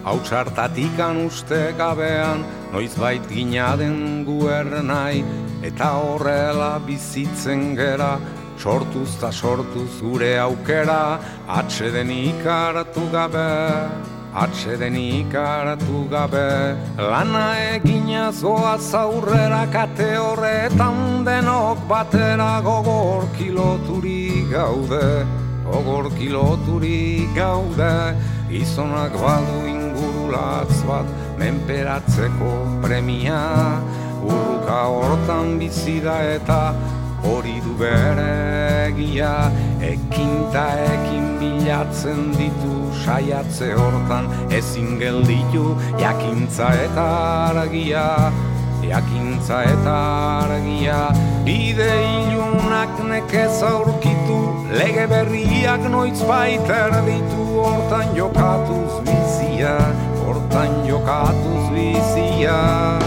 zen 0.00 0.04
bizigai, 0.04 0.04
hautsartatikan 0.04 1.26
uste 1.26 1.74
gabean, 1.76 2.44
noiz 2.72 2.94
gina 3.28 3.76
den 3.76 4.24
guer 4.24 4.82
nahi, 4.82 5.24
eta 5.62 5.90
horrela 5.92 6.80
bizitzen 6.86 7.76
gera, 7.76 8.18
sortuz 8.58 9.18
ta 9.20 9.30
sortuz 9.30 10.00
gure 10.00 10.38
aukera, 10.38 11.18
atxeden 11.48 12.10
ikaratu 12.10 13.10
gabe, 13.12 13.90
atxeden 14.34 14.94
ikaratu 14.96 16.08
gabe. 16.10 16.76
Lana 16.98 17.56
egina 17.74 18.32
zoa 18.32 18.78
zaurrera 18.78 19.66
kate 19.72 20.16
horretan 20.16 21.24
denok 21.24 21.78
batera 21.88 22.60
gogor 22.62 23.26
kiloturi 23.36 24.48
gaude, 24.50 25.26
gogor 25.64 26.10
kiloturi 26.18 27.26
gaude, 27.34 28.14
izonak 28.50 29.12
badu 29.12 29.89
ingurulatz 30.30 30.82
bat, 30.86 31.06
menperatzeko 31.38 32.80
premia, 32.82 33.80
urruka 34.22 34.86
hortan 34.86 35.58
bizida 35.58 36.20
eta 36.36 36.74
hori 37.24 37.60
du 37.60 37.74
bere 37.78 38.88
egia. 38.88 39.50
Ekinta 39.80 40.66
ekin 40.86 41.38
bilatzen 41.40 42.32
ditu 42.36 42.92
saiatze 43.04 43.74
hortan. 43.74 44.28
Ezin 44.50 44.98
gelditu 44.98 45.76
jakintza 45.98 46.70
eta 46.84 47.06
argia. 47.50 48.30
Jakintza 48.82 49.62
eta 49.64 49.96
argia. 50.44 51.10
Bide 51.44 51.90
ilunak 52.22 53.02
nekez 53.08 53.62
aurkitu. 53.62 54.40
Lege 54.72 55.06
berriak 55.06 55.90
noiz 55.90 56.22
baiter 56.22 57.02
ditu. 57.08 57.48
Hortan 57.60 58.14
jokatuz 58.16 59.02
bizia 59.04 59.76
hortan 60.30 60.88
jokatuz 60.88 61.70
bizia 61.74 62.98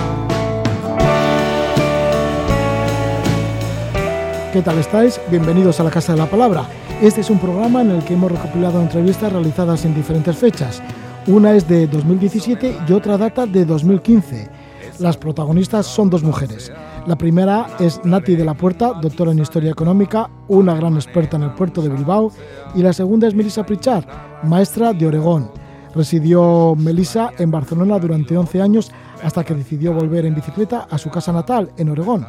¿Qué 4.52 4.62
tal 4.62 4.78
estáis? 4.78 5.20
Bienvenidos 5.32 5.80
a 5.80 5.84
la 5.84 5.90
Casa 5.90 6.14
de 6.14 6.20
la 6.20 6.28
Palabra. 6.28 6.66
Este 7.02 7.22
es 7.22 7.32
un 7.32 7.40
programa 7.40 7.82
en 7.82 7.90
el 7.90 8.04
que 8.04 8.14
hemos 8.14 8.32
recopilado 8.32 8.80
entrevistas 8.82 9.34
realizadas 9.34 9.84
en 9.84 9.96
diferentes 9.96 10.38
fechas. 10.38 10.80
Una 11.26 11.56
es 11.56 11.68
de 11.68 11.88
2017 11.88 12.78
y 12.88 12.94
otra 12.94 13.18
data 13.18 13.48
de 13.48 13.66
2015. 13.66 14.48
Las 15.00 15.18
protagonistas 15.18 15.88
son 15.88 16.12
dos 16.12 16.22
mujeres. 16.22 16.72
La 17.08 17.16
primera 17.16 17.66
es 17.80 18.00
Nati 18.04 18.36
de 18.36 18.46
la 18.46 18.54
Puerta, 18.54 18.94
doctora 19.02 19.32
en 19.32 19.40
Historia 19.40 19.72
Económica, 19.72 20.30
una 20.50 20.76
gran 20.76 20.94
experta 20.96 21.38
en 21.38 21.44
el 21.44 21.54
puerto 21.54 21.82
de 21.82 21.90
Bilbao, 21.90 22.32
y 22.76 22.84
la 22.84 22.94
segunda 22.94 23.28
es 23.28 23.34
Melissa 23.34 23.66
Pritchard, 23.66 24.06
maestra 24.44 24.94
de 24.94 25.08
Oregón. 25.08 25.63
Residió 25.96 26.76
Melissa 26.76 27.32
en 27.38 27.52
Barcelona 27.52 28.00
durante 28.00 28.36
11 28.36 28.62
años 28.62 28.92
hasta 29.24 29.44
que 29.44 29.54
decidió 29.54 29.94
volver 29.94 30.26
en 30.26 30.36
bicicleta 30.36 30.88
a 30.90 30.98
su 30.98 31.10
casa 31.10 31.32
natal, 31.32 31.72
en 31.78 31.90
Oregón. 31.90 32.28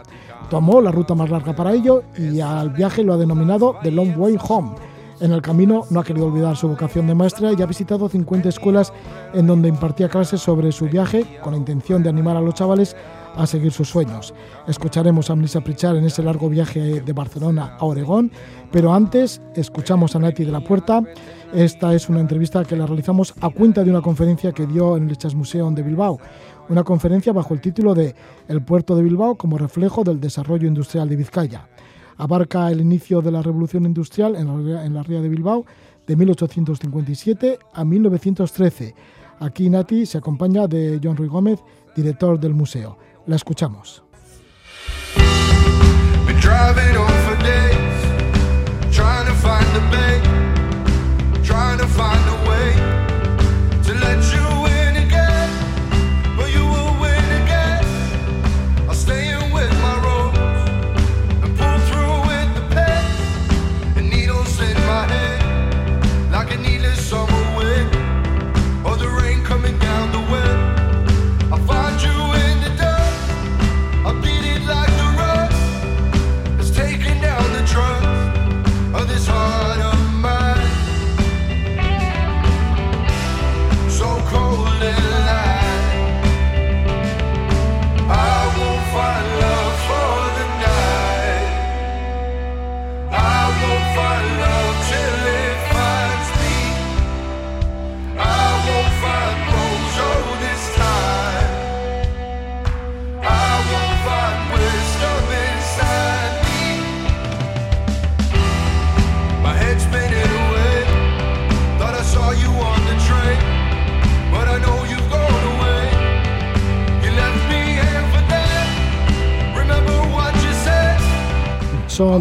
Tomó 0.51 0.81
la 0.81 0.93
ruta 0.93 1.15
más 1.15 1.31
larga 1.31 1.55
para 1.55 1.73
ello 1.73 2.03
y 2.19 2.41
al 2.41 2.70
viaje 2.70 3.03
lo 3.03 3.14
ha 3.14 3.17
denominado 3.17 3.77
The 3.83 3.91
Long 3.91 4.17
Way 4.19 4.36
Home. 4.48 4.74
En 5.20 5.33
el 5.33 5.42
camino 5.42 5.85
no 5.91 6.01
ha 6.01 6.05
querido 6.05 6.27
olvidar 6.27 6.57
su 6.57 6.69
vocación 6.69 7.07
de 7.07 7.14
maestra 7.14 7.53
y 7.53 7.63
ha 7.63 7.67
visitado 7.67 8.08
50 8.08 8.48
escuelas 8.48 8.92
en 9.33 9.47
donde 9.47 9.69
impartía 9.69 10.08
clases 10.08 10.41
sobre 10.41 10.73
su 10.73 10.86
viaje 10.86 11.39
con 11.42 11.53
la 11.53 11.58
intención 11.58 12.03
de 12.03 12.11
animar 12.11 12.36
a 12.36 12.41
los 12.41 12.55
chavales 12.55 12.97
a 13.36 13.47
seguir 13.47 13.73
sus 13.73 13.89
sueños. 13.89 14.35
Escucharemos 14.67 15.30
a 15.30 15.36
Melissa 15.36 15.61
Pritchard 15.61 15.97
en 15.97 16.05
ese 16.05 16.23
largo 16.23 16.48
viaje 16.48 17.01
de 17.01 17.13
Barcelona 17.13 17.77
a 17.79 17.85
Oregón, 17.85 18.30
pero 18.70 18.92
antes 18.92 19.41
escuchamos 19.55 20.14
a 20.14 20.19
Nati 20.19 20.45
de 20.45 20.53
la 20.53 20.61
Puerta. 20.61 21.03
Esta 21.55 21.95
es 21.95 22.09
una 22.09 22.19
entrevista 22.19 22.65
que 22.65 22.75
la 22.75 22.85
realizamos 22.85 23.33
a 23.41 23.48
cuenta 23.48 23.85
de 23.85 23.91
una 23.91 24.03
conferencia 24.03 24.51
que 24.51 24.67
dio 24.67 24.97
en 24.97 25.09
el 25.09 25.17
Chas 25.17 25.37
Museum 25.37 25.73
de 25.73 25.85
Bilbao, 25.85 26.19
una 26.69 26.83
conferencia 26.83 27.33
bajo 27.33 27.55
el 27.55 27.61
título 27.61 27.95
de 27.95 28.13
El 28.48 28.65
puerto 28.65 28.97
de 28.97 29.05
Bilbao 29.05 29.37
como 29.37 29.57
reflejo 29.57 30.03
del 30.03 30.19
desarrollo 30.19 30.67
industrial 30.67 31.09
de 31.09 31.15
Vizcaya. 31.15 31.69
Abarca 32.17 32.69
el 32.73 32.81
inicio 32.81 33.23
de 33.23 33.31
la 33.31 33.41
revolución 33.41 33.87
industrial 33.87 34.35
en 34.35 34.95
la, 34.95 35.03
ría 35.05 35.20
de 35.20 35.29
Bilbao 35.29 35.65
de 36.05 36.17
1857 36.17 37.61
a 37.73 37.85
1913. 37.85 38.92
Aquí 39.39 39.71
Nati 39.71 40.07
se 40.07 40.19
acompaña 40.19 40.67
de 40.67 40.98
John 41.01 41.17
Ruy 41.17 41.29
Gómez, 41.29 41.61
director 41.95 42.41
del 42.41 42.55
museo. 42.55 42.98
La 43.27 43.36
escuchamos. 43.36 44.03
Son 51.46 52.33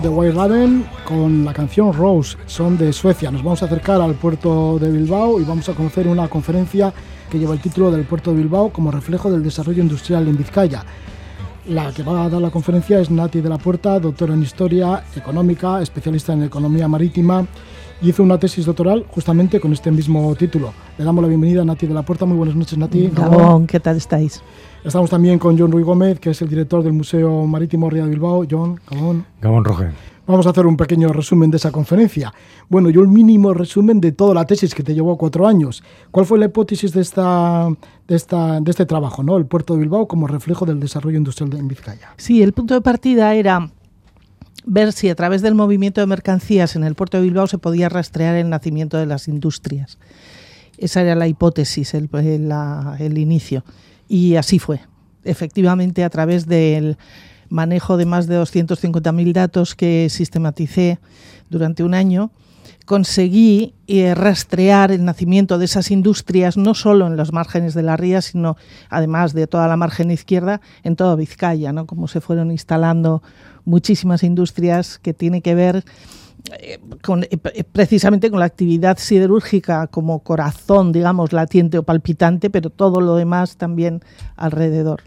The 0.04 0.10
White 0.10 0.36
Raven 0.36 0.86
con 1.06 1.46
la 1.46 1.54
canción 1.54 1.94
Rose, 1.94 2.38
son 2.46 2.78
de 2.78 2.92
Suecia. 2.92 3.32
Nos 3.32 3.42
vamos 3.42 3.64
a 3.64 3.68
acercar 3.68 4.02
al 4.02 4.16
puerto 4.16 4.78
de 4.78 4.92
Bilbao 4.92 5.40
y 5.40 5.46
vamos 5.46 5.70
a 5.70 5.74
conocer 5.74 6.10
una 6.10 6.28
conferencia 6.28 6.94
que 7.30 7.40
lleva 7.40 7.54
el 7.54 7.62
título 7.62 7.90
del 7.90 8.04
puerto 8.04 8.32
de 8.32 8.38
Bilbao 8.40 8.70
como 8.70 8.92
reflejo 8.92 9.32
del 9.32 9.42
desarrollo 9.42 9.82
industrial 9.82 10.28
en 10.28 10.36
Vizcaya. 10.36 10.84
La 11.70 11.94
que 11.94 12.04
va 12.04 12.26
a 12.26 12.30
dar 12.30 12.42
la 12.42 12.52
conferencia 12.52 13.00
es 13.00 13.10
Nati 13.10 13.40
de 13.40 13.48
la 13.48 13.58
Puerta, 13.58 13.98
doctora 13.98 14.34
en 14.34 14.44
Historia 14.44 15.06
Económica, 15.16 15.82
especialista 15.82 16.34
en 16.34 16.44
Economía 16.44 16.90
Marítima 16.90 17.48
y 18.04 18.10
hizo 18.10 18.22
una 18.22 18.38
tesis 18.38 18.66
doctoral 18.66 19.06
justamente 19.10 19.62
con 19.62 19.72
este 19.72 19.90
mismo 19.90 20.36
título. 20.36 20.74
Le 20.98 21.06
damos 21.06 21.22
la 21.22 21.30
bienvenida 21.30 21.62
a 21.62 21.66
Nati 21.66 21.88
de 21.88 21.94
la 21.94 22.04
Puerta. 22.04 22.26
Muy 22.26 22.36
buenas 22.36 22.56
noches, 22.56 22.78
Nati. 22.78 23.08
Gabón, 23.08 23.66
¿qué 23.66 23.80
tal 23.80 23.96
estáis? 23.96 24.44
Estamos 24.84 25.10
también 25.10 25.40
con 25.40 25.58
John 25.58 25.72
Ruy 25.72 25.84
Gómez, 25.84 26.20
que 26.20 26.32
es 26.32 26.42
el 26.42 26.50
director 26.50 26.84
del 26.84 26.92
Museo 26.92 27.48
Marítimo 27.48 27.90
Ría 27.90 28.04
de 28.04 28.10
Bilbao. 28.10 28.46
John, 28.50 28.78
Gabón. 28.92 29.26
Gabón 29.42 29.64
Roger. 29.64 29.92
Vamos 30.28 30.46
a 30.48 30.50
hacer 30.50 30.66
un 30.66 30.76
pequeño 30.76 31.14
resumen 31.14 31.50
de 31.50 31.58
esa 31.58 31.72
conferencia. 31.72 32.34
Bueno, 32.68 32.90
yo 32.90 33.02
el 33.02 33.08
mínimo 33.08 33.54
resumen 33.54 34.02
de 34.02 34.12
toda 34.12 34.34
la 34.34 34.46
tesis 34.46 34.76
que 34.76 34.84
te 34.84 34.94
llevó 34.94 35.18
cuatro 35.18 35.48
años. 35.48 35.82
¿Cuál 36.12 36.26
fue 36.26 36.38
la 36.40 36.46
hipótesis 36.46 36.92
de, 36.92 37.02
esta, 37.02 37.70
de, 38.08 38.16
esta, 38.16 38.60
de 38.60 38.70
este 38.70 38.86
trabajo, 38.86 39.24
¿no? 39.24 39.38
el 39.38 39.46
puerto 39.46 39.76
de 39.76 39.80
Bilbao 39.80 40.10
como 40.10 40.28
reflejo 40.28 40.66
del 40.66 40.82
desarrollo 40.82 41.18
industrial 41.18 41.54
en 41.56 41.70
Vizcaya? 41.70 42.10
Sí, 42.18 42.42
el 42.42 42.52
punto 42.52 42.74
de 42.74 42.82
partida 42.82 43.34
era 43.36 43.70
ver 44.66 44.94
si 44.94 45.10
a 45.10 45.16
través 45.16 45.42
del 45.42 45.56
movimiento 45.56 46.02
de 46.02 46.08
mercancías 46.08 46.76
en 46.76 46.84
el 46.84 46.96
puerto 46.96 47.18
de 47.18 47.24
Bilbao 47.24 47.48
se 47.48 47.58
podía 47.58 47.90
rastrear 47.90 48.36
el 48.36 48.50
nacimiento 48.50 48.98
de 48.98 49.06
las 49.06 49.28
industrias. 49.28 49.98
Esa 50.78 51.02
era 51.02 51.16
la 51.16 51.28
hipótesis, 51.28 51.94
el, 51.94 52.10
el 53.00 53.18
inicio. 53.18 53.64
Y 54.08 54.36
así 54.36 54.60
fue. 54.60 54.82
Efectivamente, 55.24 56.04
a 56.04 56.10
través 56.10 56.48
del 56.48 56.98
manejo 57.50 57.98
de 57.98 58.06
más 58.06 58.28
de 58.28 58.42
250.000 58.42 59.34
datos 59.34 59.76
que 59.76 60.08
sistematicé 60.10 61.00
durante 61.50 61.84
un 61.84 61.94
año, 61.94 62.32
conseguí 62.86 63.74
eh, 63.88 64.16
rastrear 64.16 64.92
el 64.92 65.06
nacimiento 65.06 65.58
de 65.58 65.66
esas 65.66 65.92
industrias 65.92 66.58
no 66.58 66.74
solo 66.74 67.08
en 67.08 67.18
los 67.18 67.34
márgenes 67.34 67.74
de 67.74 67.84
la 67.84 67.98
ría, 67.98 68.22
sino 68.22 68.58
además 68.90 69.34
de 69.34 69.48
toda 69.48 69.68
la 69.68 69.78
margen 69.78 70.12
izquierda, 70.12 70.62
en 70.84 70.96
toda 70.96 71.16
Vizcaya, 71.16 71.72
¿no? 71.72 71.86
como 71.86 72.08
se 72.08 72.22
fueron 72.22 72.52
instalando 72.52 73.24
muchísimas 73.66 74.24
industrias 74.24 75.00
que 75.00 75.14
tienen 75.14 75.42
que 75.42 75.56
ver 75.56 75.86
eh, 76.60 76.78
eh, 76.80 77.64
precisamente 77.64 78.30
con 78.30 78.40
la 78.40 78.46
actividad 78.46 78.98
siderúrgica 78.98 79.88
como 79.88 80.20
corazón, 80.20 80.92
digamos, 80.92 81.32
latiente 81.32 81.78
o 81.78 81.84
palpitante, 81.84 82.50
pero 82.50 82.70
todo 82.70 83.00
lo 83.00 83.16
demás 83.16 83.56
también 83.56 84.02
alrededor. 84.36 85.02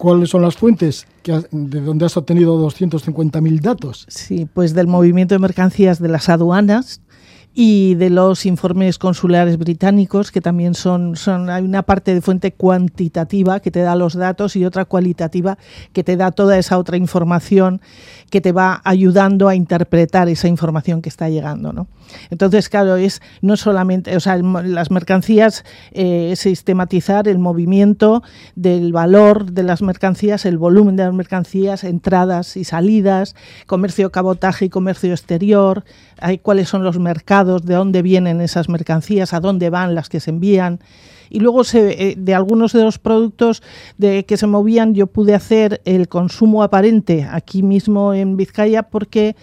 ¿Cuáles 0.00 0.30
son 0.30 0.40
las 0.40 0.56
fuentes 0.56 1.06
de 1.50 1.80
donde 1.82 2.06
has 2.06 2.16
obtenido 2.16 2.56
250.000 2.66 3.60
datos? 3.60 4.06
Sí, 4.08 4.48
pues 4.50 4.72
del 4.72 4.86
movimiento 4.86 5.34
de 5.34 5.40
mercancías 5.40 6.00
de 6.00 6.08
las 6.08 6.30
aduanas, 6.30 7.02
y 7.52 7.96
de 7.96 8.10
los 8.10 8.46
informes 8.46 8.98
consulares 8.98 9.58
británicos, 9.58 10.30
que 10.30 10.40
también 10.40 10.74
son, 10.74 11.16
son, 11.16 11.50
hay 11.50 11.64
una 11.64 11.82
parte 11.82 12.14
de 12.14 12.20
fuente 12.20 12.52
cuantitativa 12.52 13.60
que 13.60 13.70
te 13.70 13.80
da 13.80 13.96
los 13.96 14.14
datos 14.14 14.54
y 14.54 14.64
otra 14.64 14.84
cualitativa 14.84 15.58
que 15.92 16.04
te 16.04 16.16
da 16.16 16.30
toda 16.30 16.58
esa 16.58 16.78
otra 16.78 16.96
información 16.96 17.80
que 18.30 18.40
te 18.40 18.52
va 18.52 18.80
ayudando 18.84 19.48
a 19.48 19.56
interpretar 19.56 20.28
esa 20.28 20.46
información 20.46 21.02
que 21.02 21.08
está 21.08 21.28
llegando. 21.28 21.72
¿no? 21.72 21.88
Entonces, 22.30 22.68
claro, 22.68 22.96
es 22.96 23.20
no 23.40 23.56
solamente, 23.56 24.16
o 24.16 24.20
sea, 24.20 24.36
las 24.36 24.90
mercancías, 24.90 25.64
eh, 25.92 26.34
sistematizar 26.36 27.28
el 27.28 27.38
movimiento 27.38 28.22
del 28.54 28.92
valor 28.92 29.52
de 29.52 29.62
las 29.62 29.82
mercancías, 29.82 30.44
el 30.44 30.58
volumen 30.58 30.96
de 30.96 31.04
las 31.04 31.14
mercancías, 31.14 31.84
entradas 31.84 32.56
y 32.56 32.64
salidas, 32.64 33.34
comercio 33.66 34.10
cabotaje 34.10 34.66
y 34.66 34.68
comercio 34.68 35.12
exterior, 35.12 35.84
hay 36.20 36.38
cuáles 36.38 36.68
son 36.68 36.84
los 36.84 36.98
mercados, 36.98 37.64
de 37.64 37.74
dónde 37.74 38.02
vienen 38.02 38.40
esas 38.40 38.68
mercancías, 38.68 39.32
a 39.32 39.40
dónde 39.40 39.70
van 39.70 39.94
las 39.94 40.08
que 40.08 40.20
se 40.20 40.30
envían. 40.30 40.80
Y 41.30 41.38
luego 41.38 41.62
se, 41.62 42.10
eh, 42.10 42.14
de 42.18 42.34
algunos 42.34 42.72
de 42.72 42.82
los 42.82 42.98
productos 42.98 43.62
de 43.98 44.24
que 44.24 44.36
se 44.36 44.48
movían 44.48 44.94
yo 44.94 45.06
pude 45.06 45.34
hacer 45.34 45.80
el 45.84 46.08
consumo 46.08 46.64
aparente 46.64 47.26
aquí 47.30 47.62
mismo 47.62 48.12
en 48.14 48.36
Vizcaya 48.36 48.82
porque 48.82 49.36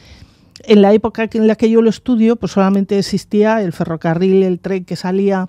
en 0.66 0.82
la 0.82 0.94
época 0.94 1.30
en 1.32 1.48
la 1.48 1.56
que 1.56 1.70
yo 1.70 1.82
lo 1.82 1.90
estudio 1.90 2.36
pues 2.36 2.52
solamente 2.52 2.98
existía 2.98 3.62
el 3.62 3.74
ferrocarril, 3.74 4.44
el 4.44 4.60
tren 4.60 4.86
que 4.86 4.96
salía 4.96 5.48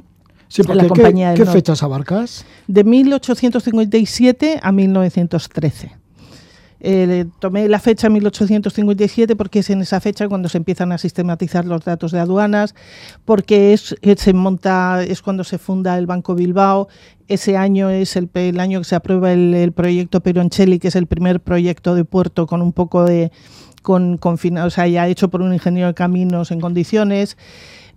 Sí, 0.49 0.63
la 0.63 0.89
compañía 0.89 1.35
¿qué, 1.35 1.45
¿qué 1.45 1.51
fechas 1.51 1.83
abarcas? 1.83 2.47
De 2.67 2.83
1857 2.83 4.61
a 4.63 4.73
1913. 4.73 5.93
Eh, 6.81 7.27
tomé 7.41 7.69
la 7.69 7.81
fecha 7.81 8.09
1857 8.09 9.35
porque 9.35 9.61
es 9.61 9.71
en 9.71 9.81
esa 9.81 10.01
fecha 10.01 10.29
cuando 10.29 10.49
se 10.49 10.59
empiezan 10.59 10.93
a 10.93 10.99
sistematizar 10.99 11.65
los 11.65 11.85
datos 11.85 12.13
de 12.13 12.21
aduanas, 12.21 12.75
porque 13.25 13.73
es, 13.73 13.97
se 14.17 14.33
monta, 14.33 15.03
es 15.03 15.23
cuando 15.23 15.45
se 15.45 15.59
funda 15.59 15.99
el 15.99 16.07
Banco 16.07 16.35
Bilbao. 16.35 16.89
Ese 17.27 17.57
año 17.57 17.91
es 17.91 18.17
el, 18.17 18.61
año 18.61 18.81
que 18.81 18.85
se 18.85 18.95
aprueba 18.95 19.33
el, 19.33 19.73
proyecto 19.73 20.23
Peroncelli, 20.23 20.79
que 20.79 20.89
es 20.89 20.97
el 20.97 21.07
primer 21.07 21.41
proyecto 21.41 21.95
de 21.95 22.05
puerto 22.05 22.47
con 22.47 22.63
un 22.63 22.73
poco 22.73 23.05
de 23.05 23.31
con, 23.83 24.19
con 24.19 24.35
o 24.35 24.71
sea, 24.71 24.87
ya 24.87 25.09
hecho 25.09 25.29
por 25.29 25.41
un 25.41 25.53
ingeniero 25.53 25.89
de 25.89 25.95
caminos 25.95 26.51
en 26.51 26.61
condiciones. 26.61 27.37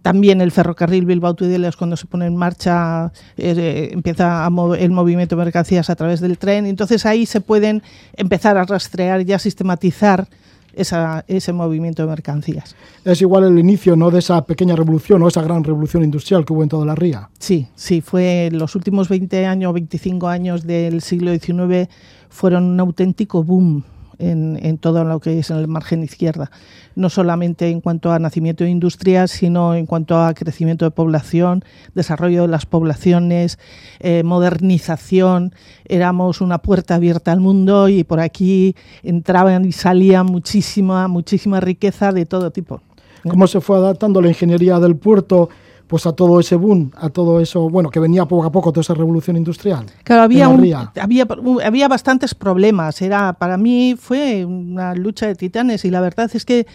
También 0.02 0.42
el 0.42 0.52
ferrocarril 0.52 1.06
Bilbao 1.06 1.36
Tudeles 1.36 1.76
cuando 1.76 1.96
se 1.96 2.08
pone 2.08 2.26
en 2.26 2.36
marcha 2.36 3.12
eh, 3.38 3.90
empieza 3.92 4.48
el 4.80 4.92
movimiento 4.92 5.36
de 5.36 5.44
mercancías 5.44 5.90
a 5.90 5.96
través 5.96 6.22
del 6.22 6.38
tren. 6.38 6.66
Entonces 6.66 7.06
ahí 7.06 7.26
se 7.26 7.42
pueden 7.42 7.84
empezar 8.14 8.58
a 8.58 8.64
rastrear 8.64 9.22
y 9.28 9.34
a 9.34 9.40
sistematizar 9.40 10.28
ese 10.74 11.54
movimiento 11.54 12.02
de 12.02 12.08
mercancías. 12.08 12.76
Es 13.04 13.22
igual 13.22 13.44
el 13.44 13.60
inicio 13.60 13.96
¿no? 13.96 14.10
de 14.10 14.20
esa 14.20 14.42
pequeña 14.46 14.76
revolución 14.76 15.22
o 15.22 15.28
esa 15.28 15.42
gran 15.42 15.64
revolución 15.64 16.04
industrial 16.04 16.46
que 16.46 16.54
hubo 16.54 16.64
en 16.64 16.70
toda 16.70 16.86
la 16.86 16.96
ría. 16.96 17.30
Sí, 17.40 17.68
sí, 17.76 18.02
fue 18.02 18.50
los 18.52 18.76
últimos 18.76 19.10
20 19.10 19.46
años, 19.46 19.74
25 19.74 20.28
años 20.28 20.66
del 20.66 21.02
siglo 21.02 21.32
XIX 21.38 21.90
fueron 22.30 22.64
un 22.64 22.80
auténtico 22.80 23.44
boom 23.44 23.84
en, 24.22 24.78
todo 24.78 25.04
lo 25.04 25.20
que 25.20 25.40
es 25.40 25.50
en 25.50 25.58
el 25.58 25.68
margen 25.68 26.04
izquierda, 26.04 26.52
no 26.96 27.10
solamente 27.10 27.70
en 27.70 27.82
cuanto 27.82 28.12
a 28.12 28.20
nacimiento 28.20 28.64
de 28.64 28.70
industrias, 28.70 29.32
sino 29.32 29.76
en 29.76 29.86
cuanto 29.86 30.20
a 30.20 30.34
crecimiento 30.34 30.86
de 30.86 30.92
población, 30.92 31.64
desarrollo 31.96 32.44
de 32.44 32.48
las 32.48 32.66
poblaciones, 32.66 33.60
eh, 34.00 34.24
modernización. 34.24 35.54
Éramos 35.86 36.42
una 36.42 36.60
puerta 36.60 36.96
abierta 36.96 37.32
al 37.32 37.40
mundo 37.40 37.90
y 37.90 38.04
por 38.04 38.20
aquí 38.20 38.76
entraban 39.04 39.66
y 39.66 39.72
salían 39.72 40.26
muchísima, 40.28 41.08
muchísima 41.08 41.60
riqueza 41.60 42.12
de 42.12 42.26
todo 42.26 42.52
tipo. 42.52 42.82
¿Cómo 43.30 43.46
se 43.48 43.62
fue 43.62 43.78
adaptando 43.78 44.22
la 44.22 44.30
ingeniería 44.30 44.80
del 44.80 44.96
puerto? 44.96 45.50
Pues 45.92 46.06
a 46.06 46.14
todo 46.14 46.40
ese 46.40 46.56
boom, 46.56 46.90
a 46.96 47.10
todo 47.10 47.42
eso, 47.42 47.70
bueno, 47.70 47.90
que 47.90 48.00
venía 48.00 48.26
poco 48.26 48.46
a 48.46 48.52
poco 48.54 48.72
toda 48.72 48.80
esa 48.80 48.94
revolución 48.94 49.36
industrial. 49.36 49.88
Claro, 50.06 50.22
había, 50.22 50.46
había, 50.46 51.28
había 51.66 51.88
bastantes 51.90 52.34
problemas. 52.34 53.02
Era, 53.02 53.34
para 53.34 53.58
mí 53.58 53.98
fue 54.00 54.46
una 54.46 54.96
lucha 54.96 55.28
de 55.28 55.36
titanes 55.36 55.84
y 55.84 55.90
la 55.90 56.00
verdad 56.00 56.32
es 56.34 56.46
que 56.46 56.66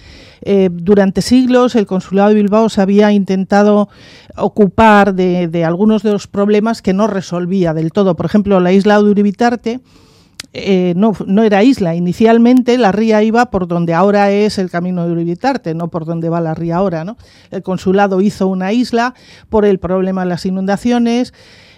eh, 0.42 0.68
durante 0.70 1.22
siglos 1.22 1.76
el 1.76 1.86
consulado 1.86 2.28
de 2.28 2.34
Bilbao 2.34 2.68
se 2.68 2.82
había 2.82 3.10
intentado 3.10 3.88
ocupar 4.36 5.14
de, 5.14 5.48
de, 5.48 5.64
algunos 5.64 6.02
de 6.02 6.12
los 6.12 6.26
problemas 6.26 6.82
que 6.82 6.92
no 6.92 7.06
resolvía 7.06 7.72
del 7.72 7.92
todo. 7.92 8.16
Por 8.16 8.26
ejemplo, 8.26 8.60
la 8.60 8.72
isla 8.72 8.98
de 8.98 9.08
Uribitarte 9.08 9.80
eh, 10.52 10.94
no, 10.96 11.14
no 11.26 11.42
era 11.42 11.62
isla. 11.62 11.94
Inicialmente 11.94 12.78
la 12.78 12.92
ría 12.92 13.22
iba 13.22 13.50
por 13.50 13.68
donde 13.68 13.94
ahora 13.94 14.30
es 14.30 14.58
el 14.58 14.70
camino 14.70 15.06
de 15.06 15.12
Uribitarte, 15.12 15.74
no 15.74 15.88
por 15.88 16.04
donde 16.04 16.28
va 16.28 16.40
la 16.40 16.54
ría 16.54 16.76
ahora. 16.76 17.04
¿no? 17.04 17.16
El 17.50 17.62
consulado 17.62 18.20
hizo 18.20 18.46
una 18.46 18.72
isla 18.72 19.14
por 19.48 19.64
el 19.64 19.78
problema 19.78 20.22
de 20.22 20.28
las 20.28 20.46
inundaciones 20.46 21.34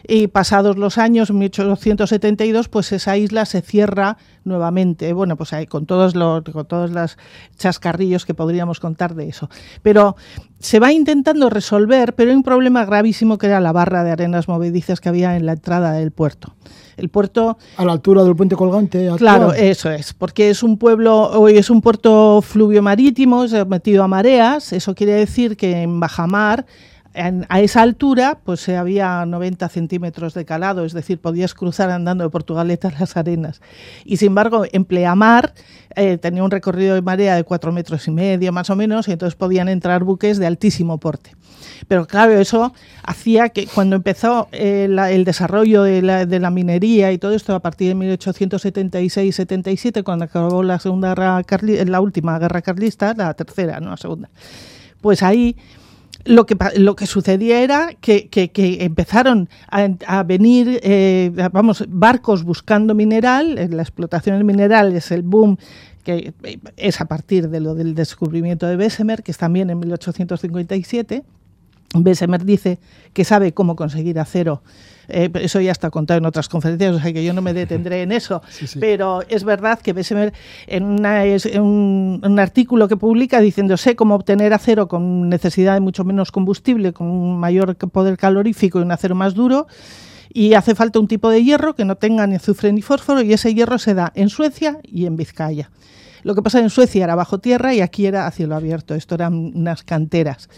y 0.06 0.28
pasados 0.28 0.76
los 0.76 0.98
años, 0.98 1.30
1872, 1.32 2.68
pues 2.68 2.92
esa 2.92 3.16
isla 3.16 3.44
se 3.44 3.62
cierra 3.62 4.16
nuevamente. 4.44 5.12
Bueno, 5.12 5.36
pues 5.36 5.52
hay 5.52 5.66
con 5.66 5.86
todos 5.86 6.14
los 6.14 6.42
con 6.44 6.66
todos 6.66 6.90
los 6.90 7.16
chascarrillos 7.56 8.24
que 8.24 8.34
podríamos 8.34 8.80
contar 8.80 9.14
de 9.14 9.28
eso. 9.28 9.48
Pero 9.82 10.16
se 10.60 10.80
va 10.80 10.92
intentando 10.92 11.50
resolver, 11.50 12.14
pero 12.14 12.30
hay 12.30 12.36
un 12.36 12.42
problema 12.42 12.84
gravísimo 12.84 13.38
que 13.38 13.46
era 13.46 13.60
la 13.60 13.72
barra 13.72 14.04
de 14.04 14.10
arenas 14.10 14.48
movedizas 14.48 15.00
que 15.00 15.08
había 15.08 15.36
en 15.36 15.46
la 15.46 15.52
entrada 15.52 15.92
del 15.92 16.10
puerto. 16.10 16.54
El 16.96 17.10
puerto... 17.10 17.58
A 17.76 17.84
la 17.84 17.92
altura 17.92 18.24
del 18.24 18.34
puente 18.34 18.56
colgante. 18.56 19.08
Claro, 19.18 19.52
eso 19.52 19.88
es, 19.88 20.12
porque 20.12 20.50
es 20.50 20.64
un 20.64 20.78
pueblo, 20.78 21.30
hoy 21.30 21.56
es 21.56 21.70
un 21.70 21.80
puerto 21.80 22.42
fluvio 22.42 22.82
marítimo, 22.82 23.44
metido 23.68 24.02
a 24.02 24.08
mareas, 24.08 24.72
eso 24.72 24.96
quiere 24.96 25.12
decir 25.12 25.56
que 25.56 25.82
en 25.82 26.00
bajamar 26.00 26.66
a 27.14 27.60
esa 27.60 27.82
altura, 27.82 28.38
pues 28.44 28.60
se 28.60 28.76
había 28.76 29.26
90 29.26 29.68
centímetros 29.68 30.34
de 30.34 30.44
calado, 30.44 30.84
es 30.84 30.92
decir, 30.92 31.18
podías 31.18 31.54
cruzar 31.54 31.90
andando 31.90 32.22
de 32.22 32.30
Portugaleta 32.30 32.92
las 32.98 33.16
arenas. 33.16 33.60
Y 34.04 34.18
sin 34.18 34.28
embargo, 34.28 34.64
en 34.70 34.84
pleamar 34.84 35.54
eh, 35.96 36.18
tenía 36.18 36.44
un 36.44 36.50
recorrido 36.50 36.94
de 36.94 37.02
marea 37.02 37.34
de 37.34 37.44
cuatro 37.44 37.72
metros 37.72 38.06
y 38.06 38.12
medio, 38.12 38.52
más 38.52 38.70
o 38.70 38.76
menos, 38.76 39.08
y 39.08 39.12
entonces 39.12 39.34
podían 39.34 39.68
entrar 39.68 40.04
buques 40.04 40.38
de 40.38 40.46
altísimo 40.46 40.98
porte. 40.98 41.32
Pero 41.88 42.06
claro, 42.06 42.32
eso 42.38 42.72
hacía 43.02 43.48
que 43.48 43.66
cuando 43.66 43.96
empezó 43.96 44.48
eh, 44.52 44.88
el 45.10 45.24
desarrollo 45.24 45.82
de 45.82 46.02
la, 46.02 46.50
minería 46.50 47.10
y 47.12 47.18
todo 47.18 47.34
esto 47.34 47.54
a 47.54 47.60
partir 47.60 47.88
de 47.88 48.16
1876-77, 48.16 50.02
cuando 50.04 50.26
acabó 50.26 50.62
la 50.62 50.78
segunda 50.78 51.08
guerra 51.14 51.42
la 51.86 52.00
última 52.00 52.38
guerra 52.38 52.62
carlista, 52.62 53.12
la 53.14 53.34
tercera, 53.34 53.80
no 53.80 53.90
la 53.90 53.96
segunda, 53.96 54.30
pues 55.00 55.22
ahí 55.22 55.56
lo 56.28 56.44
que, 56.44 56.56
lo 56.76 56.94
que 56.94 57.06
sucedía 57.06 57.62
era 57.62 57.94
que, 58.00 58.28
empezaron 58.80 59.48
a, 59.70 60.22
venir, 60.22 60.78
eh, 60.82 61.32
vamos, 61.52 61.84
barcos 61.88 62.44
buscando 62.44 62.94
mineral, 62.94 63.56
eh, 63.56 63.68
la 63.68 63.82
explotación 63.82 64.36
del 64.36 64.44
mineral 64.44 64.94
es 64.94 65.10
el 65.10 65.22
boom 65.22 65.56
que 66.04 66.32
es 66.76 67.00
a 67.00 67.06
partir 67.06 67.48
de 67.48 67.60
lo 67.60 67.74
del 67.74 67.94
descubrimiento 67.94 68.66
de 68.66 68.76
Bessemer, 68.76 69.22
que 69.22 69.30
es 69.30 69.38
también 69.38 69.68
en 69.68 69.78
1857. 69.78 71.22
Bessemer 71.94 72.44
dice 72.44 72.78
que 73.12 73.24
sabe 73.24 73.52
cómo 73.52 73.76
conseguir 73.76 74.18
acero 74.18 74.62
eh, 75.08 75.30
eso 75.34 75.60
ya 75.60 75.72
está 75.72 75.90
contado 75.90 76.18
en 76.18 76.26
otras 76.26 76.48
conferencias, 76.48 76.94
o 76.94 77.00
sea 77.00 77.12
que 77.12 77.24
yo 77.24 77.32
no 77.32 77.42
me 77.42 77.54
detendré 77.54 78.02
en 78.02 78.12
eso. 78.12 78.42
Pero 78.80 79.22
es 79.28 79.44
verdad 79.44 79.80
que 79.80 79.92
Bessemer 79.92 80.32
en, 80.66 80.84
un, 81.60 82.38
artículo 82.38 82.88
que 82.88 82.96
publica 82.96 83.40
diciendo 83.40 83.76
sé 83.76 83.96
cómo 83.96 84.14
obtener 84.14 84.52
acero 84.52 84.88
con 84.88 85.28
necesidad 85.28 85.74
de 85.74 85.80
mucho 85.80 86.04
menos 86.04 86.30
combustible, 86.30 86.92
con 86.92 87.08
un 87.08 87.38
mayor 87.38 87.76
poder 87.76 88.16
calorífico 88.16 88.78
y 88.78 88.82
un 88.82 88.92
acero 88.92 89.14
más 89.14 89.34
duro 89.34 89.66
y 90.30 90.54
hace 90.54 90.74
falta 90.74 91.00
un 91.00 91.08
tipo 91.08 91.30
de 91.30 91.42
hierro 91.42 91.74
que 91.74 91.84
no 91.84 91.96
tenga 91.96 92.26
ni 92.26 92.36
azufre 92.36 92.72
ni 92.72 92.82
fósforo 92.82 93.22
y 93.22 93.32
ese 93.32 93.54
hierro 93.54 93.78
se 93.78 93.94
da 93.94 94.12
en 94.14 94.28
Suecia 94.28 94.78
y 94.84 95.06
en 95.06 95.16
Vizcaya. 95.16 95.70
Lo 96.22 96.34
que 96.34 96.42
pasa 96.42 96.60
en 96.60 96.70
Suecia 96.70 97.04
era 97.04 97.14
bajo 97.14 97.38
tierra 97.38 97.74
y 97.74 97.80
aquí 97.80 98.06
era 98.06 98.26
a 98.26 98.30
cielo 98.30 98.56
abierto. 98.56 98.94
Esto 98.94 99.14
eran 99.14 99.34
unas 99.54 99.82
canteras. 99.82 100.48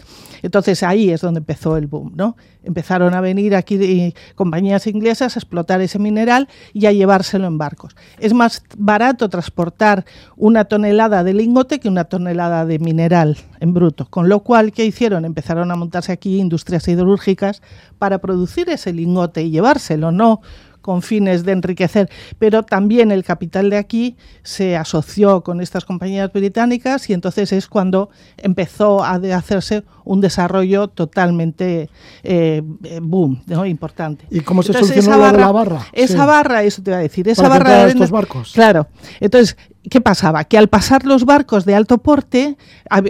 Entonces 0.41 0.83
ahí 0.83 1.11
es 1.11 1.21
donde 1.21 1.39
empezó 1.39 1.77
el 1.77 1.87
boom, 1.87 2.13
¿no? 2.15 2.35
Empezaron 2.63 3.13
a 3.13 3.21
venir 3.21 3.55
aquí 3.55 4.13
compañías 4.35 4.87
inglesas 4.87 5.35
a 5.35 5.39
explotar 5.39 5.81
ese 5.81 5.99
mineral 5.99 6.47
y 6.73 6.85
a 6.85 6.91
llevárselo 6.91 7.47
en 7.47 7.57
barcos. 7.57 7.95
Es 8.19 8.33
más 8.33 8.63
barato 8.77 9.29
transportar 9.29 10.05
una 10.37 10.65
tonelada 10.65 11.23
de 11.23 11.33
lingote 11.33 11.79
que 11.79 11.87
una 11.87 12.05
tonelada 12.05 12.65
de 12.65 12.79
mineral 12.79 13.37
en 13.59 13.73
bruto. 13.73 14.07
Con 14.09 14.29
lo 14.29 14.41
cual, 14.41 14.71
¿qué 14.71 14.85
hicieron? 14.85 15.25
Empezaron 15.25 15.71
a 15.71 15.75
montarse 15.75 16.11
aquí 16.11 16.39
industrias 16.39 16.83
siderúrgicas 16.83 17.61
para 17.97 18.19
producir 18.19 18.69
ese 18.69 18.93
lingote 18.93 19.43
y 19.43 19.51
llevárselo, 19.51 20.11
no 20.11 20.41
con 20.81 21.01
fines 21.01 21.43
de 21.43 21.51
enriquecer, 21.51 22.09
pero 22.39 22.63
también 22.63 23.11
el 23.11 23.23
capital 23.23 23.69
de 23.69 23.77
aquí 23.77 24.17
se 24.43 24.75
asoció 24.75 25.41
con 25.41 25.61
estas 25.61 25.85
compañías 25.85 26.31
británicas 26.31 27.09
y 27.09 27.13
entonces 27.13 27.51
es 27.51 27.67
cuando 27.67 28.09
empezó 28.37 29.03
a 29.03 29.15
hacerse 29.35 29.83
un 30.03 30.21
desarrollo 30.21 30.87
totalmente 30.87 31.89
eh, 32.23 32.61
boom, 33.01 33.43
¿no? 33.45 33.65
importante. 33.65 34.25
¿Y 34.29 34.41
cómo 34.41 34.63
se 34.63 34.73
solucionó 34.73 35.17
lo 35.17 35.31
de 35.31 35.37
la 35.37 35.51
barra? 35.51 35.87
Esa 35.93 36.25
barra, 36.25 36.63
eso 36.63 36.81
te 36.81 36.91
iba 36.91 36.97
a 36.97 37.01
decir, 37.01 37.27
esa 37.27 37.43
Para 37.43 37.57
barra... 37.57 37.87
estos 37.87 38.11
barcos. 38.11 38.51
Claro, 38.53 38.87
entonces 39.19 39.57
¿Qué 39.89 39.99
pasaba? 39.99 40.43
Que 40.43 40.59
al 40.59 40.67
pasar 40.67 41.05
los 41.07 41.25
barcos 41.25 41.65
de 41.65 41.73
alto 41.73 41.97
porte, 41.97 42.55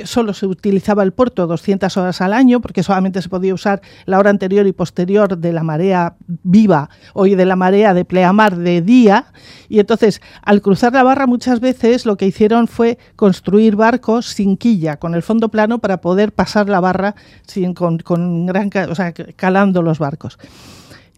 solo 0.05 0.33
se 0.33 0.45
utilizaba 0.45 1.03
el 1.03 1.11
puerto 1.11 1.45
200 1.45 1.97
horas 1.97 2.21
al 2.21 2.31
año, 2.31 2.61
porque 2.61 2.81
solamente 2.81 3.21
se 3.21 3.27
podía 3.27 3.53
usar 3.53 3.81
la 4.05 4.17
hora 4.17 4.29
anterior 4.29 4.65
y 4.65 4.71
posterior 4.71 5.37
de 5.37 5.51
la 5.51 5.63
marea 5.63 6.15
viva 6.27 6.89
o 7.13 7.25
de 7.25 7.45
la 7.45 7.57
marea 7.57 7.93
de 7.93 8.05
pleamar 8.05 8.55
de 8.55 8.81
día. 8.81 9.25
Y 9.67 9.79
entonces, 9.79 10.21
al 10.43 10.61
cruzar 10.61 10.93
la 10.93 11.03
barra, 11.03 11.27
muchas 11.27 11.59
veces 11.59 12.05
lo 12.05 12.15
que 12.15 12.25
hicieron 12.25 12.69
fue 12.69 12.97
construir 13.17 13.75
barcos 13.75 14.27
sin 14.27 14.55
quilla, 14.55 14.95
con 14.95 15.13
el 15.13 15.23
fondo 15.23 15.49
plano, 15.49 15.79
para 15.79 15.99
poder 15.99 16.31
pasar 16.31 16.69
la 16.69 16.79
barra 16.79 17.15
sin, 17.45 17.73
con, 17.73 17.97
gran, 18.45 18.69
o 18.89 18.93
calando 19.35 19.81
los 19.81 19.99
barcos. 19.99 20.39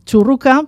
Churruca 0.03 0.65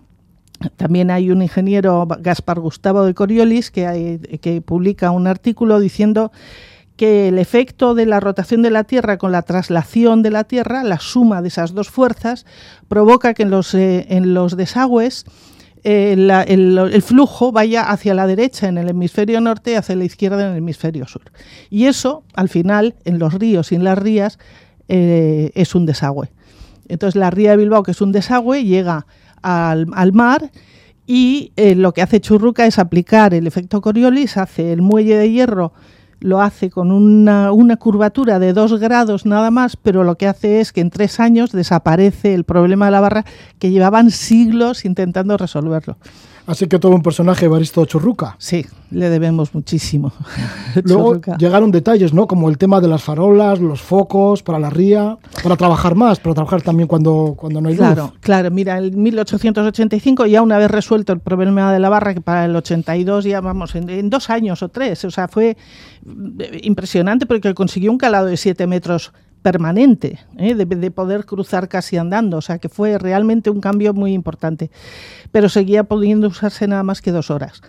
también 0.76 1.12
hay 1.12 1.32
un 1.32 1.42
ingeniero, 1.42 2.08
Gaspar 2.20 2.60
Gustavo 2.60 3.06
de 3.06 3.14
Coriolis, 3.14 3.72
que, 3.72 4.62
publica 4.66 5.12
un 5.12 5.28
artículo 5.28 5.80
diciendo 5.80 6.32
que 6.98 7.28
el 7.28 7.40
efecto 7.40 7.94
de 7.94 8.06
la 8.06 8.20
rotación 8.20 8.62
de 8.62 8.70
la 8.70 8.86
Tierra 8.86 9.18
con 9.18 9.32
la 9.32 9.42
traslación 9.42 10.24
de 10.24 10.32
la 10.32 10.46
Tierra, 10.46 10.84
la 10.84 11.00
suma 11.00 11.42
de 11.42 11.50
esas 11.50 11.74
dos 11.74 11.90
fuerzas, 11.90 12.46
provoca 12.88 13.34
que 13.34 13.44
en 13.44 13.50
los, 13.50 13.74
eh, 13.74 14.08
desagües 14.56 15.26
eh, 15.84 16.14
el, 16.48 17.02
flujo 17.04 17.52
vaya 17.52 17.84
hacia 17.84 18.14
la 18.14 18.26
derecha 18.26 18.68
en 18.68 18.78
el 18.78 18.90
hemisferio 18.90 19.40
norte 19.40 19.72
y 19.72 19.76
hacia 19.76 19.96
la 19.96 20.06
izquierda 20.06 20.46
en 20.46 20.52
el 20.54 20.58
hemisferio 20.58 21.06
sur. 21.08 21.22
Y 21.70 21.86
eso, 21.86 22.24
al 22.34 22.50
final, 22.50 22.96
en 23.06 23.20
los 23.20 23.34
ríos 23.34 23.72
y 23.72 23.76
en 23.76 23.84
las 23.84 23.98
rías, 23.98 24.40
eh, 24.88 25.52
es 25.54 25.76
un 25.76 25.86
desagüe. 25.86 26.32
Entonces, 26.88 27.16
la 27.20 27.30
ría 27.30 27.52
de 27.52 27.58
Bilbao, 27.58 27.84
que 27.84 27.92
es 27.92 28.02
un 28.02 28.12
desagüe, 28.12 28.64
llega 28.64 29.06
al, 29.46 30.14
mar 30.14 30.52
y 31.06 31.52
eh, 31.56 31.76
lo 31.76 31.94
que 31.94 32.02
hace 32.02 32.20
Churruca 32.20 32.66
es 32.66 32.80
aplicar 32.80 33.34
el 33.34 33.46
efecto 33.46 33.82
Coriolis, 33.82 34.38
hace 34.38 34.74
el 34.74 34.82
muelle 34.82 35.16
de 35.16 35.32
hierro, 35.32 35.74
lo 36.20 36.42
hace 36.42 36.72
con 36.72 36.92
una, 36.92 37.52
una, 37.52 37.78
curvatura 37.78 38.40
de 38.40 38.54
dos 38.54 38.80
grados 38.80 39.26
nada 39.26 39.52
más, 39.52 39.76
pero 39.76 40.04
lo 40.04 40.18
que 40.18 40.28
hace 40.28 40.62
es 40.62 40.72
que 40.72 40.82
en 40.82 40.90
tres 40.90 41.20
años 41.20 41.52
desaparece 41.52 42.34
el 42.34 42.46
problema 42.46 42.86
de 42.86 42.92
la 42.92 43.02
barra 43.02 43.26
que 43.60 43.70
llevaban 43.70 44.10
siglos 44.10 44.86
intentando 44.86 45.38
resolverlo. 45.38 45.98
Así 46.48 46.68
que 46.68 46.78
todo 46.78 46.94
un 46.94 47.02
personaje, 47.02 47.48
Baristo 47.48 47.84
Churruca. 47.86 48.36
Sí, 48.38 48.66
le 48.92 49.10
debemos 49.10 49.54
muchísimo. 49.56 50.12
Luego 50.84 51.20
llegaron 51.38 51.72
detalles, 51.72 52.14
¿no? 52.14 52.28
Como 52.28 52.50
el 52.50 52.58
tema 52.58 52.80
de 52.82 52.88
las 52.88 53.04
farolas, 53.04 53.60
los 53.60 53.82
focos 53.82 54.44
para 54.44 54.60
la 54.60 54.70
ría, 54.70 55.18
para 55.42 55.56
trabajar 55.56 55.96
más, 55.96 56.20
para 56.20 56.36
trabajar 56.36 56.62
también 56.62 56.88
cuando, 56.88 57.34
cuando 57.36 57.62
no 57.62 57.70
hay 57.70 57.76
claro, 57.76 57.90
luz. 57.90 58.12
Claro, 58.12 58.20
claro. 58.22 58.52
Mira, 58.52 58.78
en 58.78 59.02
1885 59.02 60.28
ya 60.28 60.42
una 60.42 60.58
vez 60.60 60.70
resuelto 60.70 61.14
el 61.14 61.20
problema 61.20 61.74
de 61.74 61.80
la 61.80 61.90
barra, 61.90 62.14
que 62.14 62.22
para 62.22 62.46
el 62.46 62.56
82 62.56 63.26
ya 63.26 63.42
vamos, 63.42 63.74
en, 63.76 63.90
en 63.90 64.10
dos 64.10 64.30
años 64.30 64.62
o 64.62 64.70
tres, 64.70 65.04
o 65.06 65.12
sea, 65.12 65.28
fue 65.28 65.58
impresionante 66.62 67.26
porque 67.26 67.54
consiguió 67.56 67.92
un 67.92 67.98
calado 67.98 68.28
de 68.28 68.38
7 68.38 68.68
metros 68.68 69.12
permanente, 69.46 70.18
¿eh? 70.40 70.56
de, 70.56 70.90
poder 70.90 71.24
cruzar 71.24 71.70
casi 71.70 71.98
andando, 71.98 72.38
o 72.38 72.42
sea 72.42 72.58
que 72.58 72.68
fue 72.68 72.98
realmente 72.98 73.52
un 73.52 73.62
cambio 73.62 73.94
muy 73.94 74.12
importante, 74.12 74.72
pero 75.36 75.50
seguía 75.50 75.84
pudiendo 75.84 76.30
usarse 76.30 76.66
nada 76.66 76.84
más 76.84 77.02
que 77.02 77.12
dos 77.12 77.30
horas. 77.30 77.62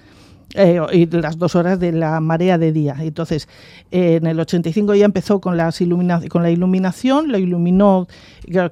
Eh, 0.54 0.80
y 0.92 1.06
las 1.06 1.36
dos 1.36 1.56
horas 1.56 1.80
de 1.80 1.90
la 1.90 2.20
marea 2.20 2.58
de 2.58 2.70
día. 2.70 2.94
Entonces, 3.00 3.48
en 3.90 4.24
el 4.28 4.38
85 4.38 4.94
ya 4.94 5.04
empezó 5.04 5.40
con, 5.40 5.56
las 5.56 5.80
con 6.28 6.44
la 6.44 6.50
iluminación, 6.52 7.32
lo 7.32 7.38
iluminó 7.38 8.06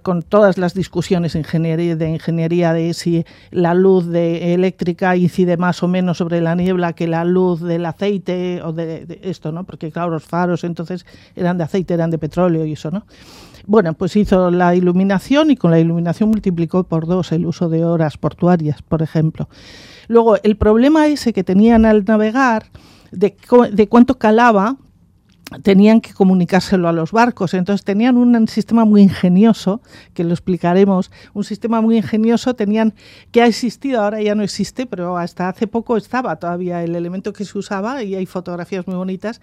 con 0.02 0.22
todas 0.22 0.58
las 0.58 0.74
discusiones 0.74 1.32
de 1.32 1.40
ingeniería 2.08 2.72
de 2.72 2.94
si 2.94 3.24
la 3.50 3.74
luz 3.74 4.06
de 4.06 4.54
eléctrica 4.54 5.16
incide 5.16 5.56
más 5.56 5.82
o 5.82 5.88
menos 5.88 6.18
sobre 6.18 6.40
la 6.40 6.54
niebla 6.54 6.92
que 6.92 7.08
la 7.08 7.24
luz 7.24 7.62
del 7.62 7.86
aceite 7.86 8.62
o 8.62 8.72
de, 8.72 9.06
de 9.06 9.18
esto, 9.24 9.50
¿no? 9.50 9.64
Porque 9.64 9.90
claro, 9.90 10.10
los 10.12 10.22
faros 10.22 10.62
entonces 10.62 11.04
eran 11.34 11.58
de 11.58 11.64
aceite, 11.64 11.94
eran 11.94 12.10
de 12.10 12.18
petróleo 12.18 12.64
y 12.64 12.74
eso, 12.74 12.92
¿no? 12.92 13.04
Bueno, 13.66 13.94
pues 13.94 14.14
hizo 14.16 14.50
la 14.50 14.74
iluminación 14.74 15.50
y 15.50 15.56
con 15.56 15.70
la 15.70 15.78
iluminación 15.78 16.28
multiplicó 16.28 16.84
por 16.84 17.06
dos 17.06 17.32
el 17.32 17.46
uso 17.46 17.68
de 17.68 17.84
horas 17.84 18.18
portuarias, 18.18 18.82
por 18.82 19.02
ejemplo. 19.02 19.48
Luego, 20.08 20.36
el 20.42 20.56
problema 20.56 21.06
ese 21.06 21.32
que 21.32 21.44
tenían 21.44 21.86
al 21.86 22.04
navegar, 22.04 22.66
de, 23.10 23.36
de 23.72 23.88
cuánto 23.88 24.18
calaba, 24.18 24.76
tenían 25.62 26.00
que 26.00 26.12
comunicárselo 26.12 26.88
a 26.88 26.92
los 26.92 27.12
barcos. 27.12 27.54
Entonces 27.54 27.84
tenían 27.84 28.16
un 28.16 28.48
sistema 28.48 28.84
muy 28.84 29.02
ingenioso, 29.02 29.80
que 30.12 30.24
lo 30.24 30.32
explicaremos, 30.32 31.10
un 31.32 31.44
sistema 31.44 31.80
muy 31.80 31.96
ingenioso, 31.96 32.54
tenían 32.54 32.94
que 33.30 33.42
ha 33.42 33.46
existido, 33.46 34.02
ahora 34.02 34.20
ya 34.20 34.34
no 34.34 34.42
existe, 34.42 34.86
pero 34.86 35.16
hasta 35.16 35.48
hace 35.48 35.66
poco 35.66 35.96
estaba 35.96 36.36
todavía 36.36 36.82
el 36.82 36.96
elemento 36.96 37.32
que 37.32 37.44
se 37.44 37.58
usaba 37.58 38.02
y 38.02 38.14
hay 38.14 38.26
fotografías 38.26 38.86
muy 38.86 38.96
bonitas 38.96 39.40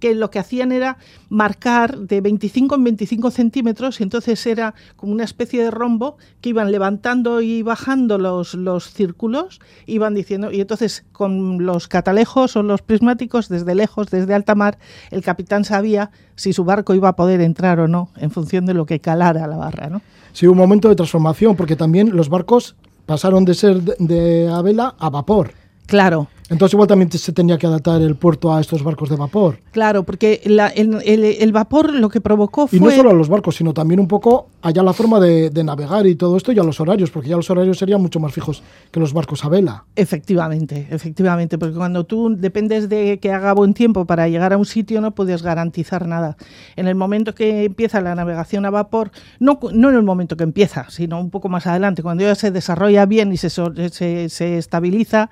que 0.00 0.14
lo 0.14 0.30
que 0.30 0.38
hacían 0.38 0.72
era 0.72 0.98
marcar 1.28 1.98
de 1.98 2.20
25 2.20 2.74
en 2.76 2.84
25 2.84 3.30
centímetros 3.30 4.00
y 4.00 4.02
entonces 4.02 4.46
era 4.46 4.74
como 4.96 5.12
una 5.12 5.24
especie 5.24 5.62
de 5.62 5.70
rombo 5.70 6.16
que 6.40 6.50
iban 6.50 6.70
levantando 6.70 7.40
y 7.40 7.62
bajando 7.62 8.18
los, 8.18 8.54
los 8.54 8.92
círculos, 8.92 9.60
iban 9.86 10.14
diciendo, 10.14 10.50
y 10.52 10.60
entonces 10.60 11.04
con 11.12 11.64
los 11.64 11.88
catalejos 11.88 12.56
o 12.56 12.62
los 12.62 12.82
prismáticos 12.82 13.48
desde 13.48 13.74
lejos, 13.74 14.08
desde 14.10 14.34
alta 14.34 14.54
mar, 14.54 14.78
el 15.10 15.22
capitán 15.22 15.64
sabía 15.64 16.10
si 16.36 16.52
su 16.52 16.64
barco 16.64 16.94
iba 16.94 17.08
a 17.08 17.16
poder 17.16 17.40
entrar 17.40 17.80
o 17.80 17.88
no 17.88 18.10
en 18.16 18.30
función 18.30 18.66
de 18.66 18.74
lo 18.74 18.86
que 18.86 19.00
calara 19.00 19.46
la 19.46 19.56
barra. 19.56 19.88
¿no? 19.88 20.02
Sí, 20.32 20.46
un 20.46 20.56
momento 20.56 20.88
de 20.88 20.96
transformación, 20.96 21.56
porque 21.56 21.76
también 21.76 22.16
los 22.16 22.28
barcos 22.28 22.76
pasaron 23.06 23.44
de 23.44 23.54
ser 23.54 23.82
de, 23.82 23.96
de 23.98 24.52
a 24.52 24.62
vela 24.62 24.94
a 24.98 25.10
vapor. 25.10 25.52
Claro. 25.86 26.28
Entonces 26.50 26.74
igual 26.74 26.88
también 26.88 27.10
se 27.12 27.32
tenía 27.32 27.58
que 27.58 27.66
adaptar 27.66 28.00
el 28.00 28.16
puerto 28.16 28.54
a 28.54 28.60
estos 28.60 28.82
barcos 28.82 29.10
de 29.10 29.16
vapor. 29.16 29.60
Claro, 29.70 30.04
porque 30.04 30.40
el, 30.44 31.52
vapor 31.52 31.92
lo 31.92 32.08
que 32.08 32.22
provocó 32.22 32.66
fue... 32.66 32.78
Y 32.78 32.80
no 32.80 32.90
solo 32.90 33.10
a 33.10 33.12
los 33.12 33.28
barcos, 33.28 33.56
sino 33.56 33.74
también 33.74 34.00
un 34.00 34.08
poco 34.08 34.48
allá 34.62 34.82
la 34.82 34.94
forma 34.94 35.20
de, 35.20 35.50
navegar 35.62 36.06
y 36.06 36.14
todo 36.14 36.36
esto 36.36 36.52
y 36.52 36.58
a 36.58 36.62
los 36.62 36.80
horarios, 36.80 37.10
porque 37.10 37.28
ya 37.28 37.36
los 37.36 37.50
horarios 37.50 37.78
serían 37.78 38.00
mucho 38.00 38.18
más 38.18 38.32
fijos 38.32 38.62
que 38.90 38.98
los 38.98 39.12
barcos 39.12 39.44
a 39.44 39.50
vela. 39.50 39.84
Efectivamente, 39.94 40.86
efectivamente, 40.90 41.58
porque 41.58 41.76
cuando 41.76 42.04
tú 42.04 42.34
dependes 42.34 42.88
de 42.88 43.18
que 43.20 43.30
haga 43.30 43.52
buen 43.52 43.74
tiempo 43.74 44.06
para 44.06 44.28
llegar 44.28 44.54
a 44.54 44.56
un 44.56 44.64
sitio 44.64 45.02
no 45.02 45.14
puedes 45.14 45.42
garantizar 45.42 46.06
nada. 46.06 46.36
En 46.76 46.88
el 46.88 46.94
momento 46.94 47.34
que 47.34 47.64
empieza 47.64 48.00
la 48.00 48.14
navegación 48.14 48.64
a 48.64 48.70
vapor, 48.70 49.10
no, 49.38 49.58
no 49.72 49.90
en 49.90 49.96
el 49.96 50.02
momento 50.02 50.36
que 50.36 50.44
empieza, 50.44 50.86
sino 50.88 51.20
un 51.20 51.28
poco 51.28 51.50
más 51.50 51.66
adelante, 51.66 52.02
cuando 52.02 52.24
ya 52.24 52.34
se 52.34 52.50
desarrolla 52.50 53.04
bien 53.04 53.32
y 53.32 53.36
se, 53.36 53.50
se, 53.50 54.28
se 54.28 54.58
estabiliza, 54.58 55.28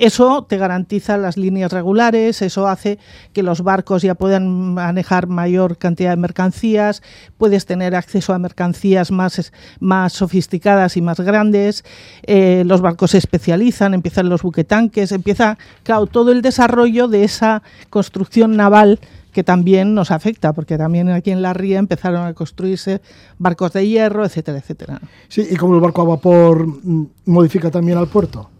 eso 0.00 0.44
te 0.48 0.56
garantiza 0.56 1.16
las 1.16 1.36
líneas 1.36 1.72
regulares, 1.72 2.42
eso 2.42 2.66
hace 2.66 2.98
que 3.32 3.42
los 3.42 3.62
barcos 3.62 4.02
ya 4.02 4.14
puedan 4.14 4.74
manejar 4.74 5.26
mayor 5.26 5.78
cantidad 5.78 6.10
de 6.10 6.16
mercancías, 6.16 7.02
puedes 7.36 7.66
tener 7.66 7.94
acceso 7.94 8.32
a 8.32 8.38
mercancías 8.38 9.10
más, 9.10 9.52
más 9.78 10.12
sofisticadas 10.12 10.96
y 10.96 11.02
más 11.02 11.20
grandes, 11.20 11.84
eh, 12.22 12.62
los 12.66 12.80
barcos 12.80 13.12
se 13.12 13.18
especializan, 13.18 13.94
empiezan 13.94 14.28
los 14.28 14.42
buquetanques, 14.42 15.12
empieza, 15.12 15.58
claro, 15.82 16.06
todo 16.06 16.32
el 16.32 16.42
desarrollo 16.42 17.06
de 17.08 17.24
esa 17.24 17.62
construcción 17.90 18.56
naval 18.56 19.00
que 19.32 19.44
también 19.44 19.94
nos 19.94 20.10
afecta, 20.10 20.52
porque 20.52 20.76
también 20.76 21.08
aquí 21.10 21.30
en 21.30 21.42
la 21.42 21.52
ría 21.52 21.78
empezaron 21.78 22.26
a 22.26 22.34
construirse 22.34 23.00
barcos 23.38 23.72
de 23.72 23.86
hierro, 23.86 24.24
etcétera, 24.24 24.58
etcétera. 24.58 25.00
Sí, 25.28 25.46
y 25.48 25.56
como 25.56 25.74
el 25.74 25.80
barco 25.80 26.02
a 26.02 26.04
vapor 26.04 26.66
mm, 26.66 27.06
modifica 27.26 27.70
también 27.70 27.98
al 27.98 28.08
puerto. 28.08 28.50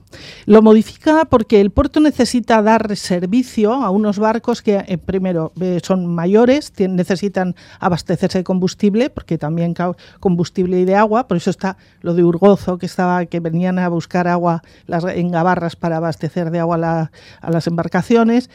Lo 0.46 0.62
modifica 0.62 1.24
porque 1.24 1.60
el 1.60 1.70
puerto 1.70 2.00
necesita 2.00 2.62
dar 2.62 2.96
servicio 2.96 3.72
a 3.72 3.90
unos 3.90 4.18
barcos 4.18 4.62
que, 4.62 4.84
eh, 4.86 4.98
primero, 4.98 5.52
eh, 5.60 5.80
son 5.82 6.06
mayores, 6.06 6.72
necesitan 6.78 7.54
abastecerse 7.78 8.38
de 8.38 8.44
combustible, 8.44 9.10
porque 9.10 9.38
también 9.38 9.74
combustible 10.20 10.80
y 10.80 10.84
de 10.84 10.96
agua, 10.96 11.28
por 11.28 11.36
eso 11.36 11.50
está 11.50 11.76
lo 12.00 12.14
de 12.14 12.24
Urgozo, 12.24 12.78
que 12.78 12.86
estaba 12.86 13.24
que 13.26 13.40
venían 13.40 13.78
a 13.78 13.88
buscar 13.88 14.28
agua 14.28 14.62
las, 14.86 15.04
en 15.04 15.30
Gabarras 15.30 15.76
para 15.76 15.98
abastecer 15.98 16.50
de 16.50 16.60
agua 16.60 17.10
a 17.40 17.50
las 17.50 17.66
embarcaciones 17.66 18.50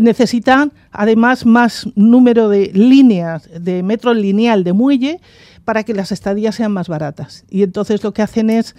necesitan 0.00 0.72
además 0.90 1.46
más 1.46 1.86
número 1.94 2.48
de 2.48 2.70
líneas 2.74 3.48
de 3.60 3.82
metro 3.82 4.12
lineal 4.14 4.64
de 4.64 4.72
muelle 4.72 5.20
para 5.64 5.84
que 5.84 5.94
las 5.94 6.12
estadías 6.12 6.54
sean 6.54 6.72
más 6.72 6.88
baratas. 6.88 7.44
Y 7.50 7.62
entonces 7.62 8.02
lo 8.02 8.12
que 8.12 8.22
hacen 8.22 8.50
es 8.50 8.74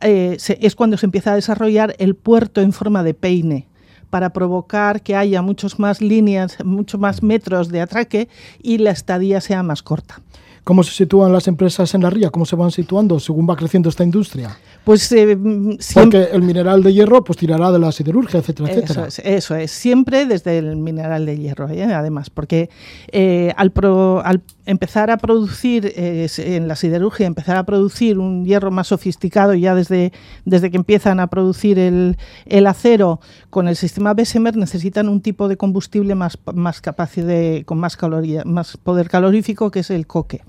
eh, 0.00 0.36
es 0.38 0.74
cuando 0.74 0.96
se 0.96 1.06
empieza 1.06 1.32
a 1.32 1.34
desarrollar 1.34 1.94
el 1.98 2.14
puerto 2.14 2.60
en 2.60 2.72
forma 2.72 3.02
de 3.02 3.14
peine 3.14 3.66
para 4.10 4.30
provocar 4.30 5.02
que 5.02 5.16
haya 5.16 5.42
muchos 5.42 5.78
más 5.78 6.00
líneas, 6.00 6.56
muchos 6.64 7.00
más 7.00 7.22
metros 7.22 7.68
de 7.68 7.80
atraque 7.80 8.28
y 8.62 8.78
la 8.78 8.90
estadía 8.90 9.40
sea 9.40 9.62
más 9.62 9.82
corta. 9.82 10.22
¿Cómo 10.66 10.82
se 10.82 10.90
sitúan 10.90 11.32
las 11.32 11.46
empresas 11.46 11.94
en 11.94 12.02
la 12.02 12.10
ría? 12.10 12.30
¿Cómo 12.30 12.44
se 12.44 12.56
van 12.56 12.72
situando 12.72 13.20
según 13.20 13.48
va 13.48 13.54
creciendo 13.54 13.88
esta 13.88 14.02
industria? 14.02 14.58
Pues 14.82 15.12
eh, 15.12 15.38
Porque 15.94 16.28
el 16.32 16.42
mineral 16.42 16.82
de 16.82 16.92
hierro 16.92 17.22
pues 17.22 17.38
tirará 17.38 17.70
de 17.70 17.78
la 17.78 17.92
siderurgia, 17.92 18.40
etcétera, 18.40 18.70
eso 18.70 18.80
etcétera. 18.80 19.06
Es, 19.06 19.18
eso 19.20 19.54
es, 19.54 19.70
siempre 19.70 20.26
desde 20.26 20.58
el 20.58 20.74
mineral 20.74 21.24
de 21.24 21.38
hierro, 21.38 21.68
¿eh? 21.68 21.84
además, 21.84 22.30
porque 22.30 22.68
eh, 23.12 23.52
al, 23.56 23.72
al, 24.24 24.42
empezar 24.66 25.10
a 25.10 25.16
producir 25.16 25.92
eh, 25.96 26.28
en 26.38 26.68
la 26.68 26.76
siderurgia, 26.76 27.26
empezar 27.26 27.56
a 27.56 27.64
producir 27.64 28.18
un 28.18 28.44
hierro 28.44 28.70
más 28.70 28.88
sofisticado 28.88 29.54
ya 29.54 29.74
desde, 29.74 30.12
desde 30.44 30.70
que 30.70 30.76
empiezan 30.76 31.20
a 31.20 31.28
producir 31.28 31.78
el, 31.78 32.18
el 32.44 32.66
acero 32.66 33.20
con 33.48 33.68
el 33.68 33.76
sistema 33.76 34.12
Bessemer 34.12 34.56
necesitan 34.56 35.08
un 35.08 35.20
tipo 35.20 35.48
de 35.48 35.56
combustible 35.56 36.14
más, 36.14 36.38
más 36.54 36.80
capaz 36.80 37.14
de, 37.14 37.62
con 37.64 37.78
más 37.78 37.96
caloría, 37.96 38.42
más 38.44 38.76
poder 38.76 39.08
calorífico 39.08 39.70
que 39.70 39.80
es 39.80 39.90
el 39.90 40.06
coque 40.06 40.42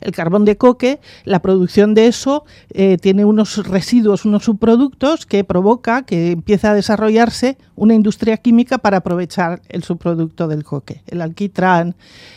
el 0.00 0.12
carbón 0.12 0.44
de 0.44 0.56
coque, 0.56 1.00
la 1.24 1.40
producción 1.40 1.94
de 1.94 2.06
eso 2.06 2.44
eh, 2.70 2.96
tiene 3.00 3.24
unos 3.24 3.66
residuos, 3.66 4.24
unos 4.24 4.44
subproductos 4.44 5.26
que 5.26 5.44
provoca 5.44 6.02
que 6.02 6.32
empiece 6.32 6.66
a 6.66 6.74
desarrollarse 6.74 7.58
una 7.74 7.94
industria 7.94 8.36
química 8.36 8.78
para 8.78 8.98
aprovechar 8.98 9.60
el 9.68 9.82
subproducto 9.82 10.48
del 10.48 10.64
coque, 10.64 11.02
el 11.06 11.20
alquitrán, 11.22 11.94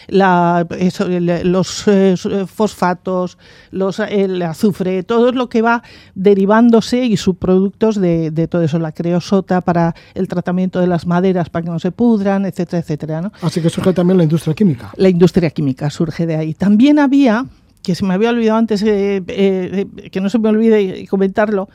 los 0.08 1.88
eh, 1.88 2.16
fosfatos, 2.48 3.38
los, 3.72 4.00
el 4.00 4.42
azufre, 4.42 5.04
todo 5.04 5.32
lo 5.32 5.48
que 5.50 5.62
va 5.62 5.84
derivándose 6.16 7.06
y 7.06 7.18
subproductos 7.18 8.00
de, 8.02 8.48
todo 8.50 8.64
eso, 8.64 8.80
la 8.80 8.92
creosota 8.92 9.62
para 9.62 9.96
el 10.14 10.28
tratamiento 10.28 10.80
de 10.80 10.88
las 10.88 11.06
maderas 11.06 11.50
para 11.50 11.64
que 11.64 11.72
no 11.72 11.80
se 11.80 11.92
pudran, 11.92 12.46
etcétera, 12.46 12.80
etcétera. 12.80 13.32
Así 13.42 13.62
que 13.62 13.70
surge 13.70 13.94
también 13.94 14.18
la 14.18 14.24
industria 14.24 14.54
química. 14.54 14.92
La 14.96 15.10
industria 15.10 15.50
química 15.52 15.90
surge 15.90 16.26
de 16.26 16.36
ahí. 16.36 16.54
También 16.54 17.00
había 17.00 17.19
que 17.84 17.96
se 17.96 18.06
me 18.06 18.14
había 18.14 18.30
olvidado 18.30 18.58
antes, 18.58 18.84
eh, 18.84 19.24
eh, 19.28 19.86
que 20.12 20.22
no 20.22 20.30
se 20.30 20.40
me 20.40 20.50
olvide 20.50 21.06
comentarlo, 21.08 21.70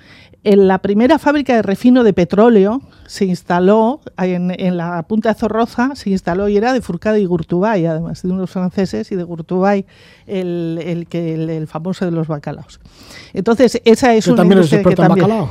en 0.45 0.69
la 0.69 0.79
primera 0.79 1.19
fábrica 1.19 1.57
de 1.57 1.63
refino 1.63 2.05
de 2.05 2.13
petróleo 2.13 2.83
se 3.07 3.25
instaló 3.25 4.01
en, 4.19 4.77
la 4.77 5.03
punta 5.05 5.31
de 5.31 5.35
Zorroza, 5.35 5.95
se 5.95 6.11
instaló 6.11 6.49
y 6.49 6.57
era 6.57 6.73
de 6.73 6.81
Furcada 6.81 7.19
y 7.19 7.25
Gurtubay, 7.25 7.87
además 7.87 8.23
de 8.23 8.31
unos 8.31 8.51
franceses 8.51 9.11
y 9.13 9.17
de 9.17 9.23
Gurtubay, 9.25 9.85
el, 10.27 10.81
el, 10.83 11.07
que, 11.07 11.35
el, 11.35 11.67
famoso 11.67 12.05
de 12.05 12.11
los 12.11 12.27
bacalaos. 12.27 12.81
Entonces, 13.33 13.81
esa 13.85 14.15
es 14.15 14.25
que 14.25 14.31
una 14.31 14.37
también 14.39 14.61
es 14.61 14.73
experto 14.73 15.03
en 15.03 15.09
bacalao. 15.09 15.51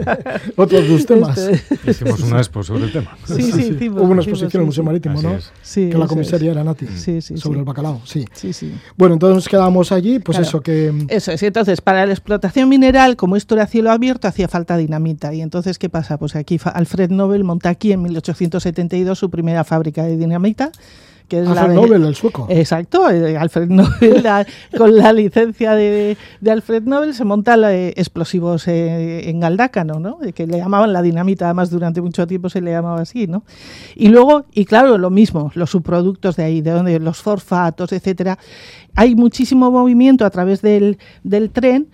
Otros 0.56 0.88
dos 0.88 1.06
temas. 1.06 1.38
Este... 1.38 1.90
Hicimos 1.90 2.20
una 2.20 2.38
expo 2.38 2.62
sobre 2.62 2.84
el 2.84 2.92
tema. 2.92 3.16
Sí, 3.24 3.42
sí, 3.52 3.60
hicimos, 3.74 4.02
Hubo 4.02 4.10
una 4.10 4.22
exposición 4.22 4.50
en 4.54 4.60
el 4.60 4.66
Museo 4.66 4.84
Marítimo, 4.84 5.20
¿no? 5.20 5.38
Sí, 5.62 5.90
que 5.90 5.98
la 5.98 6.06
comisaría 6.06 6.52
era 6.52 6.64
Nati, 6.64 6.86
sí, 6.86 7.20
sí, 7.20 7.36
sobre 7.36 7.58
el 7.58 7.64
bacalao, 7.64 8.00
sí. 8.04 8.24
Sí, 8.32 8.52
sí. 8.52 8.74
Bueno, 8.96 9.14
entonces 9.14 9.34
nos 9.34 9.48
quedamos 9.48 9.92
allí, 9.92 10.18
pues 10.18 10.36
Claro. 10.36 10.48
eso, 10.48 10.60
que... 10.60 10.92
Eso 11.08 11.32
es. 11.32 11.42
Y 11.42 11.46
entonces, 11.46 11.80
para 11.80 12.04
la 12.04 12.12
explotación 12.12 12.68
mineral, 12.68 13.16
como 13.16 13.36
esto 13.36 13.54
era 13.54 13.64
a 13.64 13.66
cielo 13.66 13.90
abierto, 13.90 14.25
hacía 14.28 14.48
falta 14.48 14.76
dinamita. 14.76 15.32
Y 15.34 15.40
entonces, 15.42 15.78
¿qué 15.78 15.88
pasa? 15.88 16.18
Pues 16.18 16.36
aquí 16.36 16.58
Alfred 16.64 17.10
Nobel 17.10 17.44
monta 17.44 17.68
aquí 17.70 17.92
en 17.92 18.02
1872 18.02 19.18
su 19.18 19.30
primera 19.30 19.64
fábrica 19.64 20.02
de 20.04 20.16
dinamita. 20.16 20.70
Que 21.28 21.40
es 21.40 21.44
la 21.48 21.62
Alfred 21.62 21.70
de- 21.70 21.74
Nobel, 21.74 22.04
el 22.04 22.14
sueco. 22.14 22.46
Exacto, 22.48 23.10
eh, 23.10 23.36
Alfred 23.36 23.68
Nobel, 23.68 24.22
la- 24.22 24.46
con 24.78 24.96
la 24.96 25.12
licencia 25.12 25.72
de, 25.74 26.16
de 26.40 26.50
Alfred 26.52 26.84
Nobel 26.84 27.14
se 27.14 27.24
monta 27.24 27.56
la, 27.56 27.74
eh, 27.74 27.94
explosivos 27.96 28.68
eh, 28.68 29.28
en 29.28 29.40
Galdácano, 29.40 29.98
¿no? 29.98 30.18
Eh, 30.24 30.32
Que 30.32 30.46
le 30.46 30.58
llamaban 30.58 30.92
la 30.92 31.02
dinamita, 31.02 31.46
además 31.46 31.68
durante 31.70 32.00
mucho 32.00 32.28
tiempo 32.28 32.48
se 32.48 32.60
le 32.60 32.70
llamaba 32.70 33.00
así, 33.00 33.26
¿no? 33.26 33.42
Y 33.96 34.06
luego, 34.06 34.44
y 34.54 34.66
claro, 34.66 34.98
lo 34.98 35.10
mismo, 35.10 35.50
los 35.56 35.70
subproductos 35.70 36.36
de 36.36 36.44
ahí, 36.44 36.60
de 36.60 36.70
donde 36.70 37.00
los 37.00 37.18
fosfatos, 37.20 37.90
etcétera. 37.92 38.38
Hay 38.94 39.16
muchísimo 39.16 39.72
movimiento 39.72 40.24
a 40.26 40.30
través 40.30 40.62
del, 40.62 40.96
del 41.24 41.50
tren 41.50 41.88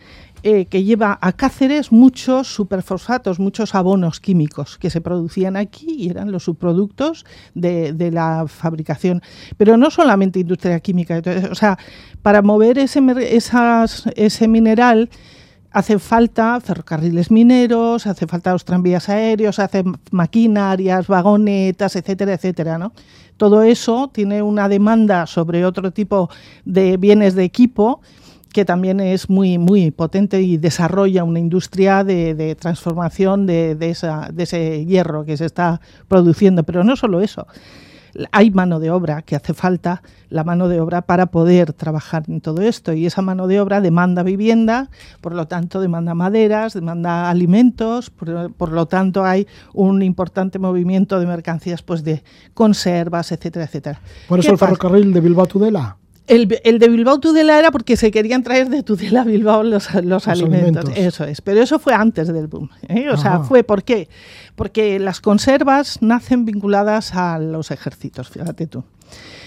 eh, 0.45 0.67
que 0.67 0.83
lleva 0.83 1.19
a 1.21 1.33
Cáceres 1.33 1.93
muchos 1.93 2.49
superfosfatos, 2.49 3.39
muchos 3.39 3.75
abonos 3.75 4.19
químicos 4.19 4.77
que 4.77 4.91
se 4.91 5.01
producían 5.01 5.57
aquí 5.57 5.95
y 5.99 6.11
eran 6.11 6.33
los 6.33 6.45
subproductos 6.45 7.25
de, 7.55 8.11
la 8.13 8.47
fabricación. 8.49 9.23
Pero 9.57 9.77
no 9.77 9.91
solamente 9.91 10.41
industria 10.41 10.81
química, 10.81 11.17
entonces, 11.17 11.51
o 11.51 11.55
sea, 11.55 11.79
para 12.23 12.43
mover 12.43 12.79
ese, 12.79 13.01
ese 14.17 14.49
mineral 14.49 15.11
hace 15.71 15.99
falta 15.99 16.61
ferrocarriles 16.61 17.31
mineros, 17.31 18.07
hace 18.07 18.27
falta 18.27 18.53
los 18.53 18.65
tranvías 18.65 19.09
aéreos, 19.09 19.59
hace 19.59 19.85
maquinarias, 20.11 21.07
vagonetas, 21.07 21.97
etcétera, 21.97 22.35
etcétera, 22.35 22.79
¿no? 22.79 22.93
Todo 23.37 23.63
eso 23.63 24.11
tiene 24.13 24.43
una 24.43 24.69
demanda 24.69 25.27
sobre 25.27 25.65
otro 25.65 25.91
tipo 25.93 26.31
de 26.65 26.97
bienes 26.97 27.35
de 27.35 27.45
equipo 27.45 28.01
que 28.53 28.65
también 28.65 29.01
es 29.01 29.29
muy, 29.31 29.59
muy 29.59 29.91
potente 29.91 30.43
y 30.43 30.57
desarrolla 30.59 31.25
una 31.25 31.39
industria 31.41 32.05
de, 32.05 32.35
de 32.35 32.55
transformación 32.55 33.47
de, 33.47 33.75
de 33.75 33.91
esa- 33.91 34.29
de 34.33 34.43
ese 34.43 34.85
hierro 34.87 35.25
que 35.25 35.37
se 35.37 35.47
está 35.47 35.81
produciendo. 36.09 36.63
Pero 36.65 36.85
no 36.85 36.97
solo 36.97 37.21
eso, 37.21 37.47
hay 38.31 38.51
mano 38.51 38.79
de 38.79 38.91
obra 38.91 39.23
que 39.23 39.37
hace 39.37 39.55
falta, 39.55 40.03
la 40.29 40.45
mano 40.45 40.69
de 40.69 40.81
obra 40.81 41.01
para 41.01 41.27
poder 41.27 41.73
trabajar 41.73 42.25
en 42.29 42.43
todo 42.43 42.61
esto. 42.61 42.93
Y 42.93 43.07
esa 43.07 43.23
mano 43.23 43.47
de 43.47 43.59
obra 43.59 43.81
demanda 43.81 44.23
vivienda, 44.23 44.91
por 45.23 45.35
lo 45.35 45.47
tanto 45.49 45.81
demanda 45.81 46.15
maderas, 46.15 46.75
demanda 46.75 47.31
alimentos, 47.31 48.11
por, 48.11 48.53
por 48.53 48.71
lo 48.73 48.85
tanto 48.85 49.25
hay 49.25 49.47
un 49.73 50.03
importante 50.03 50.59
movimiento 50.59 51.19
de 51.21 51.27
mercancías 51.27 51.83
pues 51.83 52.05
de 52.05 52.23
conservas, 52.53 53.33
etcétera, 53.33 53.65
etcétera. 53.65 54.01
Por 54.29 54.39
eso 54.41 54.49
¿Qué 54.49 54.53
el 54.53 54.59
ferrocarril 54.59 55.13
de 55.15 55.21
Bilbao 55.21 55.47
Tudela. 55.47 55.97
El, 56.27 56.61
el 56.65 56.79
de 56.79 56.89
Bilbao 56.89 57.19
Tudela 57.19 57.59
era 57.59 57.71
porque 57.73 57.97
se 57.97 58.11
querían 58.11 58.43
traer 58.43 58.69
de 58.69 58.83
Tudela 58.83 59.23
a 59.23 59.25
Bilbao 59.25 59.63
los, 59.65 59.93
los 60.05 60.29
alimentos. 60.29 60.85
alimentos. 60.85 60.93
Eso 60.97 61.25
es. 61.25 61.41
Pero 61.41 61.61
eso 61.61 61.79
fue 61.79 61.95
antes 61.95 62.29
del 62.29 62.47
boom. 62.47 62.71
¿eh? 62.89 63.09
O 63.11 63.17
sea, 63.17 63.41
fue 63.41 63.65
¿por 63.65 63.83
qué? 63.83 64.09
Porque 64.55 64.99
las 64.99 65.21
conservas 65.21 66.01
nacen 66.01 66.45
vinculadas 66.45 67.15
a 67.15 67.39
los 67.39 67.71
ejércitos, 67.71 68.31
fíjate 68.31 68.67
tú. 68.67 68.85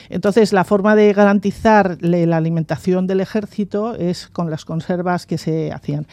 Entonces, 0.10 0.54
la 0.54 0.64
forma 0.64 0.96
de 0.96 1.14
garantizar 1.14 1.98
la 2.02 2.38
alimentación 2.38 3.08
del 3.08 3.22
ejército 3.22 3.96
es 3.96 4.28
con 4.28 4.52
las 4.52 4.66
conservas 4.66 5.26
que 5.26 5.38
se 5.38 5.72
hacían. 5.72 6.08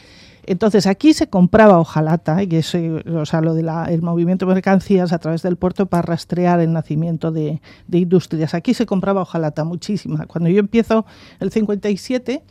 Entonces, 0.45 0.87
aquí 0.87 1.13
se 1.13 1.27
compraba 1.27 1.79
hojalata, 1.79 2.43
y 2.43 2.55
eso, 2.55 2.77
o 3.15 3.25
sea, 3.25 3.41
lo 3.41 3.53
del 3.53 4.01
movimiento 4.01 4.45
de 4.45 4.53
mercancías 4.53 5.13
a 5.13 5.19
través 5.19 5.41
del 5.41 5.55
puerto 5.55 5.85
para 5.85 6.01
rastrear 6.01 6.59
el 6.59 6.73
nacimiento 6.73 7.31
de, 7.31 7.61
industrias. 7.91 8.53
Aquí 8.53 8.73
se 8.73 8.85
compraba 8.85 9.21
hojalata 9.21 9.63
muchísima. 9.63 10.25
Cuando 10.25 10.49
yo 10.49 10.59
empiezo 10.59 11.05
el 11.39 11.51
57, 11.51 12.43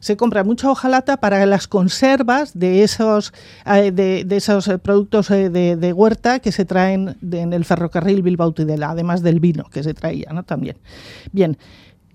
se 0.00 0.16
compra 0.16 0.44
mucha 0.44 0.70
hojalata 0.70 1.16
para 1.16 1.44
las 1.46 1.66
conservas 1.66 2.56
de 2.56 2.84
esos, 2.84 3.32
eh, 3.66 3.90
de, 3.90 4.24
esos 4.30 4.68
eh, 4.68 4.78
productos 4.78 5.30
eh, 5.30 5.50
de, 5.50 5.76
de 5.76 5.92
huerta 5.92 6.38
que 6.38 6.52
se 6.52 6.64
traen 6.64 7.16
de- 7.20 7.40
en 7.40 7.52
el 7.52 7.64
ferrocarril 7.64 8.22
Bilbao 8.22 8.52
Tudela, 8.52 8.90
además 8.90 9.22
del 9.22 9.40
vino 9.40 9.64
que 9.64 9.82
se 9.82 9.94
traía 9.94 10.32
¿no? 10.32 10.44
también. 10.44 10.76
Bien, 11.32 11.58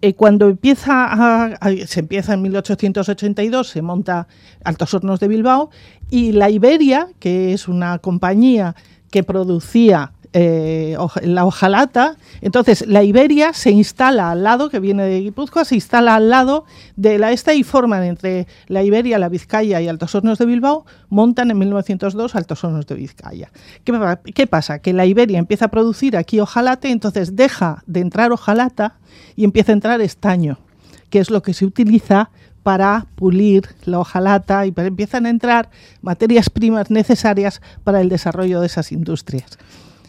eh, 0.05 0.15
cuando 0.15 0.49
empieza 0.49 1.07
a- 1.13 1.55
se 1.87 2.01
empieza 2.01 2.33
en 2.33 2.41
1882, 2.41 3.69
se 3.69 3.81
monta 3.81 4.27
Altos 4.65 4.93
Hornos 4.93 5.21
de 5.21 5.29
Bilbao 5.29 5.69
y 6.09 6.33
la 6.33 6.49
Iberia, 6.49 7.07
que 7.19 7.53
es 7.53 7.69
una 7.69 7.99
compañía 7.99 8.75
que 9.09 9.23
producía 9.23 10.11
eh, 10.33 10.97
la 11.23 11.45
hojalata, 11.45 12.17
entonces 12.41 12.85
la 12.87 13.03
Iberia 13.03 13.53
se 13.53 13.71
instala 13.71 14.31
al 14.31 14.43
lado, 14.43 14.69
que 14.69 14.79
viene 14.79 15.03
de 15.03 15.19
Guipúzcoa, 15.21 15.63
se 15.65 15.75
instala 15.75 16.15
al 16.15 16.29
lado 16.29 16.65
de 16.95 17.19
la 17.19 17.31
esta 17.31 17.53
y 17.53 17.63
forman 17.63 18.03
entre 18.03 18.47
la 18.67 18.81
Iberia, 18.83 19.19
la 19.19 19.29
Vizcaya 19.29 19.79
y 19.79 19.87
Altos 19.87 20.15
Hornos 20.15 20.39
de 20.39 20.45
Bilbao, 20.45 20.85
montan 21.09 21.51
en 21.51 21.59
1902 21.59 22.35
Altos 22.35 22.63
Hornos 22.63 22.87
de 22.87 22.95
Vizcaya. 22.95 23.51
¿Qué, 23.83 23.93
pa- 23.93 24.17
qué 24.21 24.47
pasa? 24.47 24.79
Que 24.79 24.91
la 24.93 25.05
Iberia 25.05 25.37
empieza 25.39 25.65
a 25.65 25.67
producir 25.67 26.17
aquí 26.17 26.39
hojalate, 26.39 26.89
entonces 26.89 27.35
deja 27.35 27.83
de 27.85 27.99
entrar 27.99 28.31
hojalata 28.31 28.95
y 29.35 29.43
empieza 29.43 29.71
a 29.71 29.73
entrar 29.73 30.01
estaño, 30.01 30.57
que 31.09 31.19
es 31.19 31.29
lo 31.29 31.41
que 31.43 31.53
se 31.53 31.65
utiliza 31.65 32.31
para 32.63 33.07
pulir 33.15 33.67
la 33.85 33.99
hojalata 33.99 34.65
y 34.65 34.73
empiezan 34.75 35.25
a 35.25 35.29
entrar 35.29 35.69
materias 36.01 36.49
primas 36.49 36.89
necesarias 36.89 37.61
para 37.83 37.99
el 38.01 38.09
desarrollo 38.09 38.61
de 38.61 38.67
esas 38.67 38.91
industrias. 38.93 39.59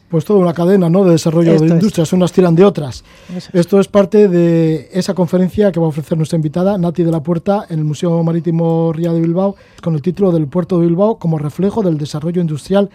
Pues 0.08 0.24
toda 0.24 0.38
una 0.38 0.52
cadena 0.54 0.88
¿no? 0.88 1.02
de 1.04 1.12
desarrollo 1.12 1.52
Esto 1.52 1.64
de 1.64 1.70
es. 1.70 1.74
industrias, 1.76 2.12
unas 2.12 2.30
tiran 2.30 2.54
de 2.54 2.64
otras. 2.64 3.02
Eso 3.34 3.48
es. 3.52 3.54
Esto 3.54 3.80
es 3.80 3.88
parte 3.88 4.28
de 4.28 4.88
esa 4.92 5.12
conferencia 5.14 5.72
que 5.72 5.80
va 5.80 5.86
a 5.86 5.88
ofrecer 5.88 6.16
nuestra 6.16 6.36
invitada, 6.36 6.78
Nati 6.78 7.02
de 7.02 7.10
la 7.10 7.20
Puerta, 7.22 7.66
en 7.68 7.80
el 7.80 7.84
Museo 7.84 8.22
Marítimo 8.22 8.92
Ría 8.92 9.12
de 9.12 9.20
Bilbao, 9.20 9.56
con 9.82 9.94
el 9.94 10.02
título 10.02 10.30
del 10.30 10.46
Puerto 10.46 10.78
de 10.78 10.86
Bilbao 10.86 11.18
como 11.18 11.38
reflejo 11.38 11.82
del 11.82 11.98
desarrollo 11.98 12.40
industrial 12.40 12.90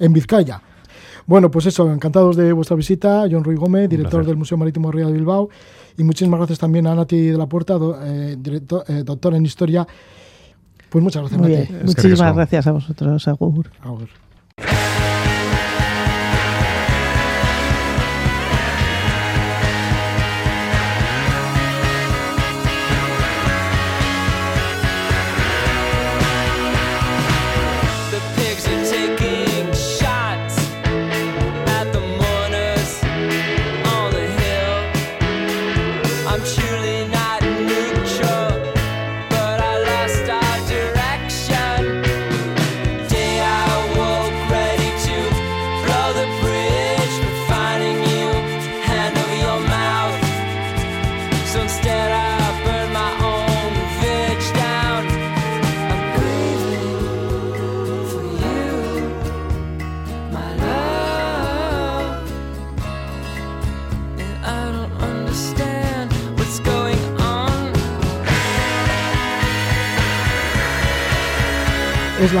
en 0.00 0.12
Vizcaya. 0.12 0.62
Bueno, 1.26 1.50
pues 1.50 1.66
eso, 1.66 1.90
encantados 1.92 2.34
de 2.36 2.52
vuestra 2.52 2.76
visita, 2.76 3.24
John 3.30 3.44
Ruy 3.44 3.56
Gómez, 3.56 3.88
director 3.88 4.26
del 4.26 4.36
Museo 4.36 4.58
Marítimo 4.58 4.90
Ría 4.90 5.06
de 5.06 5.12
Bilbao, 5.12 5.48
y 5.96 6.02
muchísimas 6.02 6.38
gracias 6.38 6.58
también 6.58 6.86
a 6.88 6.94
Nati 6.94 7.28
de 7.28 7.38
la 7.38 7.46
Puerta, 7.46 7.74
do- 7.74 7.96
eh, 8.02 8.36
director- 8.38 8.84
eh, 8.88 9.02
doctor 9.04 9.34
en 9.34 9.44
Historia. 9.46 9.86
Pues 10.90 11.04
muchas 11.04 11.22
gracias, 11.22 11.40
Muy 11.40 11.52
Nati. 11.52 11.72
Muchísimas 11.84 12.34
gracias 12.34 12.66
a 12.66 12.72
vosotros, 12.72 13.28
Agur. 13.28 13.70
Agur. 13.82 14.08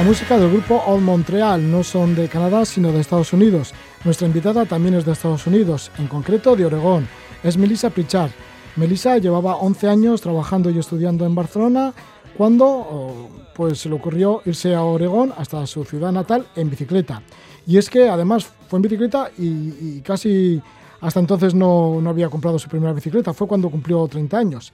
Música 0.04 0.38
del 0.38 0.50
grupo 0.50 0.82
Old 0.86 1.02
Montreal. 1.02 1.70
No 1.70 1.82
son 1.82 2.14
de 2.14 2.28
Canadá, 2.28 2.66
sino 2.66 2.92
de 2.92 3.00
Estados 3.00 3.32
Unidos. 3.32 3.72
Nuestra 4.04 4.26
invitada 4.26 4.66
también 4.66 4.94
es 4.94 5.06
de 5.06 5.12
Estados 5.12 5.46
Unidos, 5.46 5.90
en 5.98 6.08
concreto 6.08 6.54
de 6.54 6.66
Oregón. 6.66 7.08
Es 7.42 7.56
Melissa 7.56 7.88
Pritchard. 7.88 8.30
Melissa 8.76 9.16
llevaba 9.16 9.56
11 9.56 9.88
años 9.88 10.20
trabajando 10.20 10.68
y 10.68 10.78
estudiando 10.78 11.24
en 11.24 11.34
Barcelona 11.34 11.94
cuando 12.36 12.66
oh, 12.66 13.28
pues, 13.54 13.78
se 13.78 13.88
le 13.88 13.94
ocurrió 13.94 14.42
irse 14.44 14.74
a 14.74 14.82
Oregón, 14.82 15.32
hasta 15.38 15.66
su 15.66 15.84
ciudad 15.84 16.12
natal, 16.12 16.46
en 16.54 16.68
bicicleta. 16.68 17.22
Y 17.66 17.78
es 17.78 17.88
que 17.88 18.10
además 18.10 18.46
fue 18.68 18.78
en 18.78 18.82
bicicleta 18.82 19.30
y, 19.38 20.00
casi 20.02 20.60
hasta 21.00 21.20
entonces 21.20 21.54
no, 21.54 22.00
no 22.02 22.10
había 22.10 22.28
comprado 22.28 22.58
su 22.58 22.68
primera 22.68 22.92
bicicleta. 22.92 23.32
Fue 23.32 23.46
cuando 23.46 23.70
cumplió 23.70 24.06
30 24.06 24.36
años. 24.36 24.70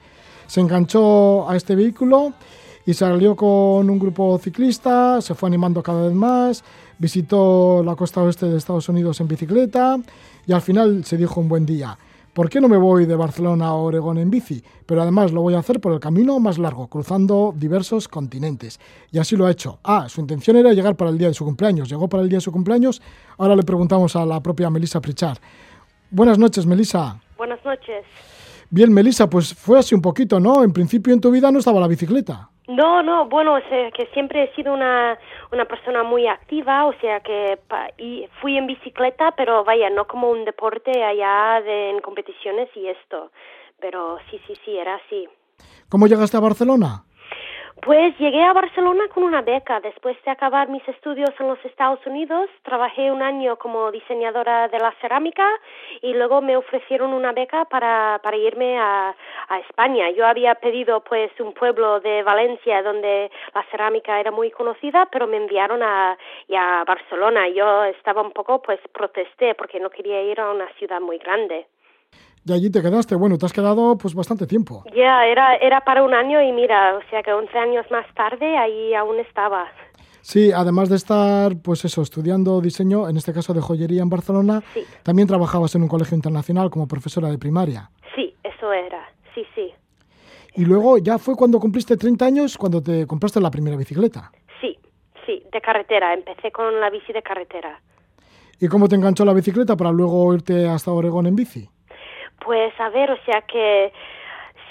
Se 0.49 0.61
enganchó 0.61 1.49
a 1.49 1.57
este 1.57 1.77
vehículo 1.77 2.35
y 2.91 2.95
salió 2.95 3.37
con 3.37 3.89
un 3.89 3.99
grupo 4.01 4.37
ciclista, 4.39 5.21
se 5.21 5.37
fue 5.37 5.49
animando 5.49 5.81
cada 5.81 6.09
vez 6.09 6.13
más, 6.13 6.65
visitó 6.99 7.85
la 7.85 7.95
costa 7.95 8.21
oeste 8.21 8.47
de 8.47 8.59
Estados 8.59 8.89
Unidos 8.89 9.21
en 9.21 9.29
bicicleta 9.29 9.97
y 10.45 10.53
al 10.53 10.61
final 10.61 11.05
se 11.05 11.17
dijo 11.17 11.41
un 11.41 11.49
buen 11.49 11.65
día, 11.65 11.97
¿por 12.35 12.51
qué 12.51 12.61
no 12.61 12.67
me 12.67 12.77
voy 12.77 13.07
de 13.07 13.15
Barcelona 13.15 13.67
a 13.67 13.75
Oregón 13.75 14.19
en 14.19 14.29
bici? 14.29 14.61
Pero 14.87 15.03
además 15.03 15.31
lo 15.31 15.41
voy 15.41 15.55
a 15.55 15.61
hacer 15.61 15.79
por 15.79 15.93
el 15.93 16.01
camino 16.01 16.41
más 16.41 16.59
largo, 16.59 16.89
cruzando 16.89 17.55
diversos 17.57 18.09
continentes. 18.09 18.81
Y 19.13 19.21
así 19.21 19.37
lo 19.37 19.47
ha 19.47 19.53
hecho. 19.53 19.79
Ah, 19.85 20.09
su 20.09 20.21
intención 20.21 20.57
era 20.57 20.73
llegar 20.73 20.97
para 20.97 21.13
el 21.13 21.19
día 21.19 21.29
de 21.29 21.35
su 21.35 21.45
cumpleaños. 21.45 21.89
Llegó 21.89 22.09
para 22.09 22.25
el 22.25 22.29
día 22.29 22.39
de 22.39 22.43
su 22.43 22.51
cumpleaños. 22.51 23.01
Ahora 23.39 23.55
le 23.55 23.63
preguntamos 23.63 24.17
a 24.17 24.27
la 24.27 24.41
propia 24.41 24.69
Melissa 24.69 25.01
Pritchard. 25.01 25.39
Buenas 26.11 26.39
noches, 26.39 26.67
Melissa. 26.67 27.21
Buenas 27.37 27.65
noches. 27.65 28.05
Bien, 28.73 28.93
Melissa, 28.93 29.29
pues 29.29 29.53
fue 29.53 29.81
así 29.81 29.97
un 29.97 30.01
poquito, 30.03 30.39
¿no? 30.39 30.63
En 30.63 30.73
principio 30.73 31.13
en 31.13 31.21
tu 31.21 31.33
vida 31.33 31.51
no 31.51 31.59
estaba 31.59 31.81
la 31.81 31.89
bicicleta. 31.89 32.51
No, 32.69 33.03
no, 33.03 33.29
bueno, 33.29 33.55
o 33.55 33.61
sea, 33.69 33.91
que 33.91 34.07
siempre 34.15 34.45
he 34.45 34.55
sido 34.55 34.73
una, 34.73 35.19
una 35.51 35.65
persona 35.65 36.05
muy 36.05 36.29
activa, 36.29 36.87
o 36.87 36.93
sea 37.01 37.19
que 37.19 37.59
y 37.99 38.29
fui 38.41 38.57
en 38.57 38.69
bicicleta, 38.69 39.33
pero 39.37 39.65
vaya, 39.65 39.91
no 39.91 40.07
como 40.07 40.31
un 40.31 40.45
deporte 40.45 41.03
allá 41.03 41.61
de, 41.63 41.91
en 41.91 42.01
competiciones 42.01 42.69
y 42.77 42.87
esto, 42.87 43.33
pero 43.81 44.19
sí, 44.31 44.41
sí, 44.47 44.55
sí, 44.65 44.77
era 44.79 44.95
así. 44.95 45.29
¿Cómo 45.89 46.07
llegaste 46.07 46.37
a 46.37 46.41
Barcelona? 46.41 47.03
Pues 47.83 48.15
llegué 48.19 48.43
a 48.43 48.53
Barcelona 48.53 49.09
con 49.09 49.23
una 49.23 49.41
beca. 49.41 49.81
Después 49.81 50.15
de 50.23 50.31
acabar 50.31 50.69
mis 50.69 50.87
estudios 50.87 51.31
en 51.41 51.49
los 51.49 51.65
Estados 51.65 52.05
Unidos, 52.05 52.51
trabajé 52.63 53.11
un 53.11 53.23
año 53.23 53.57
como 53.57 53.91
diseñadora 53.91 54.69
de 54.69 54.79
la 54.79 54.93
cerámica 55.01 55.49
y 56.03 56.13
luego 56.13 56.43
me 56.43 56.59
ofrecieron 56.59 57.15
una 57.15 57.33
beca 57.33 57.65
para, 57.65 58.21
para 58.23 58.37
irme 58.37 58.79
a, 58.79 59.17
a 59.49 59.59
España. 59.61 60.11
Yo 60.11 60.27
había 60.27 60.57
pedido 60.57 61.01
pues 61.01 61.31
un 61.41 61.55
pueblo 61.55 62.01
de 62.01 62.23
Valencia 62.23 62.83
donde 62.83 63.31
la 63.55 63.65
cerámica 63.71 64.21
era 64.21 64.31
muy 64.31 64.51
conocida, 64.51 65.09
pero 65.11 65.27
me 65.27 65.39
enviaron 65.39 65.83
a, 65.83 66.19
a 66.55 66.85
Barcelona. 66.85 67.49
Yo 67.49 67.85
estaba 67.85 68.21
un 68.21 68.33
poco 68.33 68.61
pues 68.61 68.79
protesté 68.93 69.55
porque 69.55 69.81
no 69.81 69.89
quería 69.89 70.21
ir 70.23 70.39
a 70.39 70.51
una 70.51 70.69
ciudad 70.75 71.01
muy 71.01 71.17
grande. 71.17 71.67
Y 72.47 72.53
allí 72.53 72.71
te 72.71 72.83
quedaste. 72.83 73.15
Bueno, 73.15 73.37
te 73.39 73.47
has 73.47 73.53
quedado 73.53 73.97
pues 73.99 74.15
bastante 74.15 74.47
tiempo. 74.47 74.85
Ya, 74.95 75.27
era, 75.27 75.57
era 75.57 75.81
para 75.83 76.03
un 76.03 76.15
año 76.15 76.43
y 76.43 76.53
mira, 76.53 76.97
o 76.97 77.11
sea 77.11 77.23
que 77.23 77.33
11 77.33 77.59
años 77.59 77.87
más 77.91 78.07
tarde 78.15 78.57
ahí 78.57 78.95
aún 78.95 79.19
estaba. 79.21 79.67
Sí, 80.23 80.53
además 80.53 80.89
de 80.89 80.97
estar, 80.97 81.53
pues 81.63 81.85
eso, 81.85 82.03
estudiando 82.03 82.61
diseño, 82.61 83.09
en 83.09 83.17
este 83.17 83.33
caso 83.33 83.55
de 83.55 83.61
joyería 83.61 84.03
en 84.03 84.11
Barcelona, 84.11 84.63
también 85.03 85.27
trabajabas 85.27 85.75
en 85.75 85.83
un 85.83 85.89
colegio 85.89 86.15
internacional 86.15 86.71
como 86.71 86.87
profesora 86.87 87.29
de 87.29 87.39
primaria. 87.39 87.91
Sí, 88.15 88.35
eso 88.43 88.73
era, 88.73 89.09
sí, 89.35 89.45
sí. 89.55 89.73
Y 90.57 90.65
luego 90.65 90.99
ya 90.99 91.19
fue 91.19 91.37
cuando 91.37 91.59
cumpliste 91.59 91.97
30 91.97 92.25
años, 92.25 92.59
cuando 92.59 92.83
te 92.83 93.07
compraste 93.07 93.41
la 93.41 93.51
primera 93.51 93.77
bicicleta. 93.77 94.31
Sí, 94.61 94.79
sí, 95.25 95.43
de 95.51 95.61
carretera, 95.61 96.13
empecé 96.13 96.51
con 96.51 96.81
la 96.81 96.91
bici 96.91 97.13
de 97.13 97.23
carretera. 97.23 97.81
¿Y 98.61 98.69
cómo 98.69 98.89
te 98.89 98.97
enganchó 98.97 99.25
la 99.25 99.33
bicicleta 99.33 99.75
para 99.75 99.91
luego 99.91 100.35
irte 100.35 100.69
hasta 100.69 100.93
Oregón 100.93 101.27
en 101.27 101.37
bici? 101.37 101.69
Pues 102.41 102.73
a 102.81 102.89
ver, 102.89 103.11
o 103.11 103.19
sea 103.25 103.43
que 103.43 103.93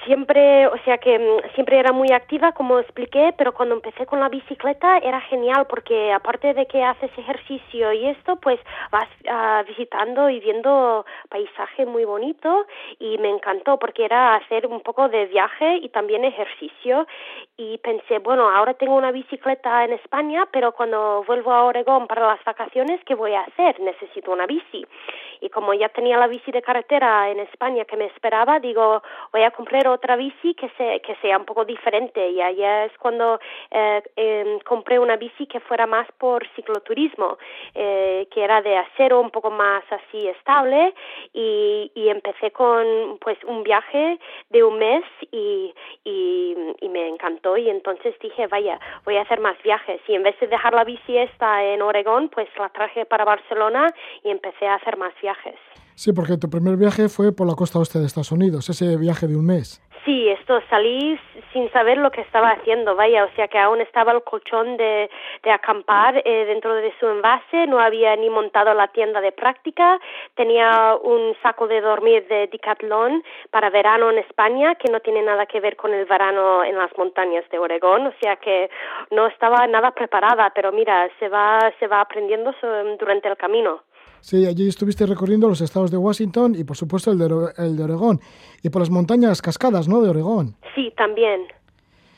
siempre, 0.06 0.68
o 0.68 0.78
sea 0.86 0.98
que 0.98 1.18
mm, 1.18 1.54
siempre 1.56 1.80
era 1.80 1.92
muy 1.92 2.12
activa, 2.12 2.52
como 2.52 2.80
expliqué, 2.80 3.34
pero 3.38 3.54
cuando 3.54 3.76
empecé 3.76 4.06
con 4.06 4.20
la 4.20 4.30
bicicleta 4.30 4.98
era 4.98 5.22
genial 5.22 5.68
porque 5.68 6.12
aparte 6.12 6.54
de 6.54 6.66
que 6.66 6.84
haces 6.84 7.12
ejercicio 7.18 7.92
y 7.94 8.08
esto, 8.08 8.38
pues 8.38 8.60
vas 8.92 9.08
uh, 9.26 9.68
visitando 9.68 10.30
y 10.30 10.40
viendo 10.40 11.06
paisaje 11.30 11.86
muy 11.86 12.06
bonito 12.06 12.66
y 13.00 13.18
me 13.18 13.30
encantó 13.30 13.78
porque 13.78 14.06
era 14.06 14.36
hacer 14.36 14.68
un 14.68 14.82
poco 14.82 15.10
de 15.10 15.26
viaje 15.26 15.78
y 15.78 15.90
también 15.90 16.24
ejercicio 16.24 17.08
y 17.58 17.78
pensé, 17.80 18.20
bueno, 18.20 18.50
ahora 18.50 18.74
tengo 18.74 18.96
una 18.96 19.12
bicicleta 19.12 19.84
en 19.84 19.94
España, 19.94 20.48
pero 20.52 20.72
cuando 20.72 21.24
vuelvo 21.28 21.52
a 21.52 21.66
Oregón 21.66 22.08
para 22.08 22.26
las 22.26 22.44
vacaciones, 22.46 23.02
¿qué 23.06 23.16
voy 23.16 23.34
a 23.34 23.42
hacer? 23.42 23.80
Necesito 23.80 24.32
una 24.32 24.46
bici. 24.46 24.86
Y 25.42 25.50
como 25.50 25.74
ya 25.74 25.90
tenía 25.90 26.18
la 26.18 26.28
bici 26.28 26.52
de 26.52 26.62
carretera 26.62 27.30
en 27.30 27.40
España 27.40 27.86
que 27.86 27.98
me 27.98 28.06
esperaba, 28.06 28.60
digo, 28.60 29.02
voy 29.32 29.44
a 29.44 29.52
comprar 29.52 29.89
otra 29.92 30.16
bici 30.16 30.54
que, 30.56 30.70
se, 30.78 31.02
que 31.02 31.16
sea 31.22 31.38
un 31.38 31.46
poco 31.46 31.66
diferente. 31.66 32.30
Y 32.30 32.42
allá 32.42 32.86
es 32.86 32.98
cuando 32.98 33.40
eh, 33.72 34.02
em, 34.16 34.60
compré 34.60 35.00
una 35.00 35.16
bici 35.16 35.46
que 35.48 35.60
fuera 35.60 35.88
más 35.88 36.08
por 36.18 36.48
cicloturismo, 36.56 37.38
eh, 37.76 38.28
que 38.32 38.44
era 38.44 38.62
de 38.62 38.78
acero 38.78 39.20
un 39.20 39.32
poco 39.32 39.52
más 39.52 39.84
así 39.92 40.28
estable. 40.28 40.94
Y, 41.34 41.92
y 41.96 42.10
empecé 42.10 42.52
con 42.52 43.18
pues 43.20 43.38
un 43.46 43.64
viaje 43.64 44.20
de 44.50 44.64
un 44.64 44.78
mes 44.78 45.04
y, 45.32 45.74
y, 46.04 46.56
y 46.82 46.90
me 46.90 47.08
encantó. 47.08 47.58
Y 47.58 47.70
entonces 47.70 48.18
dije 48.20 48.48
vaya 48.48 48.80
voy 49.06 49.18
a 49.18 49.22
hacer 49.22 49.40
más 49.40 49.62
viajes 49.64 50.02
y 50.08 50.16
en 50.16 50.24
vez 50.24 50.40
de 50.40 50.48
dejar 50.48 50.74
la 50.74 50.84
bici 50.84 51.18
esta 51.18 51.64
en 51.64 51.82
Oregón 51.82 52.30
pues 52.30 52.50
la 52.58 52.70
traje 52.70 53.06
para 53.06 53.26
Barcelona 53.26 53.88
y 54.24 54.30
empecé 54.30 54.68
a 54.68 54.76
hacer 54.76 54.98
más 54.98 55.14
viajes. 55.22 55.56
Sí, 56.00 56.14
porque 56.14 56.38
tu 56.38 56.50
primer 56.50 56.78
viaje 56.78 57.10
fue 57.10 57.36
por 57.36 57.46
la 57.46 57.56
costa 57.56 57.78
oeste 57.78 58.00
de 58.00 58.06
Estados 58.06 58.32
Unidos, 58.32 58.70
ese 58.70 58.96
viaje 58.96 59.28
de 59.28 59.36
un 59.36 59.46
mes. 59.46 59.84
Sí, 60.06 60.30
esto 60.30 60.62
salí 60.70 61.20
sin 61.52 61.70
saber 61.74 61.98
lo 61.98 62.10
que 62.10 62.22
estaba 62.22 62.52
haciendo, 62.52 62.96
vaya, 62.96 63.26
o 63.26 63.30
sea 63.36 63.50
que 63.50 63.60
aún 63.60 63.82
estaba 63.82 64.14
el 64.14 64.24
colchón 64.24 64.78
de, 64.78 65.10
de 65.44 65.52
acampar 65.52 66.22
eh, 66.24 66.46
dentro 66.46 66.74
de 66.74 66.94
su 67.02 67.06
envase, 67.06 67.68
no 67.68 67.82
había 67.82 68.16
ni 68.16 68.30
montado 68.30 68.74
la 68.74 68.88
tienda 68.88 69.20
de 69.20 69.34
práctica, 69.34 70.00
tenía 70.36 70.96
un 71.04 71.36
saco 71.44 71.68
de 71.68 71.82
dormir 71.82 72.26
de 72.30 72.48
Decathlon 72.48 73.22
para 73.52 73.70
verano 73.70 74.10
en 74.10 74.20
España 74.20 74.76
que 74.76 74.90
no 74.90 75.02
tiene 75.02 75.22
nada 75.22 75.48
que 75.48 75.60
ver 75.60 75.76
con 75.76 75.94
el 75.94 76.06
verano 76.06 76.64
en 76.64 76.78
las 76.78 76.98
montañas 76.98 77.44
de 77.50 77.60
Oregón, 77.60 78.08
o 78.08 78.14
sea 78.22 78.38
que 78.38 78.70
no 79.12 79.28
estaba 79.28 79.68
nada 79.68 79.92
preparada, 79.92 80.50
pero 80.56 80.72
mira, 80.72 81.10
se 81.20 81.28
va, 81.28 81.74
se 81.78 81.88
va 81.88 82.00
aprendiendo 82.00 82.56
durante 82.98 83.28
el 83.28 83.36
camino. 83.36 83.82
Sí, 84.22 84.46
allí 84.46 84.68
estuviste 84.68 85.06
recorriendo 85.06 85.48
los 85.48 85.62
estados 85.62 85.92
de 85.92 85.98
Washington 85.98 86.56
y 86.56 86.64
por 86.64 86.78
supuesto 86.78 87.12
el 87.12 87.18
de, 87.18 87.54
el 87.58 87.78
de 87.78 87.84
Oregón. 87.84 88.20
Y 88.64 88.70
por 88.70 88.82
las 88.82 88.90
montañas 88.90 89.42
cascadas, 89.42 89.88
¿no? 89.88 90.02
De 90.02 90.10
Oregón. 90.10 90.56
Sí, 90.76 90.92
también. 90.98 91.42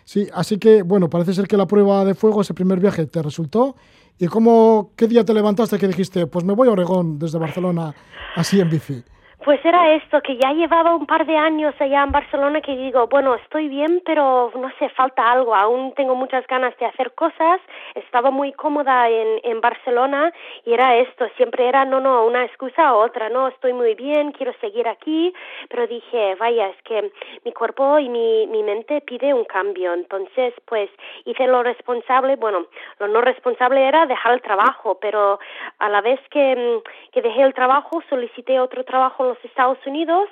Sí, 0.03 0.27
así 0.33 0.57
que, 0.57 0.81
bueno, 0.81 1.09
parece 1.09 1.33
ser 1.33 1.47
que 1.47 1.57
la 1.57 1.67
prueba 1.67 2.03
de 2.03 2.15
fuego, 2.15 2.41
ese 2.41 2.53
primer 2.53 2.79
viaje, 2.79 3.05
te 3.05 3.21
resultó. 3.21 3.75
¿Y 4.17 4.27
cómo, 4.27 4.91
qué 4.95 5.07
día 5.07 5.23
te 5.23 5.33
levantaste 5.33 5.77
que 5.77 5.87
dijiste, 5.87 6.27
pues 6.27 6.43
me 6.45 6.53
voy 6.53 6.67
a 6.67 6.71
Oregón 6.71 7.17
desde 7.17 7.39
Barcelona 7.39 7.95
así 8.35 8.59
en 8.59 8.69
bici? 8.69 9.03
Pues 9.43 9.59
era 9.65 9.95
esto, 9.95 10.21
que 10.21 10.37
ya 10.37 10.53
llevaba 10.53 10.93
un 10.93 11.07
par 11.07 11.25
de 11.25 11.35
años 11.35 11.73
allá 11.79 12.03
en 12.03 12.11
Barcelona 12.11 12.61
que 12.61 12.75
digo, 12.75 13.07
bueno, 13.07 13.33
estoy 13.33 13.69
bien, 13.69 14.03
pero 14.05 14.51
no 14.53 14.71
sé, 14.77 14.87
falta 14.89 15.31
algo, 15.31 15.55
aún 15.55 15.95
tengo 15.95 16.13
muchas 16.13 16.45
ganas 16.45 16.77
de 16.77 16.85
hacer 16.85 17.15
cosas, 17.15 17.59
estaba 17.95 18.29
muy 18.29 18.53
cómoda 18.53 19.09
en, 19.09 19.39
en 19.43 19.59
Barcelona 19.59 20.31
y 20.63 20.73
era 20.73 20.95
esto, 20.97 21.27
siempre 21.37 21.67
era, 21.67 21.85
no, 21.85 21.99
no, 21.99 22.23
una 22.23 22.45
excusa 22.45 22.93
u 22.93 22.97
otra, 22.97 23.29
no, 23.29 23.47
estoy 23.47 23.73
muy 23.73 23.95
bien, 23.95 24.31
quiero 24.31 24.53
seguir 24.61 24.87
aquí, 24.87 25.33
pero 25.69 25.87
dije, 25.87 26.35
vaya, 26.35 26.67
es 26.67 26.81
que 26.83 27.11
mi 27.43 27.51
cuerpo 27.51 27.97
y 27.97 28.09
mi, 28.09 28.45
mi 28.45 28.61
mente 28.61 29.01
pide 29.01 29.33
un 29.33 29.45
cambio, 29.45 29.91
entonces 29.93 30.53
pues 30.65 30.91
hice 31.25 31.47
lo 31.47 31.63
responsable, 31.63 32.35
bueno, 32.35 32.67
lo 32.99 33.07
no 33.07 33.21
responsable 33.21 33.87
era 33.87 34.05
dejar 34.05 34.33
el 34.33 34.41
trabajo, 34.43 34.99
pero 35.01 35.39
a 35.79 35.89
la 35.89 36.01
vez 36.01 36.19
que, 36.29 36.83
que 37.11 37.23
dejé 37.23 37.41
el 37.41 37.55
trabajo 37.55 38.03
solicité 38.07 38.59
otro 38.59 38.83
trabajo 38.83 39.30
los 39.31 39.45
Estados 39.45 39.77
Unidos 39.85 40.27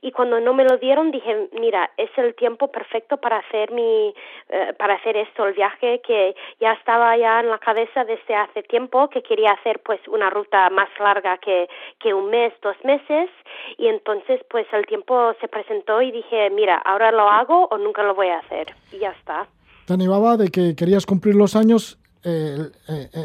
y 0.00 0.12
cuando 0.12 0.38
no 0.40 0.54
me 0.54 0.64
lo 0.64 0.78
dieron 0.78 1.10
dije, 1.10 1.48
mira, 1.58 1.90
es 1.96 2.10
el 2.16 2.34
tiempo 2.34 2.68
perfecto 2.68 3.16
para 3.16 3.38
hacer 3.38 3.72
mi, 3.72 4.14
eh, 4.48 4.72
para 4.78 4.94
hacer 4.94 5.16
esto, 5.16 5.46
el 5.46 5.54
viaje 5.54 6.00
que 6.06 6.34
ya 6.60 6.72
estaba 6.72 7.16
ya 7.16 7.40
en 7.40 7.50
la 7.50 7.58
cabeza 7.58 8.04
desde 8.04 8.34
hace 8.34 8.62
tiempo, 8.62 9.08
que 9.08 9.22
quería 9.22 9.52
hacer 9.52 9.80
pues 9.84 10.00
una 10.08 10.30
ruta 10.30 10.70
más 10.70 10.88
larga 11.00 11.38
que, 11.38 11.68
que 11.98 12.14
un 12.14 12.30
mes, 12.30 12.52
dos 12.62 12.76
meses 12.84 13.28
y 13.76 13.88
entonces 13.88 14.40
pues 14.48 14.66
el 14.72 14.86
tiempo 14.86 15.34
se 15.40 15.48
presentó 15.48 16.00
y 16.00 16.12
dije, 16.12 16.50
mira, 16.50 16.76
ahora 16.76 17.10
lo 17.10 17.28
hago 17.28 17.66
o 17.70 17.78
nunca 17.78 18.02
lo 18.02 18.14
voy 18.14 18.28
a 18.28 18.38
hacer 18.38 18.74
y 18.92 18.98
ya 18.98 19.10
está. 19.10 19.48
Te 19.86 19.92
animaba 19.92 20.36
de 20.36 20.48
que 20.48 20.74
querías 20.76 21.04
cumplir 21.04 21.34
los 21.34 21.56
años 21.56 21.98
eh, 22.24 22.70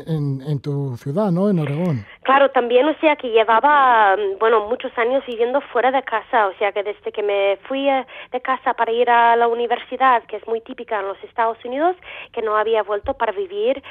en, 0.08 0.42
en, 0.42 0.60
tu 0.60 0.98
ciudad, 0.98 1.32
¿no? 1.32 1.50
En 1.50 1.60
Oregón. 1.60 2.06
Claro, 2.24 2.52
también, 2.52 2.86
o 2.86 2.94
sea, 3.00 3.16
que 3.16 3.30
llevaba, 3.30 4.18
bueno, 4.40 4.68
muchos 4.68 4.92
años 4.98 5.24
viviendo 5.26 5.62
fuera 5.62 5.90
de 5.92 6.04
casa, 6.04 6.48
o 6.48 6.54
sea, 6.58 6.74
que 6.74 6.84
desde 6.84 7.12
que 7.12 7.24
me 7.24 7.58
fui 7.68 7.86
de 7.86 8.42
casa 8.42 8.74
para 8.74 8.92
ir 8.92 9.10
a 9.10 9.38
la 9.38 9.48
universidad, 9.48 10.24
que 10.24 10.36
es 10.36 10.48
muy 10.48 10.60
típica 10.62 11.00
en 11.00 11.08
los 11.08 11.24
Estados 11.24 11.58
Unidos, 11.64 11.96
que 12.34 12.42
no 12.42 12.58
había 12.58 12.84
vuelto 12.84 13.14
para 13.14 13.32
vivir 13.32 13.82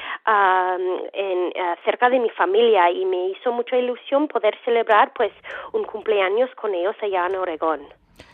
en, 1.13 1.53
cerca 1.83 2.09
de 2.09 2.19
mi 2.19 2.29
familia 2.29 2.91
y 2.91 3.03
me 3.05 3.29
hizo 3.29 3.51
mucha 3.51 3.77
ilusión 3.77 4.27
poder 4.27 4.55
celebrar, 4.63 5.11
pues, 5.15 5.31
un 5.73 5.83
cumpleaños 5.85 6.49
con 6.55 6.75
ellos 6.75 6.95
allá 7.01 7.25
en 7.25 7.35
Oregón. 7.35 7.81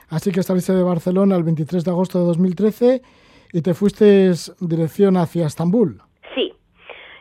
Así 0.09 0.31
que 0.31 0.43
saliste 0.43 0.73
de 0.73 0.83
Barcelona 0.83 1.35
el 1.35 1.43
23 1.43 1.83
de 1.83 1.91
agosto 1.91 2.19
de 2.19 2.25
2013 2.25 3.01
y 3.53 3.61
te 3.61 3.73
fuiste 3.73 4.31
dirección 4.59 5.17
hacia 5.17 5.47
Estambul. 5.47 6.01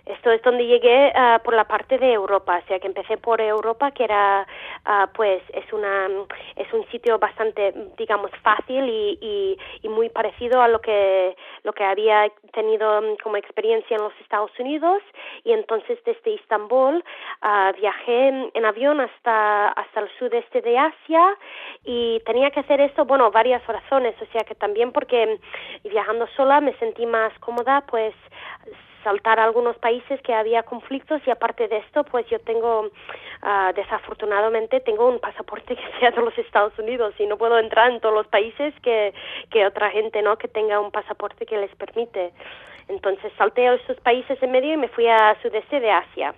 Esto 0.06 0.30
es 0.30 0.42
donde 0.42 0.66
llegué 0.66 1.12
uh, 1.14 1.42
por 1.42 1.54
la 1.54 1.64
parte 1.64 1.96
de 1.96 2.12
Europa, 2.12 2.60
o 2.62 2.66
sea 2.66 2.78
que 2.78 2.86
empecé 2.86 3.16
por 3.16 3.40
Europa, 3.40 3.90
que 3.92 4.04
era, 4.04 4.46
uh, 4.86 5.06
pues, 5.14 5.42
es 5.54 5.72
una, 5.72 6.08
es 6.56 6.70
un 6.74 6.86
sitio 6.90 7.18
bastante, 7.18 7.72
digamos, 7.96 8.30
fácil 8.42 8.86
y, 8.86 9.18
y, 9.20 9.58
y, 9.82 9.88
muy 9.88 10.10
parecido 10.10 10.60
a 10.60 10.68
lo 10.68 10.80
que, 10.80 11.34
lo 11.62 11.72
que 11.72 11.84
había 11.84 12.30
tenido 12.52 13.00
mm, 13.00 13.16
como 13.22 13.38
experiencia 13.38 13.96
en 13.96 14.02
los 14.02 14.12
Estados 14.20 14.50
Unidos. 14.58 15.02
Y 15.42 15.52
entonces 15.52 15.98
desde 16.04 16.34
Estambul 16.34 17.02
uh, 17.42 17.80
viajé 17.80 18.28
en 18.52 18.64
avión 18.64 19.00
hasta, 19.00 19.68
hasta 19.68 20.00
el 20.00 20.10
sudeste 20.18 20.60
de 20.60 20.78
Asia 20.78 21.36
y 21.84 22.20
tenía 22.26 22.50
que 22.50 22.60
hacer 22.60 22.80
esto, 22.80 23.06
bueno, 23.06 23.30
varias 23.30 23.66
razones, 23.66 24.14
o 24.20 24.26
sea 24.32 24.44
que 24.44 24.54
también 24.54 24.92
porque 24.92 25.38
viajando 25.82 26.26
sola 26.36 26.60
me 26.60 26.74
sentí 26.74 27.06
más 27.06 27.32
cómoda, 27.38 27.84
pues 27.88 28.14
saltar 29.04 29.38
a 29.38 29.44
algunos 29.44 29.76
países 29.78 30.20
que 30.22 30.34
había 30.34 30.64
conflictos 30.64 31.22
y 31.26 31.30
aparte 31.30 31.68
de 31.68 31.76
esto, 31.76 32.02
pues 32.04 32.26
yo 32.28 32.40
tengo, 32.40 32.80
uh, 32.80 33.72
desafortunadamente, 33.76 34.80
tengo 34.80 35.06
un 35.08 35.20
pasaporte 35.20 35.76
que 35.76 36.00
sea 36.00 36.10
de 36.10 36.22
los 36.22 36.36
Estados 36.38 36.76
Unidos 36.78 37.14
y 37.18 37.26
no 37.26 37.36
puedo 37.36 37.58
entrar 37.58 37.90
en 37.92 38.00
todos 38.00 38.14
los 38.14 38.26
países 38.26 38.74
que, 38.82 39.14
que 39.50 39.66
otra 39.66 39.90
gente, 39.90 40.22
¿no? 40.22 40.36
Que 40.38 40.48
tenga 40.48 40.80
un 40.80 40.90
pasaporte 40.90 41.46
que 41.46 41.58
les 41.58 41.74
permite. 41.76 42.32
Entonces 42.88 43.32
salté 43.38 43.68
a 43.68 43.74
esos 43.74 43.98
países 44.00 44.42
en 44.42 44.50
medio 44.50 44.74
y 44.74 44.76
me 44.76 44.88
fui 44.88 45.06
a 45.06 45.36
sudeste 45.40 45.78
de 45.80 45.90
Asia. 45.90 46.34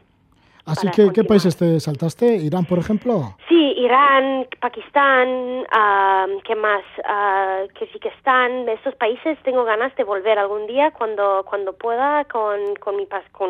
Así 0.67 0.91
que, 0.91 1.13
¿qué 1.13 1.23
países 1.23 1.57
te 1.57 1.79
saltaste? 1.79 2.27
¿Irán, 2.37 2.65
por 2.65 2.81
ejemplo? 2.81 3.37
Sí, 3.49 3.73
Irán, 3.77 4.49
Pakistán, 4.61 5.29
uh, 5.61 6.41
¿qué 6.43 6.57
más? 6.57 6.83
Uh, 6.99 7.69
Kirguistán, 7.75 8.69
esos 8.69 8.97
países 8.97 9.39
tengo 9.45 9.65
ganas 9.65 9.95
de 9.95 10.03
volver 10.03 10.41
algún 10.41 10.67
día 10.67 10.91
cuando 10.91 11.45
cuando 11.49 11.73
pueda 11.73 12.25
con, 12.25 12.75
con, 12.77 12.97
mi 12.97 13.07
pas 13.07 13.23
con 13.31 13.49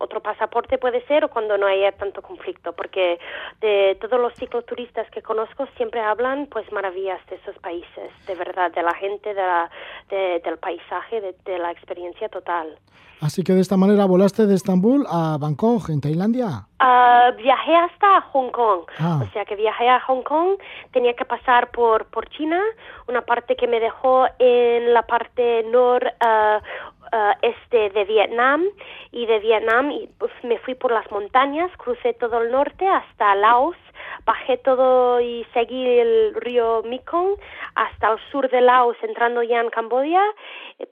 otro 0.00 0.20
pasaporte 0.20 0.76
puede 0.76 1.06
ser 1.06 1.24
o 1.24 1.28
cuando 1.28 1.56
no 1.56 1.68
haya 1.68 1.92
tanto 1.92 2.20
conflicto, 2.20 2.72
porque 2.72 3.20
de 3.60 3.96
todos 4.00 4.20
los 4.20 4.34
cicloturistas 4.34 5.08
que 5.10 5.22
conozco 5.22 5.68
siempre 5.76 6.00
hablan 6.00 6.46
pues 6.46 6.70
maravillas 6.72 7.24
de 7.26 7.36
esos 7.36 7.56
países, 7.58 8.10
de 8.26 8.34
verdad, 8.34 8.72
de 8.72 8.82
la 8.82 8.94
gente, 8.94 9.34
de 9.34 9.42
la, 9.42 9.70
de, 10.08 10.40
del 10.44 10.58
paisaje, 10.58 11.20
de, 11.20 11.36
de 11.44 11.58
la 11.58 11.70
experiencia 11.70 12.28
total. 12.28 12.76
Así 13.20 13.42
que 13.42 13.52
de 13.52 13.60
esta 13.60 13.76
manera 13.76 14.06
volaste 14.06 14.46
de 14.46 14.54
Estambul 14.54 15.06
a 15.08 15.36
Bangkok, 15.38 15.90
en 15.90 16.00
Tailandia. 16.00 16.66
Uh, 16.80 17.36
viajé 17.36 17.76
hasta 17.76 18.22
Hong 18.32 18.50
Kong, 18.50 18.84
ah. 18.98 19.20
o 19.22 19.30
sea 19.32 19.44
que 19.44 19.56
viajé 19.56 19.88
a 19.88 20.00
Hong 20.00 20.22
Kong, 20.22 20.56
tenía 20.92 21.12
que 21.14 21.26
pasar 21.26 21.70
por, 21.70 22.06
por 22.06 22.26
China, 22.30 22.58
una 23.08 23.20
parte 23.20 23.56
que 23.56 23.66
me 23.66 23.78
dejó 23.78 24.26
en 24.38 24.94
la 24.94 25.02
parte 25.02 25.62
noreste 25.70 26.16
uh, 26.24 26.99
de 27.70 28.04
Vietnam 28.04 28.64
y 29.12 29.26
de 29.26 29.38
Vietnam 29.40 29.90
y, 29.90 30.08
pues, 30.18 30.32
me 30.42 30.58
fui 30.58 30.74
por 30.74 30.92
las 30.92 31.10
montañas, 31.10 31.70
crucé 31.76 32.14
todo 32.14 32.42
el 32.42 32.50
norte 32.50 32.86
hasta 32.86 33.34
Laos, 33.34 33.76
bajé 34.24 34.58
todo 34.58 35.20
y 35.20 35.46
seguí 35.52 35.98
el 35.98 36.34
río 36.34 36.82
Mekong 36.84 37.36
hasta 37.74 38.12
el 38.12 38.18
sur 38.30 38.48
de 38.50 38.60
Laos, 38.60 38.96
entrando 39.02 39.42
ya 39.42 39.60
en 39.60 39.70
Camboya. 39.70 40.22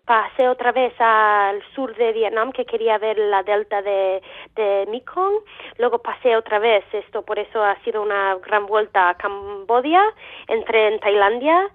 Pasé 0.04 0.48
otra 0.48 0.72
vez 0.72 0.94
al 1.00 1.62
sur 1.74 1.94
de 1.96 2.12
Vietnam, 2.12 2.52
que 2.52 2.64
quería 2.64 2.98
ver 2.98 3.18
la 3.18 3.42
delta 3.42 3.83
de, 3.83 4.22
de 4.54 4.87
Mekong. 4.90 5.35
Luego 5.78 5.98
pasé 5.98 6.37
otra 6.37 6.59
vez, 6.59 6.85
esto 6.92 7.22
por 7.22 7.38
eso 7.38 7.62
ha 7.62 7.76
sido 7.85 8.02
una 8.02 8.37
gran 8.37 8.66
vuelta 8.66 9.11
a 9.11 9.14
Camboya. 9.16 10.02
Entré 10.46 10.88
en 10.88 11.00
Tailandia, 11.00 11.70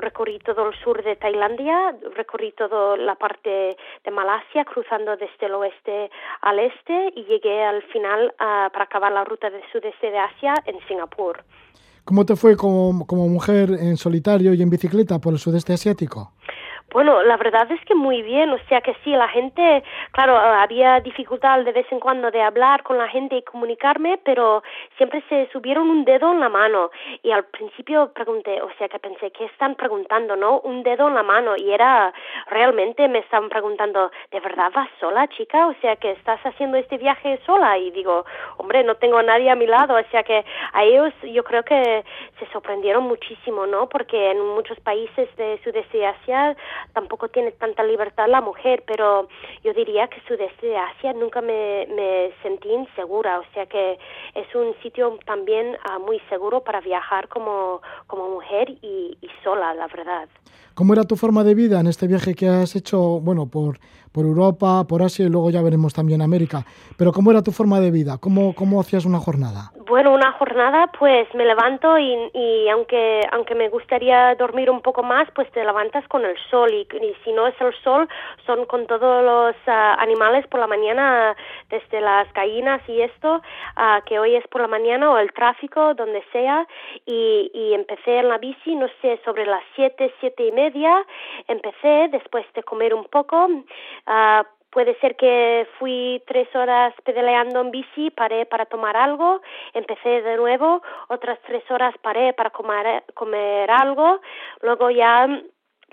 recorrí 0.00 0.38
todo 0.40 0.68
el 0.68 0.78
sur 0.80 1.02
de 1.02 1.16
Tailandia, 1.16 1.96
recorrí 2.14 2.52
toda 2.52 2.96
la 2.96 3.14
parte 3.14 3.76
de 4.04 4.10
Malasia, 4.10 4.64
cruzando 4.64 5.16
desde 5.16 5.46
el 5.46 5.54
oeste 5.54 6.10
al 6.42 6.58
este 6.58 7.12
y 7.16 7.24
llegué 7.24 7.64
al 7.64 7.82
final 7.84 8.26
uh, 8.34 8.70
para 8.72 8.84
acabar 8.84 9.12
la 9.12 9.24
ruta 9.24 9.50
del 9.50 9.62
sudeste 9.72 10.10
de 10.10 10.18
Asia 10.18 10.54
en 10.66 10.78
Singapur. 10.86 11.42
¿Cómo 12.04 12.24
te 12.24 12.36
fue 12.36 12.56
como 12.56 13.28
mujer 13.28 13.70
en 13.70 13.96
solitario 13.96 14.54
y 14.54 14.62
en 14.62 14.70
bicicleta 14.70 15.18
por 15.18 15.34
el 15.34 15.38
sudeste 15.38 15.74
asiático? 15.74 16.32
Bueno, 16.90 17.22
la 17.22 17.36
verdad 17.36 17.70
es 17.70 17.84
que 17.84 17.94
muy 17.94 18.22
bien, 18.22 18.48
o 18.48 18.58
sea 18.66 18.80
que 18.80 18.94
sí, 19.04 19.10
la 19.10 19.28
gente, 19.28 19.84
claro, 20.12 20.38
había 20.38 21.00
dificultad 21.00 21.62
de 21.62 21.72
vez 21.72 21.86
en 21.92 22.00
cuando 22.00 22.30
de 22.30 22.40
hablar 22.40 22.82
con 22.82 22.96
la 22.96 23.08
gente 23.08 23.36
y 23.36 23.42
comunicarme, 23.42 24.18
pero 24.24 24.62
siempre 24.96 25.22
se 25.28 25.50
subieron 25.52 25.90
un 25.90 26.06
dedo 26.06 26.32
en 26.32 26.40
la 26.40 26.48
mano 26.48 26.90
y 27.22 27.30
al 27.30 27.44
principio 27.44 28.10
pregunté, 28.14 28.62
o 28.62 28.70
sea 28.78 28.88
que 28.88 28.98
pensé, 28.98 29.30
¿qué 29.32 29.44
están 29.44 29.74
preguntando, 29.74 30.34
no? 30.34 30.60
Un 30.60 30.82
dedo 30.82 31.08
en 31.08 31.14
la 31.14 31.22
mano 31.22 31.56
y 31.58 31.70
era, 31.70 32.14
realmente 32.46 33.06
me 33.06 33.18
estaban 33.18 33.50
preguntando, 33.50 34.10
¿de 34.30 34.40
verdad 34.40 34.72
vas 34.74 34.88
sola, 34.98 35.28
chica? 35.28 35.66
O 35.66 35.74
sea 35.82 35.96
que 35.96 36.12
estás 36.12 36.40
haciendo 36.42 36.78
este 36.78 36.96
viaje 36.96 37.38
sola 37.44 37.76
y 37.76 37.90
digo, 37.90 38.24
hombre, 38.56 38.82
no 38.82 38.94
tengo 38.94 39.18
a 39.18 39.22
nadie 39.22 39.50
a 39.50 39.56
mi 39.56 39.66
lado, 39.66 39.94
o 39.94 40.10
sea 40.10 40.22
que 40.22 40.42
a 40.72 40.84
ellos 40.84 41.12
yo 41.22 41.44
creo 41.44 41.62
que 41.64 42.02
se 42.38 42.46
sorprendieron 42.50 43.04
muchísimo, 43.04 43.66
¿no? 43.66 43.90
Porque 43.90 44.30
en 44.30 44.40
muchos 44.54 44.80
países 44.80 45.28
de 45.36 45.60
Sudeste 45.62 46.06
Asia 46.06 46.56
tampoco 46.92 47.28
tiene 47.28 47.52
tanta 47.52 47.82
libertad 47.82 48.26
la 48.28 48.40
mujer, 48.40 48.84
pero 48.86 49.28
yo 49.64 49.72
diría 49.74 50.08
que 50.08 50.20
sudeste 50.26 50.66
de 50.66 50.76
Asia 50.76 51.12
nunca 51.12 51.40
me, 51.40 51.86
me 51.94 52.30
sentí 52.42 52.68
insegura, 52.68 53.40
o 53.40 53.44
sea 53.54 53.66
que 53.66 53.98
es 54.34 54.54
un 54.54 54.74
sitio 54.82 55.18
también 55.26 55.76
uh, 55.88 56.00
muy 56.00 56.20
seguro 56.28 56.62
para 56.62 56.80
viajar 56.80 57.28
como, 57.28 57.80
como 58.06 58.28
mujer 58.30 58.70
y, 58.82 59.16
y 59.20 59.28
sola, 59.42 59.74
la 59.74 59.86
verdad. 59.88 60.28
¿Cómo 60.74 60.92
era 60.92 61.04
tu 61.04 61.16
forma 61.16 61.42
de 61.44 61.54
vida 61.54 61.80
en 61.80 61.88
este 61.88 62.06
viaje 62.06 62.34
que 62.34 62.48
has 62.48 62.76
hecho, 62.76 63.20
bueno, 63.20 63.46
por, 63.46 63.78
por 64.12 64.24
Europa, 64.24 64.84
por 64.88 65.02
Asia 65.02 65.26
y 65.26 65.28
luego 65.28 65.50
ya 65.50 65.62
veremos 65.62 65.92
también 65.94 66.22
América? 66.22 66.64
Pero 66.96 67.12
¿cómo 67.12 67.30
era 67.30 67.42
tu 67.42 67.52
forma 67.52 67.80
de 67.80 67.90
vida? 67.90 68.18
¿Cómo, 68.18 68.54
cómo 68.54 68.80
hacías 68.80 69.04
una 69.04 69.18
jornada? 69.18 69.72
Bueno, 69.88 70.12
una 70.12 70.32
jornada, 70.32 70.88
pues 70.98 71.32
me 71.34 71.46
levanto 71.46 71.98
y, 71.98 72.30
y 72.34 72.68
aunque, 72.68 73.22
aunque 73.32 73.54
me 73.54 73.70
gustaría 73.70 74.34
dormir 74.34 74.70
un 74.70 74.82
poco 74.82 75.02
más, 75.02 75.30
pues 75.34 75.50
te 75.52 75.64
levantas 75.64 76.06
con 76.08 76.26
el 76.26 76.36
sol 76.50 76.70
y, 76.74 76.86
si 77.24 77.32
no 77.32 77.46
es 77.46 77.54
el 77.60 77.72
sol, 77.82 78.06
son 78.44 78.66
con 78.66 78.86
todos 78.86 79.24
los 79.24 79.56
uh, 79.66 79.70
animales 79.98 80.46
por 80.48 80.60
la 80.60 80.66
mañana, 80.66 81.34
desde 81.70 82.02
las 82.02 82.30
gallinas 82.34 82.82
y 82.86 83.00
esto, 83.00 83.36
uh, 83.36 84.04
que 84.04 84.18
hoy 84.18 84.34
es 84.34 84.46
por 84.48 84.60
la 84.60 84.68
mañana 84.68 85.10
o 85.10 85.18
el 85.18 85.32
tráfico, 85.32 85.94
donde 85.94 86.22
sea, 86.32 86.66
y, 87.06 87.50
y 87.54 87.72
empecé 87.72 88.18
en 88.18 88.28
la 88.28 88.36
bici, 88.36 88.76
no 88.76 88.88
sé, 89.00 89.18
sobre 89.24 89.46
las 89.46 89.62
siete, 89.74 90.12
siete 90.20 90.46
y 90.46 90.52
media, 90.52 91.02
empecé 91.46 92.08
después 92.12 92.44
de 92.54 92.62
comer 92.62 92.92
un 92.92 93.04
poco, 93.04 93.48
uh, 94.08 94.44
Puede 94.70 94.98
ser 95.00 95.16
que 95.16 95.66
fui 95.78 96.22
tres 96.26 96.54
horas 96.54 96.92
pedaleando 97.02 97.62
en 97.62 97.70
bici, 97.70 98.10
paré 98.10 98.44
para 98.44 98.66
tomar 98.66 98.98
algo, 98.98 99.40
empecé 99.72 100.20
de 100.20 100.36
nuevo, 100.36 100.82
otras 101.08 101.38
tres 101.46 101.68
horas 101.70 101.94
paré 102.02 102.34
para 102.34 102.50
comer, 102.50 103.02
comer 103.14 103.70
algo, 103.70 104.20
luego 104.60 104.90
ya 104.90 105.26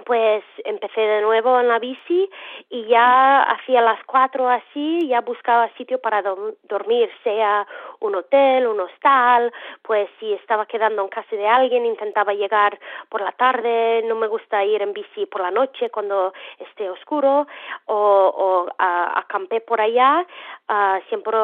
pues 0.04 0.44
empecé 0.66 1.02
de 1.02 1.22
nuevo 1.22 1.60
en 1.60 1.68
la 1.68 1.80
bici 1.80 2.30
y 2.70 2.86
ya 2.86 3.44
hacía 3.44 3.82
las 3.82 4.04
cuatro 4.06 4.50
así, 4.50 5.08
ya 5.08 5.22
buscaba 5.22 5.70
sitio 5.78 6.00
para 6.00 6.22
dormir, 6.22 7.10
sea 7.24 7.66
un 8.02 8.16
hotel, 8.16 8.68
un 8.68 8.80
hostal, 8.82 9.54
pues 9.82 10.10
si 10.20 10.34
estaba 10.34 10.66
quedando 10.66 11.02
en 11.02 11.08
casa 11.08 11.36
de 11.36 11.48
alguien, 11.48 11.86
intentaba 11.86 12.34
llegar 12.34 12.78
por 13.10 13.22
la 13.22 13.32
tarde, 13.32 14.04
no 14.06 14.16
me 14.16 14.28
gusta 14.28 14.64
ir 14.66 14.82
en 14.82 14.94
bici 14.94 15.26
por 15.26 15.42
la 15.42 15.52
noche 15.52 15.90
cuando 15.90 16.34
esté 16.60 16.90
oscuro, 16.90 17.48
o, 17.86 17.96
o 17.96 18.68
acampé 18.78 19.62
por 19.62 19.80
allá, 19.82 20.26
uh, 20.70 21.02
siempre 21.10 21.36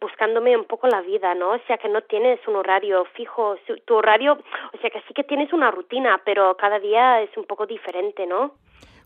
buscándome 0.00 0.56
un 0.56 0.64
poco 0.64 0.86
la 0.88 1.00
vida, 1.00 1.34
¿no? 1.34 1.52
O 1.52 1.58
sea 1.66 1.78
que 1.78 1.88
no 1.88 2.02
tienes 2.02 2.40
un 2.46 2.56
horario 2.56 3.04
fijo, 3.14 3.56
tu 3.84 3.94
horario, 3.94 4.38
o 4.72 4.78
sea 4.80 4.90
que 4.90 5.00
sí 5.02 5.14
que 5.14 5.24
tienes 5.24 5.52
una 5.52 5.70
rutina, 5.70 6.20
pero 6.24 6.56
cada 6.56 6.78
día 6.78 7.22
es 7.22 7.34
un 7.36 7.44
poco 7.44 7.66
diferente, 7.66 7.99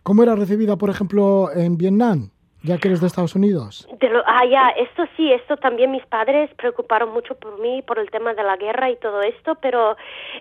¿Cómo 0.03 0.23
era 0.23 0.35
recibida, 0.35 0.77
por 0.77 0.91
ejemplo, 0.91 1.51
en 1.55 1.77
Vietnam? 1.77 2.31
Ya 2.65 2.79
que 2.79 2.89
eres 2.89 3.01
de 3.01 3.07
Estados 3.07 3.35
Unidos. 3.35 3.87
Ah, 4.27 4.45
ya, 4.47 4.71
esto 4.71 5.05
sí, 5.17 5.31
esto 5.31 5.57
también 5.59 5.91
mis 5.91 6.05
padres 6.07 6.51
preocuparon 6.57 7.13
mucho 7.13 7.35
por 7.35 7.61
mí, 7.61 7.83
por 7.83 7.99
el 7.99 8.11
tema 8.11 8.33
de 8.33 8.43
la 8.43 8.57
guerra 8.57 8.91
y 8.91 8.97
todo 8.97 9.21
esto, 9.21 9.55
pero 9.57 9.97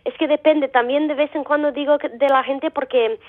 es 0.05 0.13
que 0.17 0.27
depende, 0.27 0.69
también 0.69 1.07
de 1.07 1.15
vez 1.15 1.33
en 1.35 1.43
cuando 1.43 1.71
digo 1.71 1.97
de 1.97 2.29
la 2.29 2.43
gente 2.43 2.71
porque 2.71 3.19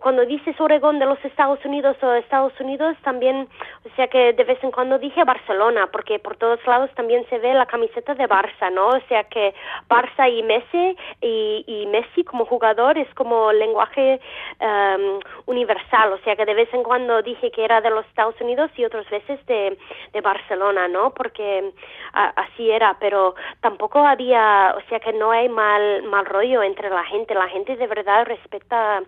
cuando 0.00 0.24
dices 0.24 0.60
Oregón 0.60 0.98
de 0.98 1.06
los 1.06 1.22
Estados 1.24 1.58
Unidos 1.64 1.96
o 2.02 2.12
Estados 2.14 2.52
Unidos, 2.60 2.96
también, 3.02 3.48
o 3.84 3.96
sea 3.96 4.06
que 4.08 4.32
de 4.32 4.44
vez 4.44 4.62
en 4.62 4.70
cuando 4.70 4.98
dije 4.98 5.24
Barcelona, 5.24 5.88
porque 5.90 6.18
por 6.18 6.36
todos 6.36 6.64
lados 6.66 6.90
también 6.94 7.24
se 7.28 7.38
ve 7.38 7.52
la 7.54 7.66
camiseta 7.66 8.14
de 8.14 8.28
Barça, 8.28 8.72
¿no? 8.72 8.88
O 8.88 9.00
sea 9.08 9.24
que 9.24 9.54
Barça 9.88 10.30
y 10.30 10.42
Messi, 10.42 10.96
y, 11.20 11.64
y 11.66 11.86
Messi 11.86 12.24
como 12.24 12.44
jugador 12.44 12.96
es 12.96 13.12
como 13.14 13.52
lenguaje 13.52 14.20
um, 14.60 15.20
universal, 15.46 16.12
o 16.12 16.18
sea 16.18 16.36
que 16.36 16.44
de 16.44 16.54
vez 16.54 16.72
en 16.72 16.82
cuando 16.82 17.22
dije 17.22 17.50
que 17.50 17.64
era 17.64 17.80
de 17.80 17.90
los 17.90 18.06
Estados 18.06 18.35
Unidos 18.40 18.70
y 18.76 18.84
otras 18.84 19.08
veces 19.10 19.44
de, 19.46 19.78
de 20.12 20.20
Barcelona, 20.20 20.88
¿no? 20.88 21.12
Porque 21.14 21.72
así 22.12 22.70
era, 22.70 22.96
pero 22.98 23.34
tampoco 23.60 23.98
había, 24.00 24.74
o 24.76 24.88
sea 24.88 25.00
que 25.00 25.12
no 25.12 25.30
hay 25.30 25.48
mal, 25.48 26.02
mal 26.04 26.26
rollo 26.26 26.62
entre 26.62 26.90
la 26.90 27.04
gente, 27.04 27.34
la 27.34 27.48
gente 27.48 27.76
de 27.76 27.86
verdad 27.86 28.26
respeta 28.26 29.02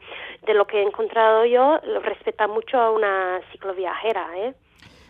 de 0.46 0.54
lo 0.54 0.66
que 0.66 0.78
he 0.78 0.82
encontrado 0.82 1.44
yo, 1.44 1.78
respeta 2.02 2.46
mucho 2.46 2.78
a 2.78 2.90
una 2.90 3.40
cicloviajera, 3.52 4.28
¿eh? 4.36 4.54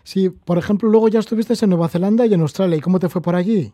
Sí, 0.02 0.30
por 0.30 0.56
ejemplo, 0.56 0.88
luego 0.88 1.08
ya 1.08 1.18
estuviste 1.18 1.52
en 1.62 1.70
Nueva 1.70 1.88
Zelanda 1.88 2.24
y 2.24 2.32
en 2.32 2.40
Australia, 2.40 2.76
¿y 2.76 2.80
cómo 2.80 2.98
te 2.98 3.08
fue 3.08 3.20
por 3.20 3.34
allí? 3.34 3.72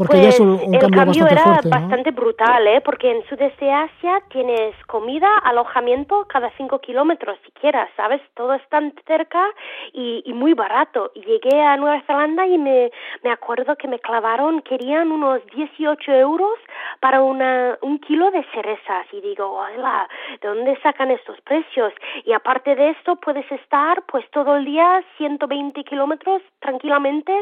Porque 0.00 0.16
pues 0.16 0.34
es 0.34 0.40
un, 0.40 0.58
el 0.72 0.90
cambio, 0.90 1.26
era 1.26 1.60
bastante 1.62 2.10
brutal, 2.10 2.66
¿eh? 2.66 2.80
Porque 2.80 3.10
en 3.10 3.22
Sudeste 3.28 3.66
de 3.66 3.70
Asia 3.70 4.22
tienes 4.30 4.74
comida, 4.86 5.28
alojamiento 5.44 6.24
cada 6.26 6.50
cinco 6.56 6.78
kilómetros 6.78 7.38
siquiera, 7.44 7.86
¿sabes? 7.98 8.22
Todo 8.34 8.54
es 8.54 8.66
tan 8.70 8.94
cerca 9.06 9.46
y, 9.92 10.22
y 10.24 10.32
muy 10.32 10.54
barato. 10.54 11.10
Y 11.14 11.20
llegué 11.20 11.60
a 11.60 11.76
Nueva 11.76 12.00
Zelanda 12.06 12.46
y 12.46 12.56
me, 12.56 12.90
me 13.22 13.30
acuerdo 13.30 13.76
que 13.76 13.88
me 13.88 13.98
clavaron, 13.98 14.62
querían 14.62 15.12
unos 15.12 15.42
18 15.54 16.12
euros 16.12 16.58
para 17.00 17.20
una, 17.20 17.76
un 17.82 17.98
kilo 17.98 18.30
de 18.30 18.42
cerezas. 18.54 19.06
Y 19.12 19.20
digo, 19.20 19.50
hola, 19.52 20.08
¿de 20.40 20.48
dónde 20.48 20.78
sacan 20.82 21.10
estos 21.10 21.38
precios? 21.42 21.92
Y 22.24 22.32
aparte 22.32 22.74
de 22.74 22.88
esto, 22.88 23.16
puedes 23.16 23.52
estar 23.52 24.02
pues 24.06 24.24
todo 24.30 24.56
el 24.56 24.64
día 24.64 25.04
120 25.18 25.84
kilómetros 25.84 26.40
tranquilamente, 26.60 27.34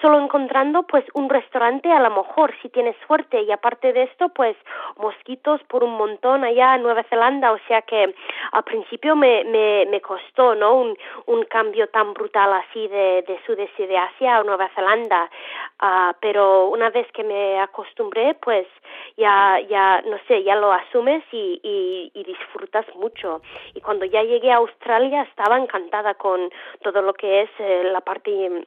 solo 0.00 0.20
encontrando 0.20 0.84
pues 0.84 1.04
un 1.14 1.28
restaurante 1.28 1.87
a 1.90 2.00
lo 2.00 2.10
mejor 2.10 2.54
si 2.62 2.68
tienes 2.68 2.96
suerte. 3.06 3.42
Y 3.42 3.52
aparte 3.52 3.92
de 3.92 4.04
esto 4.04 4.28
pues 4.30 4.56
mosquitos 4.96 5.62
por 5.64 5.84
un 5.84 5.94
montón 5.96 6.44
allá 6.44 6.74
en 6.74 6.82
Nueva 6.82 7.02
Zelanda. 7.04 7.52
O 7.52 7.58
sea 7.68 7.82
que 7.82 8.14
al 8.52 8.64
principio 8.64 9.16
me, 9.16 9.44
me, 9.44 9.86
me 9.86 10.00
costó 10.00 10.54
no 10.54 10.74
un, 10.74 10.96
un 11.26 11.44
cambio 11.44 11.88
tan 11.88 12.14
brutal 12.14 12.52
así 12.52 12.88
de, 12.88 13.22
de 13.22 13.40
sudeste 13.46 13.86
de 13.86 13.96
Asia 13.96 14.36
a 14.36 14.44
Nueva 14.44 14.68
Zelanda. 14.74 15.30
Uh, 15.80 16.12
pero 16.20 16.68
una 16.68 16.90
vez 16.90 17.06
que 17.12 17.22
me 17.22 17.60
acostumbré 17.60 18.34
pues 18.34 18.66
ya 19.16 19.60
ya 19.68 20.02
no 20.02 20.18
sé 20.26 20.42
ya 20.42 20.56
lo 20.56 20.72
asumes 20.72 21.22
y, 21.32 21.60
y, 21.62 22.10
y 22.14 22.24
disfrutas 22.24 22.86
mucho. 22.96 23.42
Y 23.74 23.80
cuando 23.80 24.04
ya 24.04 24.22
llegué 24.22 24.50
a 24.50 24.56
Australia 24.56 25.22
estaba 25.22 25.56
encantada 25.56 26.14
con 26.14 26.50
todo 26.82 27.02
lo 27.02 27.14
que 27.14 27.42
es 27.42 27.50
eh, 27.58 27.82
la 27.84 28.00
parte 28.00 28.64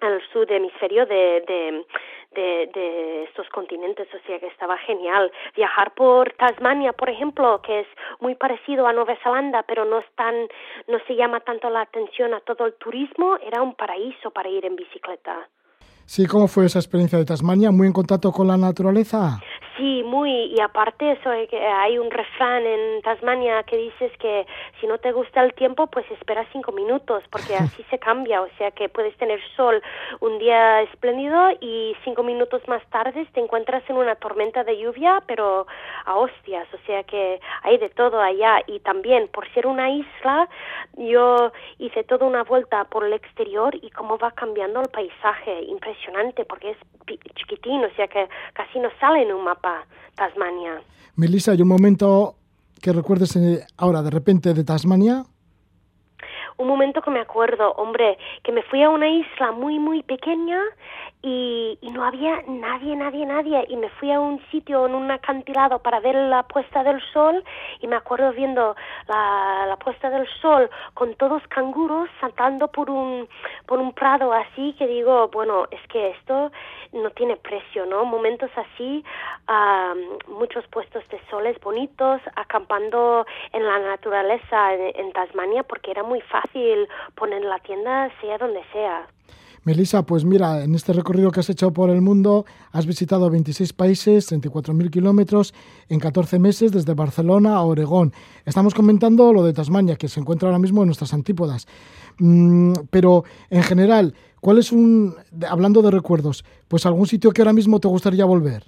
al 0.00 0.20
sur 0.32 0.46
del 0.46 0.58
hemisferio 0.58 1.06
de, 1.06 1.42
de, 1.46 1.86
de, 2.34 2.70
de, 2.74 3.24
estos 3.24 3.48
continentes, 3.50 4.08
o 4.14 4.26
sea 4.26 4.38
que 4.38 4.46
estaba 4.46 4.76
genial. 4.78 5.30
Viajar 5.56 5.94
por 5.94 6.32
Tasmania, 6.32 6.92
por 6.92 7.10
ejemplo, 7.10 7.60
que 7.62 7.80
es 7.80 7.86
muy 8.20 8.34
parecido 8.34 8.86
a 8.86 8.92
Nueva 8.92 9.16
Zelanda, 9.22 9.62
pero 9.62 9.84
no 9.84 9.98
es 9.98 10.06
tan, 10.16 10.34
no 10.88 10.98
se 11.06 11.14
llama 11.14 11.40
tanto 11.40 11.70
la 11.70 11.82
atención 11.82 12.34
a 12.34 12.40
todo 12.40 12.66
el 12.66 12.74
turismo, 12.74 13.36
era 13.44 13.62
un 13.62 13.74
paraíso 13.74 14.30
para 14.30 14.48
ir 14.48 14.64
en 14.64 14.76
bicicleta. 14.76 15.48
Sí, 16.04 16.26
¿cómo 16.26 16.48
fue 16.48 16.66
esa 16.66 16.78
experiencia 16.78 17.18
de 17.18 17.24
Tasmania? 17.24 17.70
¿Muy 17.70 17.86
en 17.86 17.92
contacto 17.92 18.32
con 18.32 18.48
la 18.48 18.56
naturaleza? 18.56 19.40
Sí, 19.76 20.02
muy, 20.02 20.30
y 20.54 20.60
aparte 20.60 21.12
eso, 21.12 21.30
hay 21.30 21.98
un 21.98 22.10
refrán 22.10 22.66
en 22.66 23.00
Tasmania 23.00 23.62
que 23.62 23.78
dices 23.78 24.12
que 24.18 24.46
si 24.78 24.86
no 24.86 24.98
te 24.98 25.12
gusta 25.12 25.42
el 25.42 25.54
tiempo, 25.54 25.86
pues 25.86 26.04
espera 26.10 26.44
cinco 26.52 26.72
minutos, 26.72 27.24
porque 27.30 27.54
así 27.54 27.82
se 27.90 27.98
cambia, 27.98 28.42
o 28.42 28.48
sea 28.58 28.70
que 28.72 28.90
puedes 28.90 29.16
tener 29.16 29.40
sol 29.56 29.82
un 30.20 30.38
día 30.38 30.82
espléndido 30.82 31.52
y 31.60 31.96
cinco 32.04 32.22
minutos 32.22 32.60
más 32.68 32.84
tarde 32.90 33.26
te 33.32 33.40
encuentras 33.40 33.82
en 33.88 33.96
una 33.96 34.14
tormenta 34.16 34.62
de 34.62 34.78
lluvia, 34.78 35.22
pero 35.26 35.66
a 36.04 36.16
hostias, 36.16 36.68
o 36.74 36.78
sea 36.86 37.02
que 37.04 37.40
hay 37.62 37.78
de 37.78 37.88
todo 37.88 38.20
allá, 38.20 38.60
y 38.66 38.80
también 38.80 39.28
por 39.28 39.50
ser 39.54 39.66
una 39.66 39.90
isla, 39.90 40.48
yo 40.96 41.50
hice 41.78 42.04
toda 42.04 42.26
una 42.26 42.42
vuelta 42.42 42.84
por 42.84 43.04
el 43.04 43.14
exterior 43.14 43.74
y 43.74 43.90
cómo 43.90 44.18
va 44.18 44.32
cambiando 44.32 44.80
el 44.80 44.88
paisaje, 44.88 45.62
impresionante, 45.62 46.44
porque 46.44 46.72
es 46.72 46.76
chiquitín, 47.36 47.84
o 47.84 47.90
sea 47.96 48.06
que 48.08 48.28
casi 48.52 48.78
no 48.78 48.90
sale 49.00 49.22
en 49.22 49.32
un 49.32 49.44
mapa 49.44 49.61
Tasmania. 50.14 50.82
Melissa, 51.16 51.52
¿hay 51.52 51.62
un 51.62 51.68
momento 51.68 52.36
que 52.80 52.92
recuerdes 52.92 53.36
eh, 53.36 53.64
ahora 53.76 54.02
de 54.02 54.10
repente 54.10 54.54
de 54.54 54.64
Tasmania? 54.64 55.24
Un 56.58 56.68
momento 56.68 57.02
que 57.02 57.10
me 57.10 57.20
acuerdo, 57.20 57.72
hombre, 57.72 58.18
que 58.42 58.52
me 58.52 58.62
fui 58.62 58.82
a 58.82 58.90
una 58.90 59.08
isla 59.08 59.52
muy, 59.52 59.78
muy 59.78 60.02
pequeña 60.02 60.60
y, 61.22 61.78
y, 61.80 61.90
no 61.90 62.04
había 62.04 62.42
nadie, 62.48 62.96
nadie, 62.96 63.24
nadie. 63.26 63.64
Y 63.68 63.76
me 63.76 63.88
fui 63.90 64.10
a 64.10 64.18
un 64.18 64.40
sitio 64.50 64.86
en 64.86 64.94
un 64.94 65.10
acantilado 65.10 65.78
para 65.78 66.00
ver 66.00 66.16
la 66.16 66.42
puesta 66.42 66.82
del 66.82 67.00
sol 67.12 67.44
y 67.80 67.86
me 67.86 67.96
acuerdo 67.96 68.32
viendo 68.32 68.74
la, 69.08 69.66
la 69.68 69.76
puesta 69.76 70.10
del 70.10 70.26
sol 70.40 70.68
con 70.94 71.14
todos 71.14 71.42
canguros 71.48 72.08
saltando 72.20 72.68
por 72.68 72.90
un, 72.90 73.28
por 73.66 73.78
un 73.78 73.92
prado 73.92 74.32
así 74.32 74.74
que 74.78 74.86
digo, 74.86 75.28
bueno, 75.28 75.66
es 75.70 75.80
que 75.88 76.10
esto 76.10 76.50
no 76.92 77.10
tiene 77.10 77.36
precio, 77.36 77.86
¿no? 77.86 78.04
Momentos 78.04 78.50
así, 78.56 79.04
muchos 80.28 80.66
puestos 80.68 81.06
de 81.08 81.20
soles 81.30 81.58
bonitos, 81.60 82.20
acampando 82.36 83.24
en 83.52 83.64
la 83.64 83.78
naturaleza 83.78 84.74
en, 84.74 84.92
en 84.96 85.12
Tasmania 85.12 85.62
porque 85.62 85.90
era 85.90 86.02
muy 86.02 86.20
fácil 86.20 86.41
poner 87.14 87.42
la 87.42 87.58
tienda 87.60 88.10
sea 88.20 88.38
donde 88.38 88.60
sea. 88.72 89.06
Melissa, 89.64 90.02
pues 90.04 90.24
mira, 90.24 90.64
en 90.64 90.74
este 90.74 90.92
recorrido 90.92 91.30
que 91.30 91.38
has 91.38 91.48
hecho 91.48 91.72
por 91.72 91.88
el 91.90 92.00
mundo 92.00 92.44
has 92.72 92.84
visitado 92.84 93.30
26 93.30 93.72
países, 93.72 94.32
34.000 94.32 94.90
kilómetros 94.90 95.54
en 95.88 96.00
14 96.00 96.40
meses 96.40 96.72
desde 96.72 96.94
Barcelona 96.94 97.54
a 97.54 97.62
Oregón. 97.62 98.12
Estamos 98.44 98.74
comentando 98.74 99.32
lo 99.32 99.44
de 99.44 99.52
Tasmania, 99.52 99.94
que 99.94 100.08
se 100.08 100.18
encuentra 100.18 100.48
ahora 100.48 100.58
mismo 100.58 100.82
en 100.82 100.88
nuestras 100.88 101.14
antípodas. 101.14 101.68
Mm, 102.18 102.72
pero 102.90 103.22
en 103.50 103.62
general, 103.62 104.14
¿cuál 104.40 104.58
es 104.58 104.72
un, 104.72 105.14
hablando 105.48 105.80
de 105.80 105.92
recuerdos, 105.92 106.44
pues 106.66 106.84
algún 106.84 107.06
sitio 107.06 107.30
que 107.30 107.42
ahora 107.42 107.52
mismo 107.52 107.78
te 107.78 107.86
gustaría 107.86 108.24
volver? 108.24 108.64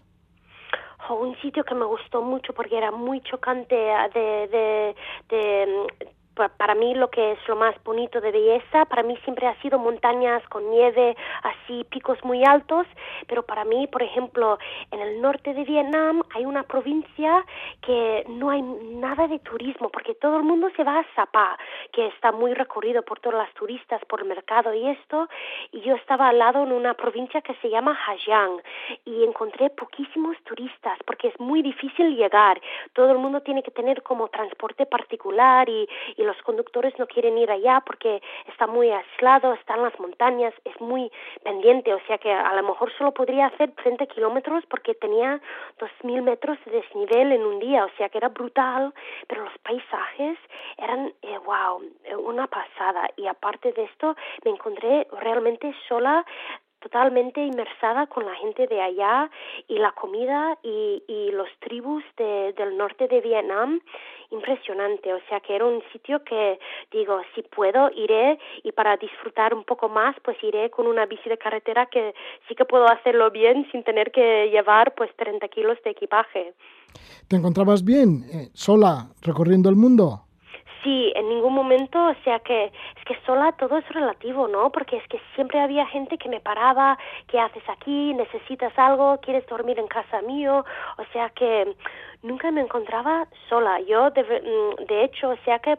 un 1.10 1.36
sitio 1.42 1.64
que 1.64 1.74
me 1.74 1.84
gustó 1.84 2.22
mucho 2.22 2.52
porque 2.54 2.78
era 2.78 2.90
muy 2.90 3.20
chocante 3.20 3.74
de, 3.74 4.48
de, 4.48 4.96
de 5.28 5.86
para 6.34 6.74
mí 6.74 6.94
lo 6.94 7.08
que 7.10 7.32
es 7.32 7.38
lo 7.48 7.56
más 7.56 7.74
bonito 7.84 8.20
de 8.20 8.32
belleza, 8.32 8.84
para 8.86 9.02
mí 9.02 9.16
siempre 9.24 9.46
ha 9.46 9.60
sido 9.62 9.78
montañas 9.78 10.42
con 10.48 10.68
nieve, 10.70 11.16
así 11.42 11.84
picos 11.90 12.22
muy 12.24 12.44
altos, 12.44 12.86
pero 13.26 13.44
para 13.44 13.64
mí, 13.64 13.86
por 13.86 14.02
ejemplo, 14.02 14.58
en 14.90 15.00
el 15.00 15.20
norte 15.20 15.54
de 15.54 15.64
Vietnam 15.64 16.22
hay 16.34 16.44
una 16.44 16.64
provincia 16.64 17.44
que 17.82 18.24
no 18.28 18.50
hay 18.50 18.62
nada 18.62 19.28
de 19.28 19.38
turismo, 19.38 19.90
porque 19.90 20.14
todo 20.14 20.36
el 20.36 20.42
mundo 20.42 20.68
se 20.76 20.84
va 20.84 20.98
a 20.98 21.14
Sapa, 21.14 21.56
que 21.92 22.06
está 22.08 22.32
muy 22.32 22.52
recorrido 22.54 23.02
por 23.02 23.20
todas 23.20 23.38
las 23.38 23.54
turistas, 23.54 24.04
por 24.06 24.20
el 24.20 24.26
mercado 24.26 24.74
y 24.74 24.88
esto, 24.88 25.28
y 25.72 25.80
yo 25.82 25.94
estaba 25.94 26.28
al 26.28 26.38
lado 26.38 26.62
en 26.64 26.72
una 26.72 26.94
provincia 26.94 27.40
que 27.42 27.54
se 27.56 27.70
llama 27.70 27.96
Hajang, 28.06 28.60
y 29.04 29.24
encontré 29.24 29.70
poquísimos 29.70 30.36
turistas, 30.44 30.98
porque 31.06 31.28
es 31.28 31.38
muy 31.38 31.62
difícil 31.62 32.16
llegar, 32.16 32.60
todo 32.92 33.12
el 33.12 33.18
mundo 33.18 33.40
tiene 33.42 33.62
que 33.62 33.70
tener 33.70 34.02
como 34.02 34.28
transporte 34.28 34.86
particular 34.86 35.68
y 35.68 35.88
los 36.24 36.40
conductores 36.42 36.98
no 36.98 37.06
quieren 37.06 37.38
ir 37.38 37.50
allá 37.50 37.82
porque 37.84 38.22
está 38.48 38.66
muy 38.66 38.90
aislado, 38.90 39.52
está 39.54 39.74
en 39.74 39.82
las 39.82 39.98
montañas, 40.00 40.54
es 40.64 40.80
muy 40.80 41.10
pendiente, 41.42 41.92
o 41.94 42.00
sea 42.06 42.18
que 42.18 42.32
a 42.32 42.54
lo 42.54 42.62
mejor 42.62 42.92
solo 42.96 43.12
podría 43.12 43.46
hacer 43.46 43.72
30 43.72 44.06
kilómetros 44.06 44.64
porque 44.66 44.94
tenía 44.94 45.40
2.000 45.78 46.22
metros 46.22 46.58
de 46.66 46.72
desnivel 46.72 47.32
en 47.32 47.44
un 47.44 47.58
día, 47.58 47.84
o 47.84 47.90
sea 47.96 48.08
que 48.08 48.18
era 48.18 48.28
brutal, 48.28 48.92
pero 49.26 49.44
los 49.44 49.58
paisajes 49.58 50.38
eran, 50.76 51.12
eh, 51.22 51.38
wow, 51.44 51.82
una 52.18 52.46
pasada. 52.46 53.08
Y 53.16 53.26
aparte 53.26 53.72
de 53.72 53.84
esto, 53.84 54.16
me 54.44 54.52
encontré 54.52 55.06
realmente 55.20 55.74
sola 55.88 56.24
totalmente 56.84 57.40
inmersada 57.40 58.06
con 58.06 58.26
la 58.26 58.34
gente 58.34 58.66
de 58.66 58.80
allá 58.80 59.30
y 59.68 59.78
la 59.78 59.92
comida 59.92 60.58
y, 60.62 61.02
y 61.08 61.30
los 61.32 61.48
tribus 61.60 62.04
de, 62.18 62.52
del 62.52 62.76
norte 62.76 63.08
de 63.08 63.22
Vietnam, 63.22 63.80
impresionante. 64.30 65.14
O 65.14 65.20
sea 65.28 65.40
que 65.40 65.56
era 65.56 65.64
un 65.64 65.82
sitio 65.92 66.22
que 66.24 66.58
digo, 66.92 67.20
si 67.34 67.40
puedo, 67.42 67.90
iré 67.96 68.38
y 68.62 68.72
para 68.72 68.98
disfrutar 68.98 69.54
un 69.54 69.64
poco 69.64 69.88
más, 69.88 70.14
pues 70.22 70.36
iré 70.42 70.68
con 70.68 70.86
una 70.86 71.06
bici 71.06 71.26
de 71.28 71.38
carretera 71.38 71.86
que 71.86 72.14
sí 72.46 72.54
que 72.54 72.66
puedo 72.66 72.86
hacerlo 72.86 73.30
bien 73.30 73.66
sin 73.72 73.82
tener 73.82 74.12
que 74.12 74.50
llevar 74.50 74.94
pues 74.94 75.10
30 75.16 75.48
kilos 75.48 75.78
de 75.84 75.90
equipaje. 75.90 76.52
¿Te 77.28 77.36
encontrabas 77.36 77.82
bien, 77.82 78.24
eh, 78.30 78.50
sola, 78.52 79.08
recorriendo 79.22 79.70
el 79.70 79.76
mundo? 79.76 80.24
Sí, 80.82 81.10
en 81.16 81.30
ningún 81.30 81.54
momento, 81.54 81.98
o 81.98 82.14
sea 82.24 82.40
que 82.40 82.70
que 83.04 83.16
sola 83.26 83.52
todo 83.52 83.78
es 83.78 83.88
relativo, 83.90 84.48
¿no? 84.48 84.70
Porque 84.70 84.96
es 84.96 85.06
que 85.08 85.20
siempre 85.34 85.60
había 85.60 85.86
gente 85.86 86.18
que 86.18 86.28
me 86.28 86.40
paraba, 86.40 86.98
¿qué 87.28 87.38
haces 87.38 87.62
aquí? 87.68 88.14
¿Necesitas 88.14 88.72
algo? 88.78 89.18
¿Quieres 89.20 89.46
dormir 89.46 89.78
en 89.78 89.86
casa 89.86 90.22
mío? 90.22 90.64
O 90.98 91.04
sea 91.12 91.30
que 91.30 91.76
nunca 92.22 92.50
me 92.50 92.62
encontraba 92.62 93.28
sola. 93.48 93.80
Yo, 93.80 94.10
de, 94.10 94.22
mm, 94.22 94.86
de 94.86 95.04
hecho, 95.04 95.30
o 95.30 95.36
sea 95.44 95.58
que 95.58 95.76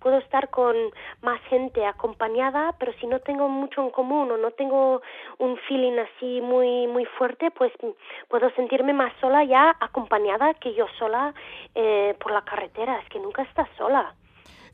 puedo 0.00 0.18
estar 0.18 0.50
con 0.50 0.74
más 1.22 1.40
gente 1.42 1.84
acompañada, 1.84 2.74
pero 2.78 2.92
si 3.00 3.06
no 3.06 3.20
tengo 3.20 3.48
mucho 3.48 3.82
en 3.82 3.90
común 3.90 4.30
o 4.30 4.36
no 4.36 4.50
tengo 4.52 5.02
un 5.38 5.56
feeling 5.68 5.98
así 5.98 6.40
muy 6.40 6.86
muy 6.86 7.04
fuerte, 7.04 7.50
pues 7.50 7.72
puedo 8.28 8.50
sentirme 8.50 8.92
más 8.92 9.12
sola 9.20 9.44
ya 9.44 9.76
acompañada 9.80 10.54
que 10.54 10.74
yo 10.74 10.86
sola 10.98 11.34
eh, 11.74 12.14
por 12.20 12.32
la 12.32 12.42
carretera. 12.42 12.98
Es 13.00 13.08
que 13.08 13.18
nunca 13.18 13.42
estás 13.42 13.68
sola 13.76 14.14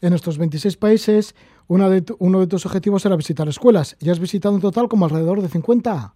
en 0.05 0.13
estos 0.13 0.37
26 0.37 0.77
países, 0.77 1.35
uno 1.69 1.91
de, 1.91 2.05
uno 2.19 2.41
de 2.41 2.47
tus 2.47 2.67
objetivos 2.67 3.05
era 3.07 3.17
visitar 3.17 3.49
escuelas. 3.49 3.97
¿Ya 4.01 4.13
has 4.13 4.19
visitado 4.19 4.55
en 4.55 4.61
total 4.61 4.89
como 4.89 5.05
alrededor 5.05 5.43
de 5.43 5.49
50? 5.49 6.15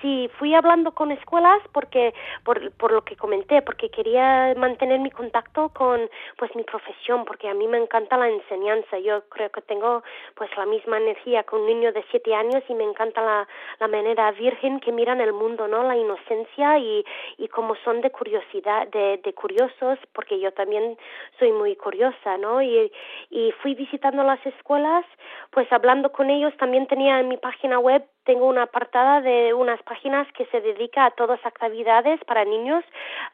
Sí, 0.00 0.30
fui 0.38 0.54
hablando 0.54 0.92
con 0.92 1.10
escuelas 1.10 1.60
porque 1.72 2.14
por, 2.44 2.70
por 2.74 2.92
lo 2.92 3.02
que 3.02 3.16
comenté, 3.16 3.62
porque 3.62 3.90
quería 3.90 4.54
mantener 4.56 5.00
mi 5.00 5.10
contacto 5.10 5.70
con 5.70 6.08
pues 6.36 6.54
mi 6.54 6.62
profesión, 6.62 7.24
porque 7.24 7.48
a 7.48 7.54
mí 7.54 7.66
me 7.66 7.78
encanta 7.78 8.16
la 8.16 8.28
enseñanza. 8.28 8.98
Yo 9.00 9.28
creo 9.28 9.50
que 9.50 9.60
tengo 9.62 10.04
pues 10.36 10.50
la 10.56 10.66
misma 10.66 10.98
energía 10.98 11.42
con 11.42 11.62
un 11.62 11.66
niño 11.66 11.92
de 11.92 12.04
siete 12.10 12.32
años 12.32 12.62
y 12.68 12.74
me 12.74 12.84
encanta 12.84 13.20
la, 13.22 13.48
la 13.80 13.88
manera 13.88 14.30
virgen 14.30 14.78
que 14.78 14.92
miran 14.92 15.20
el 15.20 15.32
mundo, 15.32 15.66
¿no? 15.66 15.82
La 15.82 15.96
inocencia 15.96 16.78
y, 16.78 17.04
y 17.36 17.48
como 17.48 17.74
son 17.84 18.00
de 18.00 18.12
curiosidad, 18.12 18.86
de, 18.88 19.20
de 19.24 19.32
curiosos, 19.34 19.98
porque 20.12 20.38
yo 20.38 20.52
también 20.52 20.96
soy 21.40 21.50
muy 21.50 21.74
curiosa, 21.74 22.36
¿no? 22.38 22.62
Y, 22.62 22.92
y 23.30 23.50
fui 23.62 23.74
visitando 23.74 24.22
las 24.22 24.44
escuelas, 24.46 25.04
pues 25.50 25.70
hablando 25.72 26.12
con 26.12 26.30
ellos, 26.30 26.56
también 26.56 26.86
tenía 26.86 27.18
en 27.18 27.28
mi 27.28 27.36
página 27.36 27.80
web 27.80 28.04
tengo 28.28 28.44
una 28.44 28.64
apartada 28.64 29.22
de 29.22 29.54
unas 29.54 29.82
páginas 29.84 30.30
que 30.34 30.44
se 30.52 30.60
dedica 30.60 31.06
a 31.06 31.12
todas 31.12 31.40
actividades 31.46 32.22
para 32.26 32.44
niños 32.44 32.84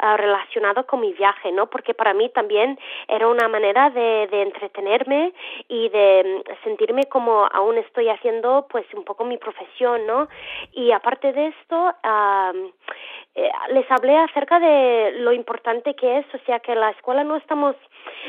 uh, 0.00 0.16
relacionado 0.16 0.86
con 0.86 1.00
mi 1.00 1.12
viaje, 1.12 1.50
¿no? 1.50 1.66
Porque 1.66 1.94
para 1.94 2.14
mí 2.14 2.28
también 2.28 2.78
era 3.08 3.26
una 3.26 3.48
manera 3.48 3.90
de, 3.90 4.28
de 4.30 4.42
entretenerme 4.42 5.32
y 5.66 5.88
de 5.88 6.44
mm, 6.46 6.62
sentirme 6.62 7.06
como 7.06 7.44
aún 7.52 7.76
estoy 7.78 8.08
haciendo 8.08 8.68
pues 8.70 8.86
un 8.94 9.02
poco 9.02 9.24
mi 9.24 9.36
profesión, 9.36 10.06
¿no? 10.06 10.28
Y 10.70 10.92
aparte 10.92 11.32
de 11.32 11.48
esto, 11.48 11.76
uh, 11.76 12.70
eh, 13.34 13.50
les 13.70 13.90
hablé 13.90 14.16
acerca 14.16 14.60
de 14.60 15.14
lo 15.18 15.32
importante 15.32 15.94
que 15.94 16.18
es, 16.18 16.26
o 16.34 16.38
sea, 16.46 16.60
que 16.60 16.76
la 16.76 16.90
escuela 16.90 17.24
no 17.24 17.34
estamos 17.34 17.74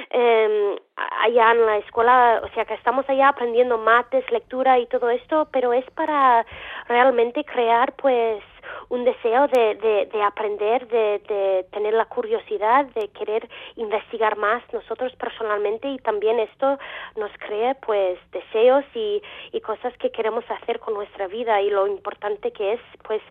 eh, 0.10 0.76
allá 0.96 1.52
en 1.52 1.66
la 1.66 1.78
escuela, 1.78 2.42
o 2.44 2.54
sea, 2.54 2.66
que 2.66 2.74
estamos 2.74 3.08
allá 3.10 3.30
aprendiendo 3.30 3.78
mates, 3.78 4.30
lectura 4.32 4.80
y 4.80 4.86
todo 4.88 5.10
esto, 5.10 5.48
pero 5.52 5.74
es 5.74 5.86
para 5.92 6.46
realmente 6.88 7.44
crear, 7.44 7.94
pues, 7.94 8.44
un 8.90 9.04
deseo 9.04 9.48
de, 9.48 9.76
de, 9.76 10.06
de 10.12 10.22
aprender, 10.24 10.88
de, 10.88 11.66
tener 11.72 11.94
la 11.94 12.06
curiosidad, 12.06 12.86
de 12.88 13.08
querer 13.10 13.48
investigar 13.76 14.38
más 14.38 14.62
nosotros 14.74 15.14
personalmente 15.16 15.88
y 15.88 15.98
también 16.00 16.40
esto 16.40 16.78
nos 17.16 17.32
crea 17.40 17.76
pues 17.76 18.20
deseos 18.32 18.86
y, 18.94 19.22
y 19.52 19.62
cosas 19.62 19.96
que 19.98 20.12
queremos 20.12 20.44
hacer 20.50 20.80
con 20.80 20.94
nuestra 20.94 21.28
vida 21.28 21.62
y 21.62 21.70
lo 21.70 21.88
importante 21.88 22.52
que 22.52 22.74
es 22.74 22.80
pues 23.04 23.22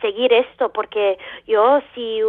seguir 0.00 0.32
esto 0.32 0.70
porque 0.70 1.18
yo 1.46 1.80
si 1.94 2.20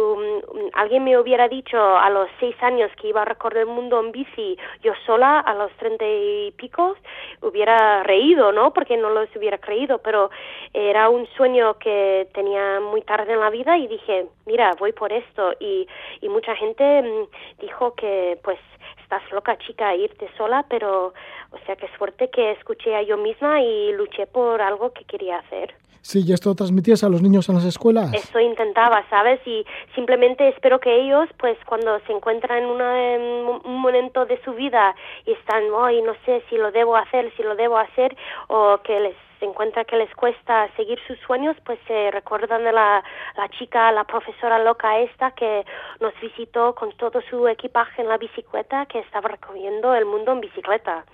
alguien 0.74 1.04
me 1.04 1.18
hubiera 1.18 1.48
dicho 1.48 1.78
a 1.78 2.10
los 2.10 2.28
seis 2.40 2.56
años 2.62 2.90
que 3.00 3.08
iba 3.08 3.22
a 3.22 3.24
recorrer 3.24 3.62
el 3.62 3.66
mundo 3.66 4.00
en 4.00 4.12
bici 4.12 4.58
yo 4.82 4.92
sola 5.06 5.40
a 5.40 5.54
los 5.54 5.72
treinta 5.72 6.04
y 6.06 6.52
pico 6.56 6.94
hubiera 7.40 8.02
reído, 8.02 8.52
¿no? 8.52 8.72
Porque 8.72 8.96
no 8.96 9.10
los 9.10 9.28
hubiera 9.36 9.58
creído, 9.58 9.98
pero 9.98 10.30
era 10.72 11.08
un 11.08 11.26
sueño 11.36 11.78
que 11.78 12.28
tenía 12.32 12.53
muy 12.80 13.02
tarde 13.02 13.32
en 13.32 13.40
la 13.40 13.50
vida 13.50 13.76
y 13.78 13.86
dije, 13.86 14.26
mira, 14.46 14.72
voy 14.78 14.92
por 14.92 15.12
esto. 15.12 15.52
Y, 15.60 15.86
y 16.20 16.28
mucha 16.28 16.54
gente 16.56 17.02
mm, 17.02 17.60
dijo 17.60 17.94
que, 17.94 18.38
pues, 18.42 18.58
estás 19.02 19.22
loca, 19.32 19.56
chica, 19.58 19.94
irte 19.94 20.28
sola, 20.36 20.64
pero, 20.68 21.12
o 21.50 21.58
sea, 21.66 21.76
qué 21.76 21.88
suerte 21.96 22.30
que 22.30 22.52
escuché 22.52 22.94
a 22.96 23.02
yo 23.02 23.16
misma 23.16 23.62
y 23.62 23.92
luché 23.92 24.26
por 24.26 24.60
algo 24.60 24.92
que 24.92 25.04
quería 25.04 25.38
hacer. 25.38 25.74
Sí, 26.04 26.22
¿y 26.26 26.34
esto 26.34 26.54
transmitías 26.54 27.02
a 27.02 27.08
los 27.08 27.22
niños 27.22 27.48
en 27.48 27.54
las 27.54 27.64
escuelas? 27.64 28.12
Eso 28.12 28.38
intentaba, 28.38 29.08
¿sabes? 29.08 29.40
Y 29.46 29.64
simplemente 29.94 30.46
espero 30.48 30.78
que 30.78 30.94
ellos, 31.00 31.30
pues 31.38 31.56
cuando 31.64 31.98
se 32.00 32.12
encuentran 32.12 32.62
en, 32.62 33.20
un 33.64 33.80
momento 33.80 34.26
de 34.26 34.38
su 34.44 34.52
vida 34.52 34.94
y 35.24 35.32
están, 35.32 35.64
hoy 35.70 36.02
no 36.02 36.12
sé 36.26 36.42
si 36.50 36.58
lo 36.58 36.72
debo 36.72 36.94
hacer, 36.96 37.32
si 37.38 37.42
lo 37.42 37.56
debo 37.56 37.78
hacer, 37.78 38.14
o 38.48 38.80
que 38.84 39.00
les 39.00 39.16
encuentra 39.44 39.84
que 39.84 39.96
les 39.96 40.12
cuesta 40.14 40.68
seguir 40.76 40.98
sus 41.06 41.18
sueños, 41.20 41.56
pues 41.64 41.78
se 41.86 42.10
recuerdan 42.10 42.64
de 42.64 42.72
la, 42.72 43.02
la 43.36 43.48
chica, 43.50 43.92
la 43.92 44.04
profesora 44.04 44.58
loca 44.58 44.98
esta 44.98 45.32
que 45.32 45.64
nos 46.00 46.12
visitó 46.20 46.74
con 46.74 46.92
todo 46.96 47.20
su 47.30 47.46
equipaje 47.48 48.02
en 48.02 48.08
la 48.08 48.18
bicicleta, 48.18 48.86
que 48.86 49.00
estaba 49.00 49.28
recorriendo 49.28 49.94
el 49.94 50.06
mundo 50.06 50.32
en 50.32 50.40
bicicleta. 50.40 51.04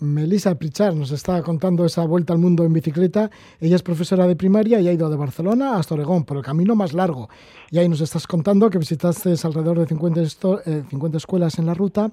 Melissa 0.00 0.54
Prichard 0.54 0.94
nos 0.94 1.10
está 1.10 1.42
contando 1.42 1.84
esa 1.84 2.04
vuelta 2.06 2.32
al 2.32 2.38
mundo 2.38 2.64
en 2.64 2.72
bicicleta. 2.72 3.30
Ella 3.60 3.74
es 3.74 3.82
profesora 3.82 4.28
de 4.28 4.36
primaria 4.36 4.80
y 4.80 4.86
ha 4.86 4.92
ido 4.92 5.10
de 5.10 5.16
Barcelona 5.16 5.76
hasta 5.76 5.94
Oregón 5.94 6.24
por 6.24 6.36
el 6.36 6.44
camino 6.44 6.76
más 6.76 6.92
largo. 6.92 7.28
Y 7.70 7.78
ahí 7.78 7.88
nos 7.88 8.00
estás 8.00 8.26
contando 8.26 8.70
que 8.70 8.78
visitaste 8.78 9.34
alrededor 9.42 9.80
de 9.80 9.86
50, 9.86 10.20
50 10.24 10.66
eh, 10.68 11.16
escuelas 11.16 11.58
en 11.58 11.66
la 11.66 11.74
ruta 11.74 12.12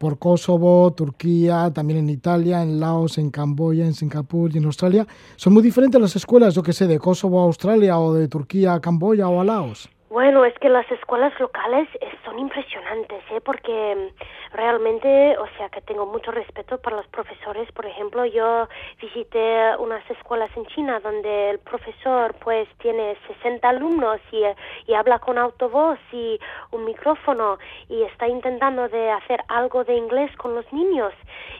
por 0.00 0.18
Kosovo, 0.18 0.90
Turquía, 0.94 1.70
también 1.74 1.98
en 1.98 2.08
Italia, 2.08 2.62
en 2.62 2.80
Laos, 2.80 3.18
en 3.18 3.30
Camboya, 3.30 3.84
en 3.84 3.92
Singapur 3.92 4.50
y 4.50 4.56
en 4.56 4.64
Australia. 4.64 5.06
¿Son 5.36 5.52
muy 5.52 5.62
diferentes 5.62 6.00
las 6.00 6.16
escuelas, 6.16 6.54
yo 6.54 6.62
que 6.62 6.72
sé, 6.72 6.86
de 6.86 6.98
Kosovo 6.98 7.42
a 7.42 7.44
Australia 7.44 7.98
o 7.98 8.14
de 8.14 8.26
Turquía 8.26 8.72
a 8.72 8.80
Camboya 8.80 9.28
o 9.28 9.42
a 9.42 9.44
Laos? 9.44 9.90
Bueno, 10.10 10.44
es 10.44 10.52
que 10.58 10.68
las 10.68 10.90
escuelas 10.90 11.32
locales 11.38 11.88
son 12.24 12.36
impresionantes, 12.40 13.22
¿eh? 13.30 13.40
porque 13.40 13.94
mm, 13.94 14.56
realmente, 14.56 15.38
o 15.38 15.46
sea, 15.56 15.68
que 15.68 15.80
tengo 15.82 16.04
mucho 16.04 16.32
respeto 16.32 16.78
para 16.78 16.96
los 16.96 17.06
profesores. 17.06 17.70
Por 17.70 17.86
ejemplo, 17.86 18.24
yo 18.24 18.68
visité 19.00 19.76
unas 19.78 20.02
escuelas 20.10 20.50
en 20.56 20.66
China 20.66 20.98
donde 20.98 21.50
el 21.50 21.60
profesor 21.60 22.34
pues 22.42 22.68
tiene 22.78 23.16
60 23.28 23.68
alumnos 23.68 24.18
y, 24.32 24.42
y 24.90 24.94
habla 24.94 25.20
con 25.20 25.38
autovoz 25.38 26.00
y 26.10 26.40
un 26.72 26.86
micrófono 26.86 27.60
y 27.88 28.02
está 28.02 28.26
intentando 28.26 28.88
de 28.88 29.12
hacer 29.12 29.44
algo 29.46 29.84
de 29.84 29.94
inglés 29.94 30.36
con 30.38 30.56
los 30.56 30.72
niños. 30.72 31.12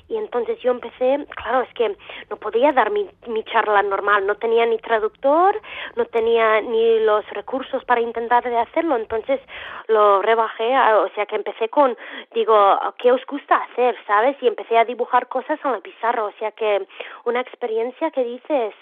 Y 0.09 0.17
entonces 0.17 0.59
yo 0.59 0.73
empecé, 0.73 1.25
claro, 1.37 1.63
es 1.63 1.73
que 1.75 1.97
no 2.29 2.37
podía 2.37 2.73
dar 2.73 2.91
mi, 2.91 3.09
mi 3.29 3.45
charla 3.45 3.81
normal, 3.83 4.27
no 4.27 4.35
tenía 4.35 4.67
ni 4.67 4.79
traductor, 4.79 5.55
no 5.95 6.05
tenía 6.07 6.61
ni 6.63 6.99
los 6.99 7.25
recursos 7.31 7.85
para 7.85 8.01
intentar 8.01 8.40
de 8.49 8.59
hacerlo, 8.59 8.97
entonces 8.97 9.41
lo 9.89 10.23
rebajé, 10.23 10.77
o 10.95 11.09
sea 11.15 11.27
que 11.27 11.37
empecé 11.37 11.69
con, 11.69 11.97
digo, 12.33 12.79
¿qué 12.99 13.13
os 13.13 13.25
gusta 13.27 13.57
hacer? 13.57 13.97
¿Sabes? 14.07 14.37
Y 14.41 14.47
empecé 14.47 14.79
a 14.79 14.85
dibujar 14.85 15.29
cosas 15.29 15.59
en 15.65 15.73
la 15.73 15.81
pizarra, 15.81 16.25
o 16.25 16.33
sea 16.39 16.53
que 16.53 16.87
una 17.25 17.41
experiencia 17.41 18.11
que 18.11 18.25
dices, 18.25 18.75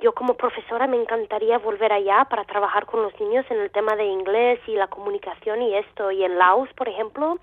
yo 0.00 0.12
como 0.12 0.34
profesora 0.34 0.86
me 0.86 0.96
encantaría 0.96 1.58
volver 1.58 1.92
allá 1.92 2.26
para 2.26 2.44
trabajar 2.44 2.86
con 2.86 3.02
los 3.02 3.18
niños 3.20 3.44
en 3.50 3.60
el 3.60 3.70
tema 3.70 3.96
de 3.96 4.04
inglés 4.04 4.60
y 4.66 4.74
la 4.74 4.88
comunicación 4.88 5.62
y 5.62 5.74
esto. 5.74 6.10
Y 6.10 6.24
en 6.24 6.38
Laos, 6.38 6.68
por 6.74 6.88
ejemplo, 6.88 7.38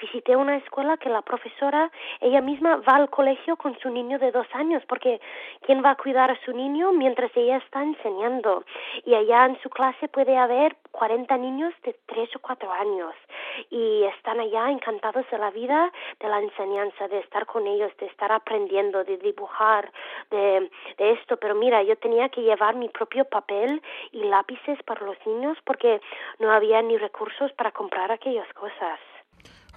visité 0.00 0.36
una 0.36 0.56
escuela 0.56 0.96
que 0.96 1.08
la 1.08 1.22
profesora, 1.22 1.90
ella 2.20 2.40
misma 2.40 2.76
va 2.88 2.96
al 2.96 3.10
colegio 3.10 3.56
con 3.56 3.78
su 3.80 3.90
niño 3.90 4.18
de 4.18 4.32
dos 4.32 4.46
años, 4.52 4.82
porque 4.88 5.20
¿quién 5.62 5.84
va 5.84 5.90
a 5.90 5.96
cuidar 5.96 6.30
a 6.30 6.40
su 6.44 6.52
niño 6.52 6.92
mientras 6.92 7.30
ella 7.36 7.56
está 7.56 7.82
enseñando? 7.82 8.64
Y 9.04 9.14
allá 9.14 9.46
en 9.46 9.60
su 9.62 9.70
clase 9.70 10.08
puede 10.08 10.36
haber 10.36 10.76
40 10.92 11.36
niños 11.36 11.74
de 11.84 11.94
tres 12.06 12.34
o 12.36 12.38
cuatro 12.40 12.70
años 12.72 13.14
y 13.70 14.04
están 14.04 14.40
allá 14.40 14.70
encantados 14.70 15.24
de 15.30 15.38
la 15.38 15.50
vida, 15.50 15.92
de 16.20 16.28
la 16.28 16.40
enseñanza, 16.40 17.08
de 17.08 17.18
estar 17.20 17.46
con 17.46 17.66
ellos, 17.66 17.92
de 17.98 18.06
estar 18.06 18.30
aprendiendo, 18.32 19.04
de 19.04 19.16
dibujar, 19.18 19.90
de, 20.30 20.70
de 20.96 21.10
esto. 21.12 21.36
Pero 21.36 21.54
mira, 21.54 21.82
yo 21.82 21.96
tenía 21.96 22.28
que 22.28 22.42
llevar 22.42 22.76
mi 22.76 22.88
propio 22.88 23.24
papel 23.24 23.82
y 24.12 24.24
lápices 24.24 24.82
para 24.84 25.04
los 25.04 25.16
niños 25.26 25.58
porque 25.64 26.00
no 26.38 26.50
había 26.52 26.82
ni 26.82 26.96
recursos 26.96 27.52
para 27.52 27.72
comprar 27.72 28.10
aquellas 28.12 28.52
cosas. 28.54 28.98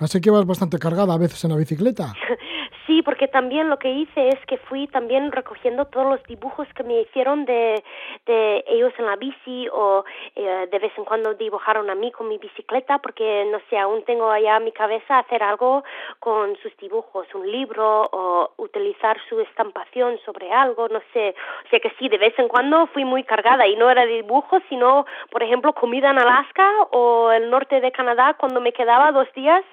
Así 0.01 0.19
que 0.19 0.31
vas 0.31 0.45
bastante 0.45 0.79
cargada 0.79 1.13
a 1.13 1.17
veces 1.17 1.43
en 1.45 1.51
la 1.51 1.57
bicicleta. 1.57 2.13
Sí, 2.91 3.03
porque 3.03 3.29
también 3.29 3.69
lo 3.69 3.79
que 3.79 3.89
hice 3.89 4.27
es 4.27 4.45
que 4.47 4.57
fui 4.57 4.85
también 4.87 5.31
recogiendo 5.31 5.85
todos 5.85 6.07
los 6.07 6.23
dibujos 6.23 6.67
que 6.75 6.83
me 6.83 6.99
hicieron 7.01 7.45
de, 7.45 7.81
de 8.25 8.65
ellos 8.67 8.91
en 8.97 9.05
la 9.05 9.15
bici 9.15 9.69
o 9.71 10.03
eh, 10.35 10.67
de 10.69 10.79
vez 10.79 10.91
en 10.97 11.05
cuando 11.05 11.33
dibujaron 11.35 11.89
a 11.89 11.95
mí 11.95 12.11
con 12.11 12.27
mi 12.27 12.37
bicicleta 12.37 12.97
porque 12.97 13.47
no 13.49 13.59
sé, 13.69 13.77
aún 13.77 14.03
tengo 14.03 14.29
allá 14.29 14.57
en 14.57 14.65
mi 14.65 14.73
cabeza 14.73 15.19
hacer 15.19 15.41
algo 15.41 15.85
con 16.19 16.57
sus 16.57 16.75
dibujos, 16.77 17.27
un 17.33 17.49
libro 17.49 18.09
o 18.11 18.51
utilizar 18.57 19.17
su 19.29 19.39
estampación 19.39 20.19
sobre 20.25 20.51
algo, 20.51 20.89
no 20.89 21.01
sé. 21.13 21.35
O 21.65 21.69
sea 21.69 21.79
que 21.79 21.93
sí, 21.99 22.09
de 22.09 22.17
vez 22.17 22.37
en 22.39 22.47
cuando 22.47 22.87
fui 22.87 23.05
muy 23.05 23.23
cargada 23.23 23.67
y 23.67 23.75
no 23.77 23.89
era 23.89 24.05
dibujos, 24.05 24.63
sino, 24.67 25.05
por 25.29 25.43
ejemplo, 25.43 25.71
comida 25.73 26.09
en 26.09 26.19
Alaska 26.19 26.69
o 26.91 27.31
el 27.31 27.49
norte 27.49 27.79
de 27.79 27.93
Canadá 27.93 28.35
cuando 28.37 28.59
me 28.59 28.73
quedaba 28.73 29.13
dos 29.13 29.31
días 29.33 29.63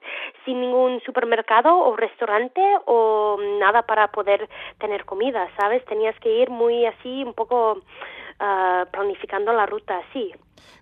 sin 0.45 0.61
ningún 0.61 1.01
supermercado 1.05 1.77
o 1.77 1.97
restaurante 1.97 2.61
o 2.87 3.39
nada 3.61 3.83
para 3.83 4.09
poder 4.09 4.49
tener 4.79 5.05
comida, 5.05 5.49
¿sabes? 5.57 5.85
Tenías 5.85 6.19
que 6.21 6.43
ir 6.43 6.51
muy 6.51 6.87
así, 6.87 7.25
un 7.25 7.35
poco 7.35 7.83
ah, 8.41 8.87
planificando 8.91 9.53
la 9.53 9.67
ruta 9.67 9.99
así. 10.09 10.33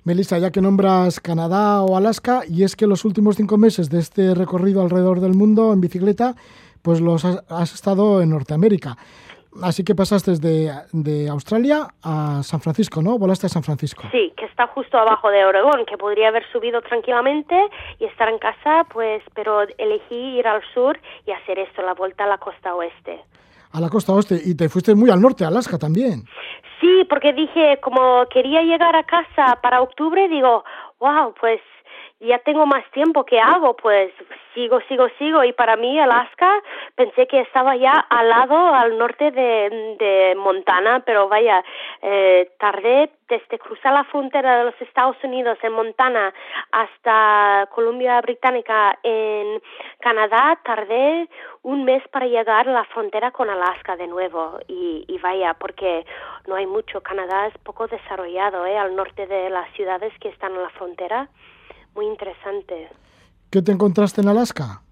Melissa, 0.05 0.39
ya 0.39 0.51
que 0.51 0.61
nombras 0.61 1.21
Canadá 1.21 1.83
o 1.83 1.97
Alaska, 1.97 2.43
y 2.49 2.63
es 2.63 2.77
que 2.77 2.87
los 2.87 3.05
últimos 3.05 3.37
cinco 3.37 3.59
meses 3.59 3.91
de 3.91 3.99
este 3.99 4.35
recorrido 4.35 4.83
alrededor 4.83 5.21
del 5.21 5.35
mundo 5.35 5.73
en 5.73 5.81
bicicleta, 5.81 6.37
pues 6.83 7.01
los 7.01 7.25
has, 7.25 7.75
estado 7.75 8.23
en 8.23 8.31
Norteamérica. 8.31 8.97
Así 9.63 9.85
que 9.85 9.95
pasaste 9.95 10.33
de, 10.33 10.73
de, 10.93 11.29
Australia 11.29 11.89
a 12.03 12.43
San 12.43 12.61
Francisco, 12.61 13.03
¿no? 13.03 13.19
Volaste 13.19 13.47
a 13.47 13.49
San 13.49 13.63
Francisco. 13.63 14.03
Sí, 14.11 14.33
que 14.37 14.45
está 14.47 14.67
justo 14.69 14.99
abajo 14.99 15.31
de 15.31 15.45
Oregón, 15.45 15.85
que 15.87 15.97
podría 15.97 16.29
haber 16.29 16.45
subido 16.53 16.81
tranquilamente 16.83 17.55
y 17.99 18.05
estar 18.05 18.29
en 18.29 18.39
casa, 18.39 18.85
pues, 18.93 19.23
pero 19.35 19.63
elegí 19.79 20.39
ir 20.39 20.47
al 20.47 20.63
sur 20.75 20.99
y 21.27 21.33
hacer 21.33 21.59
esto, 21.59 21.83
la 21.83 21.95
vuelta 21.95 22.25
a 22.25 22.29
la 22.29 22.39
costa 22.39 22.75
oeste. 22.75 23.21
A 23.73 23.81
la 23.81 23.89
costa 23.89 24.13
oeste, 24.13 24.41
y 24.45 24.55
te 24.55 24.69
fuiste 24.69 24.95
muy 24.95 25.11
al 25.11 25.21
norte, 25.21 25.45
a 25.45 25.49
Alaska 25.49 25.79
también. 25.79 26.25
Sí, 26.81 27.07
porque 27.09 27.33
dije, 27.33 27.79
como 27.83 28.27
quería 28.29 28.63
llegar 28.63 28.95
a 28.97 29.05
casa 29.05 29.59
para 29.63 29.81
octubre, 29.81 30.29
digo, 30.29 30.65
wow, 31.01 31.35
pues 31.41 31.61
ya 32.21 32.39
tengo 32.39 32.65
más 32.65 32.85
tiempo, 32.93 33.25
¿qué 33.25 33.39
hago? 33.39 33.77
Pues 33.77 34.11
sigo, 34.55 34.81
sigo, 34.89 35.07
sigo. 35.19 35.45
Y 35.45 35.53
para 35.53 35.77
mí, 35.77 36.01
Alaska, 36.01 36.63
pensé 36.95 37.27
que 37.27 37.41
estaba 37.41 37.77
ya 37.77 37.93
al 37.93 38.29
lado, 38.31 38.57
al 38.57 38.97
norte 38.97 39.31
de, 39.31 39.97
de 39.99 40.35
Montana, 40.35 41.03
pero 41.05 41.29
vaya, 41.29 41.63
eh, 42.01 42.51
tardé 42.59 43.11
desde 43.29 43.59
cruzar 43.59 43.93
la 43.93 44.05
frontera 44.05 44.59
de 44.59 44.65
los 44.65 44.81
Estados 44.81 45.17
Unidos 45.25 45.59
en 45.63 45.73
Montana 45.73 46.33
hasta 46.73 47.69
Columbia 47.75 48.21
Británica 48.23 48.99
en 49.03 49.61
Canadá, 50.01 50.59
tardé 50.65 51.29
un 51.63 51.85
mes 51.85 52.03
para 52.09 52.27
llegar 52.27 52.67
a 52.69 52.73
la 52.73 52.85
frontera 52.85 53.31
con 53.33 53.51
Alaska 53.51 53.97
de 53.97 54.07
nuevo. 54.07 54.59
Y, 54.69 55.05
y 55.07 55.19
vaya, 55.19 55.55
porque 55.55 56.07
no 56.47 56.55
hay 56.55 56.67
mucho. 56.67 57.03
Canadá 57.03 57.49
es 57.49 57.59
poco 57.59 57.89
desarrollado, 57.89 58.65
¿eh? 58.65 58.79
Al 58.79 58.97
norte 58.97 59.27
de 59.27 59.51
las 59.51 59.71
ciudades 59.73 60.15
que 60.19 60.29
están 60.29 60.55
en 60.55 60.63
la 60.63 60.71
frontera 60.71 61.29
muy 61.97 62.07
interesante. 62.07 62.89
¿Qué 63.51 63.63
te 63.63 63.73
encontraste 63.73 64.21
en 64.21 64.29
Alaska? 64.29 64.83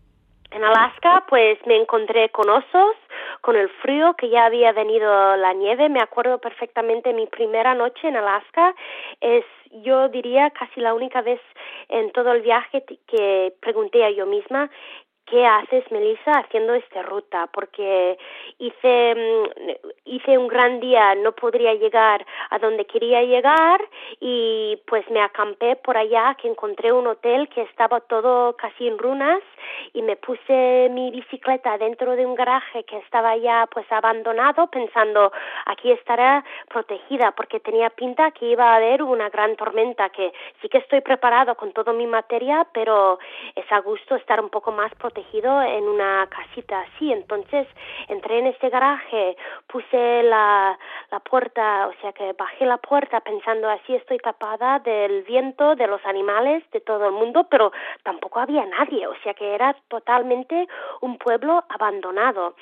En 0.50 0.64
Alaska, 0.64 1.24
pues 1.28 1.58
me 1.66 1.76
encontré 1.76 2.30
con 2.30 2.48
osos, 2.48 2.96
con 3.40 3.56
el 3.56 3.68
frío, 3.82 4.14
que 4.14 4.30
ya 4.30 4.46
había 4.46 4.72
venido 4.72 5.36
la 5.36 5.52
nieve. 5.52 5.88
Me 5.88 6.00
acuerdo 6.00 6.38
perfectamente 6.38 7.12
mi 7.12 7.26
primera 7.26 7.74
noche 7.74 8.08
en 8.08 8.16
Alaska. 8.16 8.74
Es, 9.20 9.44
yo 9.82 10.08
diría, 10.08 10.50
casi 10.50 10.80
la 10.80 10.94
única 10.94 11.22
vez 11.22 11.40
en 11.88 12.10
todo 12.12 12.32
el 12.32 12.42
viaje 12.42 12.84
que 13.06 13.52
pregunté 13.60 14.04
a 14.04 14.10
yo 14.10 14.26
misma 14.26 14.70
¿qué 15.26 15.46
haces, 15.46 15.90
Melissa, 15.90 16.32
haciendo 16.32 16.74
esta 16.74 17.02
ruta? 17.02 17.48
Porque 17.52 18.18
hice, 18.58 19.14
mm, 19.14 19.70
hice 20.04 20.38
un 20.38 20.48
gran 20.48 20.80
día, 20.80 21.14
no 21.14 21.32
podría 21.32 21.74
llegar 21.74 22.24
a 22.50 22.58
donde 22.58 22.84
quería 22.86 23.22
llegar 23.22 23.80
y 24.20 24.80
pues 24.86 25.08
me 25.10 25.20
acampé 25.20 25.76
por 25.76 25.96
allá, 25.96 26.36
que 26.40 26.48
encontré 26.48 26.92
un 26.92 27.06
hotel 27.06 27.48
que 27.48 27.62
estaba 27.62 28.00
todo 28.00 28.56
casi 28.56 28.86
en 28.86 28.98
runas 28.98 29.40
y 29.92 30.02
me 30.02 30.16
puse 30.16 30.88
mi 30.90 31.10
bicicleta 31.10 31.78
dentro 31.78 32.16
de 32.16 32.26
un 32.26 32.34
garaje 32.34 32.84
que 32.84 32.98
estaba 32.98 33.36
ya 33.36 33.66
pues 33.70 33.90
abandonado 33.90 34.66
pensando 34.68 35.32
aquí 35.66 35.90
estará 35.92 36.44
protegida 36.68 37.32
porque 37.32 37.60
tenía 37.60 37.90
pinta 37.90 38.30
que 38.32 38.46
iba 38.46 38.72
a 38.72 38.76
haber 38.76 39.02
una 39.02 39.28
gran 39.28 39.56
tormenta 39.56 40.08
que 40.10 40.32
sí 40.60 40.68
que 40.68 40.78
estoy 40.78 41.00
preparado 41.00 41.54
con 41.54 41.72
toda 41.72 41.92
mi 41.92 42.06
materia 42.06 42.66
pero 42.72 43.18
es 43.54 43.70
a 43.70 43.80
gusto 43.80 44.16
estar 44.16 44.40
un 44.40 44.50
poco 44.50 44.72
más 44.72 44.94
protegido 44.94 45.62
en 45.62 45.84
una 45.84 46.26
casita 46.28 46.80
así. 46.80 47.12
Entonces 47.12 47.66
entré 48.08 48.38
en 48.38 48.46
este 48.48 48.68
garaje 48.68 49.36
puse 49.66 50.22
la, 50.22 50.78
la 51.10 51.20
puerta 51.20 51.88
o 51.88 52.00
sea 52.00 52.12
que 52.12 52.32
bajé 52.32 52.66
la 52.66 52.78
puerta 52.78 53.20
pensando 53.20 53.68
así 53.68 53.94
estoy 53.94 54.18
tapada 54.18 54.78
del 54.80 55.22
viento 55.22 55.74
de 55.74 55.86
los 55.86 56.04
animales 56.06 56.62
de 56.70 56.80
todo 56.80 57.06
el 57.06 57.12
mundo 57.12 57.46
pero 57.50 57.72
tampoco 58.02 58.40
había 58.40 58.64
nadie 58.66 59.06
o 59.06 59.14
sea 59.22 59.34
que 59.34 59.54
era 59.54 59.73
totalmente 59.88 60.66
un 61.00 61.18
pueblo 61.18 61.64
abandonado. 61.68 62.54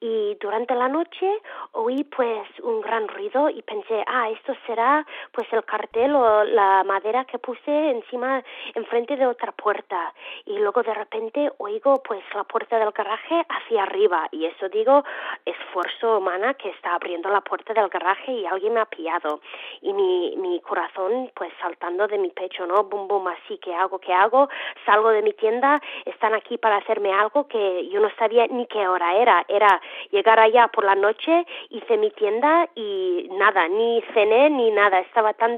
Y 0.00 0.36
durante 0.40 0.74
la 0.74 0.88
noche 0.88 1.28
oí 1.72 2.04
pues 2.04 2.48
un 2.62 2.80
gran 2.80 3.08
ruido 3.08 3.50
y 3.50 3.62
pensé, 3.62 4.04
ah, 4.06 4.30
esto 4.30 4.54
será 4.66 5.04
pues 5.32 5.52
el 5.52 5.64
cartel 5.64 6.14
o 6.14 6.44
la 6.44 6.84
madera 6.84 7.24
que 7.24 7.38
puse 7.38 7.90
encima, 7.90 8.42
enfrente 8.74 9.16
de 9.16 9.26
otra 9.26 9.52
puerta. 9.52 10.14
Y 10.46 10.58
luego 10.58 10.82
de 10.82 10.94
repente 10.94 11.50
oigo 11.58 12.02
pues 12.02 12.22
la 12.34 12.44
puerta 12.44 12.78
del 12.78 12.92
garaje 12.92 13.44
hacia 13.48 13.82
arriba 13.82 14.28
y 14.30 14.46
eso 14.46 14.68
digo, 14.68 15.04
esfuerzo 15.44 16.18
humana 16.18 16.54
que 16.54 16.70
está 16.70 16.94
abriendo 16.94 17.28
la 17.28 17.40
puerta 17.40 17.74
del 17.74 17.88
garaje 17.88 18.32
y 18.32 18.46
alguien 18.46 18.74
me 18.74 18.80
ha 18.80 18.86
pillado. 18.86 19.40
Y 19.80 19.92
mi, 19.92 20.36
mi 20.36 20.60
corazón 20.60 21.30
pues 21.34 21.52
saltando 21.60 22.06
de 22.06 22.18
mi 22.18 22.30
pecho, 22.30 22.66
¿no? 22.66 22.84
Bum, 22.84 23.08
bum, 23.08 23.26
así, 23.28 23.58
¿qué 23.58 23.74
hago? 23.74 23.98
¿Qué 23.98 24.12
hago? 24.12 24.48
Salgo 24.84 25.10
de 25.10 25.22
mi 25.22 25.32
tienda, 25.32 25.80
están 26.04 26.34
aquí 26.38 26.58
para 26.58 26.76
hacerme 26.76 27.12
algo 27.12 27.46
que 27.46 27.88
yo 27.88 28.00
no 28.00 28.10
sabía 28.18 28.46
ni 28.46 28.66
qué 28.66 28.88
hora 28.88 29.16
era. 29.16 29.44
Era 29.48 29.80
llegar 30.10 30.40
allá 30.40 30.68
por 30.68 30.84
la 30.84 30.94
noche, 30.94 31.46
hice 31.70 31.96
mi 31.96 32.10
tienda 32.10 32.68
y 32.74 33.28
nada, 33.32 33.68
ni 33.68 34.02
cené 34.14 34.50
ni 34.50 34.70
nada. 34.70 35.00
Estaba 35.00 35.34
tan 35.34 35.56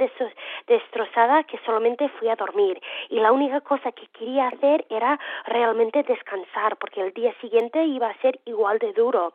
destrozada 0.67 1.45
que 1.45 1.59
solamente 1.65 2.09
fui 2.19 2.29
a 2.29 2.37
dormir. 2.37 2.81
Y 3.09 3.21
la 3.21 3.33
única 3.33 3.61
cosa 3.61 3.93
que 3.93 4.07
quería 4.09 4.49
hacer 4.49 4.85
era 4.91 5.19
realmente 5.47 6.03
descansar, 6.03 6.77
porque 6.77 7.01
el 7.01 7.13
día 7.13 7.33
siguiente 7.41 7.85
iba 7.85 8.09
a 8.09 8.21
ser 8.21 8.41
igual 8.45 8.79
de 8.79 8.93
duro. 8.93 9.33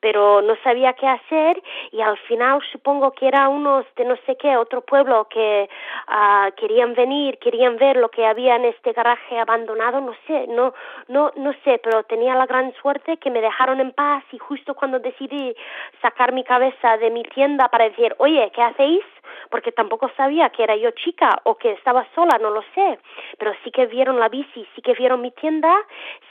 Pero 0.00 0.42
no 0.42 0.56
sabía 0.62 0.92
qué 0.92 1.06
hacer 1.06 1.62
y 1.92 2.00
al 2.00 2.18
final 2.18 2.60
supongo 2.72 3.12
que 3.12 3.26
era 3.26 3.48
unos 3.48 3.84
de 3.96 4.04
no 4.04 4.16
sé 4.26 4.36
qué, 4.36 4.56
otro 4.56 4.82
pueblo 4.82 5.28
que 5.28 5.68
uh, 6.08 6.52
querían 6.56 6.94
venir, 6.94 7.38
querían 7.38 7.76
ver 7.76 7.96
lo 7.96 8.08
que 8.08 8.26
había 8.26 8.56
en 8.56 8.64
este 8.66 8.92
garaje 8.92 9.38
abandonado, 9.38 10.00
no 10.00 10.14
sé, 10.26 10.46
no, 10.48 10.74
no, 11.08 11.32
no 11.36 11.52
sé, 11.64 11.80
pero 11.82 12.04
tenía 12.04 12.34
la 12.34 12.46
gran 12.46 12.72
suerte 12.74 13.16
que 13.16 13.30
me 13.30 13.40
dejaron 13.40 13.80
en 13.80 13.92
paz 13.92 14.24
y 14.32 14.38
justo 14.38 14.74
cuando 14.74 14.98
decidí 14.98 15.54
sacar 16.00 16.32
mi 16.32 16.44
cabeza 16.44 16.96
de 16.98 17.10
mi 17.10 17.22
tienda 17.24 17.68
para 17.68 17.88
decir, 17.88 18.14
oye, 18.18 18.50
¿qué 18.54 18.62
hacéis? 18.62 19.04
Porque 19.50 19.72
tampoco 19.72 20.10
sabía 20.16 20.50
que 20.50 20.62
era 20.62 20.76
yo 20.76 20.90
chica 20.92 21.40
o 21.44 21.56
que 21.56 21.72
estaba 21.72 22.06
sola, 22.14 22.38
no 22.38 22.50
lo 22.50 22.62
sé. 22.74 22.98
Pero 23.38 23.52
sí 23.64 23.70
que 23.70 23.86
vieron 23.86 24.20
la 24.20 24.28
bici, 24.28 24.66
sí 24.74 24.82
que 24.82 24.94
vieron 24.94 25.20
mi 25.20 25.30
tienda, 25.32 25.74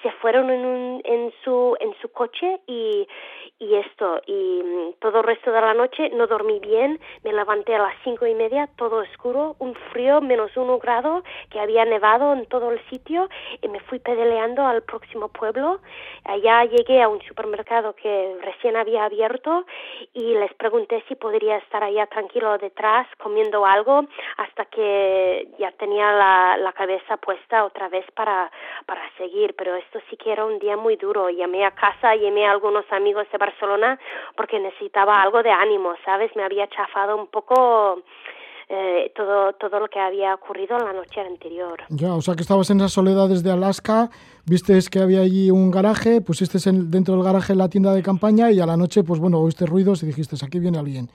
se 0.02 0.12
fueron 0.12 0.50
en, 0.50 0.66
un, 0.66 1.02
en, 1.04 1.34
su, 1.44 1.76
en 1.80 1.94
su 2.02 2.12
coche 2.12 2.60
y, 2.68 3.08
y 3.60 3.76
esto. 3.76 4.22
Y 4.26 4.64
mm, 4.64 4.94
todo 5.00 5.20
el 5.20 5.26
resto 5.26 5.52
de 5.52 5.62
la 5.62 5.74
noche 5.74 6.10
no 6.10 6.28
dormí 6.28 6.60
bien, 6.60 7.00
me 7.24 7.34
levanté 7.34 7.76
a 7.76 7.80
las 7.80 7.96
cinco 8.04 8.26
y 8.26 8.34
media, 8.34 8.70
todo 8.78 8.98
oscuro, 8.98 9.56
un 9.60 9.76
frío 9.92 10.22
menos 10.22 10.56
uno 10.56 10.80
grado, 10.80 11.24
que 11.50 11.60
había 11.60 11.86
nevado 11.86 12.34
en 12.34 12.46
todo 12.46 12.72
el 12.72 12.80
sitio 12.90 13.30
y 13.62 13.68
me 13.68 13.80
fui 13.82 14.00
pedaleando 14.00 14.39
al 14.40 14.84
próximo 14.84 15.28
pueblo. 15.28 15.80
Allá 16.24 16.64
llegué 16.64 17.02
a 17.02 17.10
un 17.10 17.22
supermercado 17.24 17.94
que 17.94 18.38
recién 18.42 18.78
había 18.78 19.04
abierto 19.04 19.66
y 20.14 20.34
les 20.36 20.54
pregunté 20.54 21.04
si 21.08 21.16
podría 21.16 21.58
estar 21.58 21.84
allá 21.84 22.08
tranquilo 22.08 22.58
detrás 22.58 23.08
comiendo 23.18 23.66
algo 23.66 24.06
hasta 24.38 24.66
que 24.66 25.50
ya 25.60 25.72
tenía 25.74 26.12
la, 26.14 26.74
cabeza 26.80 27.18
puesta 27.18 27.66
otra 27.66 27.90
vez 27.90 28.06
para, 28.16 28.50
para 28.86 29.02
seguir. 29.18 29.54
Pero 29.58 29.76
esto 29.76 30.00
sí 30.10 30.16
que 30.16 30.32
era 30.32 30.46
un 30.46 30.60
día 30.60 30.78
muy 30.78 30.96
duro. 30.96 31.30
Llamé 31.30 31.66
a 31.66 31.72
casa, 31.72 32.16
llamé 32.16 32.46
a 32.48 32.52
algunos 32.52 32.86
amigos 32.92 33.28
de 33.32 33.38
Barcelona 33.38 34.00
porque 34.36 34.60
necesitaba 34.60 35.22
algo 35.22 35.44
de 35.44 35.52
ánimo, 35.52 35.96
¿sabes? 36.06 36.34
Me 36.38 36.44
había 36.44 36.68
chafado 36.68 37.18
un 37.18 37.28
poco 37.28 38.04
eh, 38.72 39.12
todo, 39.16 39.54
todo 39.54 39.80
lo 39.80 39.88
que 39.88 40.00
había 40.00 40.36
ocurrido 40.36 40.78
en 40.78 40.86
la 40.86 40.94
noche 40.94 41.22
anterior. 41.22 41.82
Ya, 41.90 42.14
o 42.14 42.22
sea 42.22 42.36
que 42.36 42.44
estabas 42.44 42.70
en 42.70 42.78
la 42.78 42.88
soledad 42.88 43.28
desde 43.28 43.50
Alaska, 43.50 44.12
viste 44.46 44.78
que 44.92 45.00
había 45.00 45.22
allí 45.22 45.50
un 45.50 45.72
garaje, 45.72 46.22
pusiste 46.22 46.60
dentro 46.72 47.16
del 47.16 47.24
garaje 47.24 47.56
la 47.56 47.68
tienda 47.68 47.94
de 47.94 48.04
campaña 48.04 48.52
y 48.52 48.60
a 48.60 48.68
la 48.68 48.78
noche, 48.78 49.04
pues 49.04 49.20
bueno, 49.20 49.40
oíste 49.40 49.66
ruidos 49.66 50.04
y 50.04 50.06
dijiste, 50.06 50.36
aquí 50.46 50.60
viene 50.60 50.78
alguien, 50.78 51.10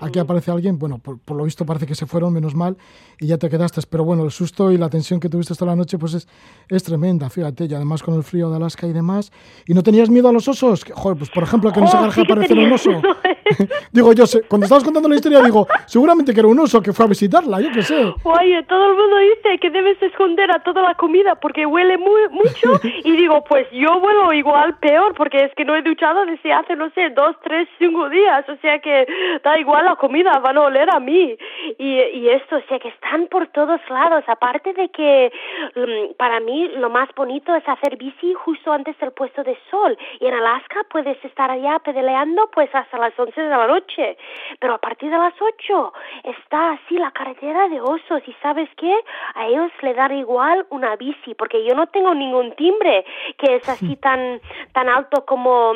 aquí 0.00 0.18
aparece 0.18 0.50
alguien, 0.50 0.78
bueno, 0.78 0.98
por, 0.98 1.18
lo 1.36 1.44
visto 1.44 1.64
parece 1.66 1.86
que 1.86 1.94
se 1.94 2.06
fueron, 2.06 2.32
menos 2.32 2.54
mal, 2.54 2.76
y 3.20 3.26
ya 3.26 3.38
te 3.38 3.48
quedaste, 3.48 3.80
pero 3.88 4.04
bueno, 4.04 4.24
el 4.24 4.30
susto 4.30 4.72
y 4.72 4.78
la 4.78 4.88
tensión 4.88 5.20
que 5.20 5.28
tuviste 5.28 5.54
toda 5.54 5.72
la 5.72 5.76
noche, 5.76 5.98
pues 5.98 6.14
es, 6.14 6.28
es 6.68 6.82
tremenda, 6.82 7.30
fíjate, 7.30 7.64
y 7.64 7.74
además 7.74 8.02
con 8.02 8.14
el 8.14 8.22
frío 8.22 8.50
de 8.50 8.56
Alaska 8.56 8.86
y 8.86 8.92
demás, 8.92 9.32
y 9.66 9.74
no 9.74 9.82
tenías 9.82 10.10
miedo 10.10 10.28
a 10.28 10.32
los 10.32 10.48
osos, 10.48 10.84
joder, 10.92 11.18
pues 11.18 11.30
por 11.30 11.42
ejemplo, 11.42 11.72
que 11.72 11.80
en 11.80 11.86
ese 11.86 11.96
oh, 11.96 12.00
garaje 12.00 12.20
apareciera 12.22 12.62
un 12.62 12.72
oso. 12.72 12.90
digo, 13.92 14.12
yo 14.12 14.26
sé, 14.26 14.42
cuando 14.42 14.64
estabas 14.64 14.84
contando 14.84 15.08
la 15.08 15.16
historia, 15.16 15.40
digo, 15.42 15.66
seguramente 15.86 16.32
que 16.32 16.40
era 16.40 16.48
un 16.48 16.58
oso 16.58 16.80
que 16.80 16.92
fue 16.92 17.04
a 17.04 17.08
visitarla, 17.08 17.60
yo 17.60 17.70
qué 17.72 17.82
sé. 17.82 18.14
Oye, 18.22 18.62
todo 18.64 18.90
el 18.90 18.96
mundo 18.96 19.16
dice 19.18 19.58
que 19.60 19.70
debes 19.70 20.00
esconder 20.02 20.50
a 20.50 20.62
toda 20.62 20.82
la 20.82 20.94
comida 20.94 21.34
porque 21.36 21.66
huele 21.66 21.98
muy, 21.98 22.28
mucho. 22.30 22.80
Y 23.04 23.16
digo, 23.16 23.44
pues 23.44 23.66
yo 23.70 24.00
vuelo 24.00 24.32
igual 24.32 24.76
peor 24.78 25.14
porque 25.14 25.44
es 25.44 25.54
que 25.56 25.64
no 25.64 25.76
he 25.76 25.82
duchado 25.82 26.24
desde 26.26 26.52
hace, 26.52 26.74
no 26.76 26.90
sé, 26.90 27.10
dos, 27.10 27.36
tres, 27.42 27.68
cinco 27.78 28.08
días, 28.08 28.48
o 28.48 28.56
sea 28.56 28.78
que 28.78 29.06
da 29.42 29.58
igual 29.58 29.73
la 29.82 29.96
comida, 29.96 30.38
van 30.38 30.58
a 30.58 30.62
oler 30.62 30.88
a 30.94 31.00
mí. 31.00 31.36
Y, 31.78 31.98
y 31.98 32.28
esto, 32.28 32.56
o 32.56 32.62
sea 32.68 32.78
que 32.78 32.88
están 32.88 33.26
por 33.28 33.48
todos 33.48 33.80
lados, 33.88 34.24
aparte 34.26 34.72
de 34.72 34.88
que 34.90 35.32
mm, 35.74 36.14
para 36.16 36.40
mí 36.40 36.68
lo 36.76 36.90
más 36.90 37.08
bonito 37.14 37.54
es 37.54 37.66
hacer 37.68 37.96
bici 37.96 38.34
justo 38.34 38.72
antes 38.72 38.98
del 38.98 39.12
puesto 39.12 39.42
de 39.42 39.56
sol. 39.70 39.96
Y 40.20 40.26
en 40.26 40.34
Alaska 40.34 40.86
puedes 40.90 41.22
estar 41.24 41.50
allá 41.50 41.78
pedaleando 41.80 42.50
pues 42.52 42.72
hasta 42.74 42.98
las 42.98 43.18
once 43.18 43.40
de 43.40 43.48
la 43.48 43.66
noche, 43.66 44.16
pero 44.60 44.74
a 44.74 44.78
partir 44.78 45.10
de 45.10 45.18
las 45.18 45.34
ocho 45.40 45.92
está 46.24 46.72
así 46.72 46.98
la 46.98 47.10
carretera 47.10 47.68
de 47.68 47.80
osos. 47.80 48.22
Y 48.26 48.32
sabes 48.42 48.68
qué, 48.76 48.94
a 49.34 49.46
ellos 49.46 49.70
le 49.82 49.94
dan 49.94 50.12
igual 50.16 50.66
una 50.70 50.96
bici 50.96 51.34
porque 51.34 51.64
yo 51.64 51.74
no 51.74 51.86
tengo 51.88 52.14
ningún 52.14 52.52
timbre 52.52 53.04
que 53.38 53.56
es 53.56 53.68
así 53.68 53.96
tan 53.96 54.40
tan 54.72 54.88
alto 54.88 55.24
como 55.24 55.74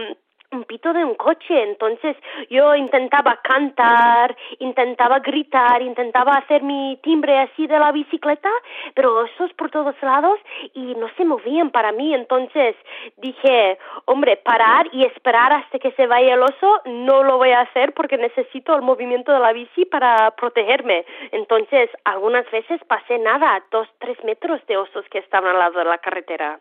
un 0.51 0.65
pito 0.65 0.93
de 0.93 1.05
un 1.05 1.15
coche. 1.15 1.63
Entonces 1.63 2.17
yo 2.51 2.75
intentaba 2.75 3.41
cantar, 3.43 4.37
intentaba 4.59 5.19
gritar, 5.21 5.83
intentaba 5.83 6.33
hacer 6.35 6.63
mi 6.63 6.99
timbre 7.03 7.39
así 7.39 7.67
de 7.67 7.79
la 7.79 7.93
bicicleta, 7.93 8.51
pero 8.95 9.17
osos 9.17 9.53
por 9.55 9.71
todos 9.71 9.95
lados 10.03 10.39
y 10.75 10.95
no 10.95 11.09
se 11.17 11.25
movían 11.25 11.71
para 11.71 11.93
mí. 11.93 12.15
Entonces 12.15 12.77
dije, 13.17 13.79
hombre, 14.07 14.37
parar 14.37 14.89
y 14.93 15.05
esperar 15.05 15.53
hasta 15.53 15.79
que 15.79 15.93
se 15.93 16.07
vaya 16.07 16.35
el 16.35 16.43
oso 16.43 16.81
no 16.87 17.23
lo 17.23 17.39
voy 17.39 17.51
a 17.51 17.61
hacer 17.61 17.93
porque 17.93 18.17
necesito 18.17 18.75
el 18.75 18.83
movimiento 18.83 19.33
de 19.33 19.41
la 19.41 19.53
bici 19.53 19.85
para 19.85 20.31
protegerme. 20.33 21.05
Entonces 21.33 21.91
algunas 22.05 22.51
veces 22.51 22.81
pasé 22.87 23.19
nada, 23.19 23.63
dos, 23.71 23.89
tres 23.99 24.23
metros 24.25 24.65
de 24.67 24.77
osos 24.77 25.05
que 25.11 25.19
estaban 25.19 25.51
al 25.51 25.59
lado 25.59 25.79
de 25.79 25.85
la 25.85 25.99
carretera. 25.99 26.61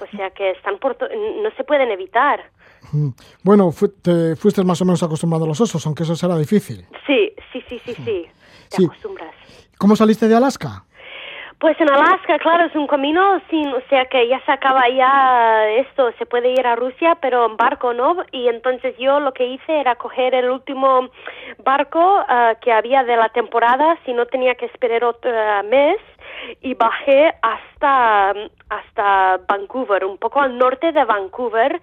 O 0.00 0.06
sea 0.16 0.30
que 0.30 0.50
están 0.50 0.78
por 0.78 0.96
no 1.10 1.50
se 1.52 1.64
pueden 1.64 1.90
evitar. 1.90 2.44
Mm. 2.92 3.08
Bueno, 3.42 3.70
te 4.02 4.36
fuiste 4.36 4.62
más 4.64 4.80
o 4.82 4.84
menos 4.84 5.02
acostumbrado 5.02 5.44
a 5.44 5.48
los 5.48 5.60
osos, 5.60 5.84
aunque 5.86 6.02
eso 6.02 6.16
será 6.16 6.36
difícil. 6.36 6.86
Sí, 7.06 7.32
sí, 7.52 7.62
sí, 7.68 7.80
sí, 7.84 7.94
sí. 8.04 8.26
Te 8.70 8.84
acostumbras. 8.84 9.34
¿Cómo 9.78 9.96
saliste 9.96 10.28
de 10.28 10.36
Alaska? 10.36 10.84
Pues 11.58 11.80
en 11.80 11.90
Alaska, 11.90 12.38
claro, 12.38 12.66
es 12.66 12.76
un 12.76 12.86
camino 12.86 13.40
sin, 13.48 13.68
o 13.68 13.80
sea 13.88 14.04
que 14.04 14.28
ya 14.28 14.44
se 14.44 14.52
acaba 14.52 14.90
ya 14.90 15.66
esto, 15.70 16.12
se 16.18 16.26
puede 16.26 16.50
ir 16.50 16.66
a 16.66 16.76
Rusia, 16.76 17.16
pero 17.22 17.46
en 17.46 17.56
barco 17.56 17.94
no. 17.94 18.16
Y 18.30 18.48
entonces 18.48 18.94
yo 18.98 19.20
lo 19.20 19.32
que 19.32 19.46
hice 19.46 19.80
era 19.80 19.94
coger 19.94 20.34
el 20.34 20.50
último 20.50 21.08
barco 21.64 22.22
ah, 22.28 22.56
que 22.60 22.72
había 22.72 23.04
de 23.04 23.16
la 23.16 23.30
temporada, 23.30 23.98
si 24.04 24.12
no 24.12 24.26
tenía 24.26 24.54
que 24.56 24.66
esperar 24.66 25.04
otro 25.04 25.32
mes 25.64 25.96
y 26.60 26.74
bajé 26.74 27.32
hasta, 27.42 28.32
hasta 28.68 29.40
Vancouver, 29.48 30.04
un 30.04 30.18
poco 30.18 30.40
al 30.40 30.56
norte 30.58 30.92
de 30.92 31.04
Vancouver 31.04 31.80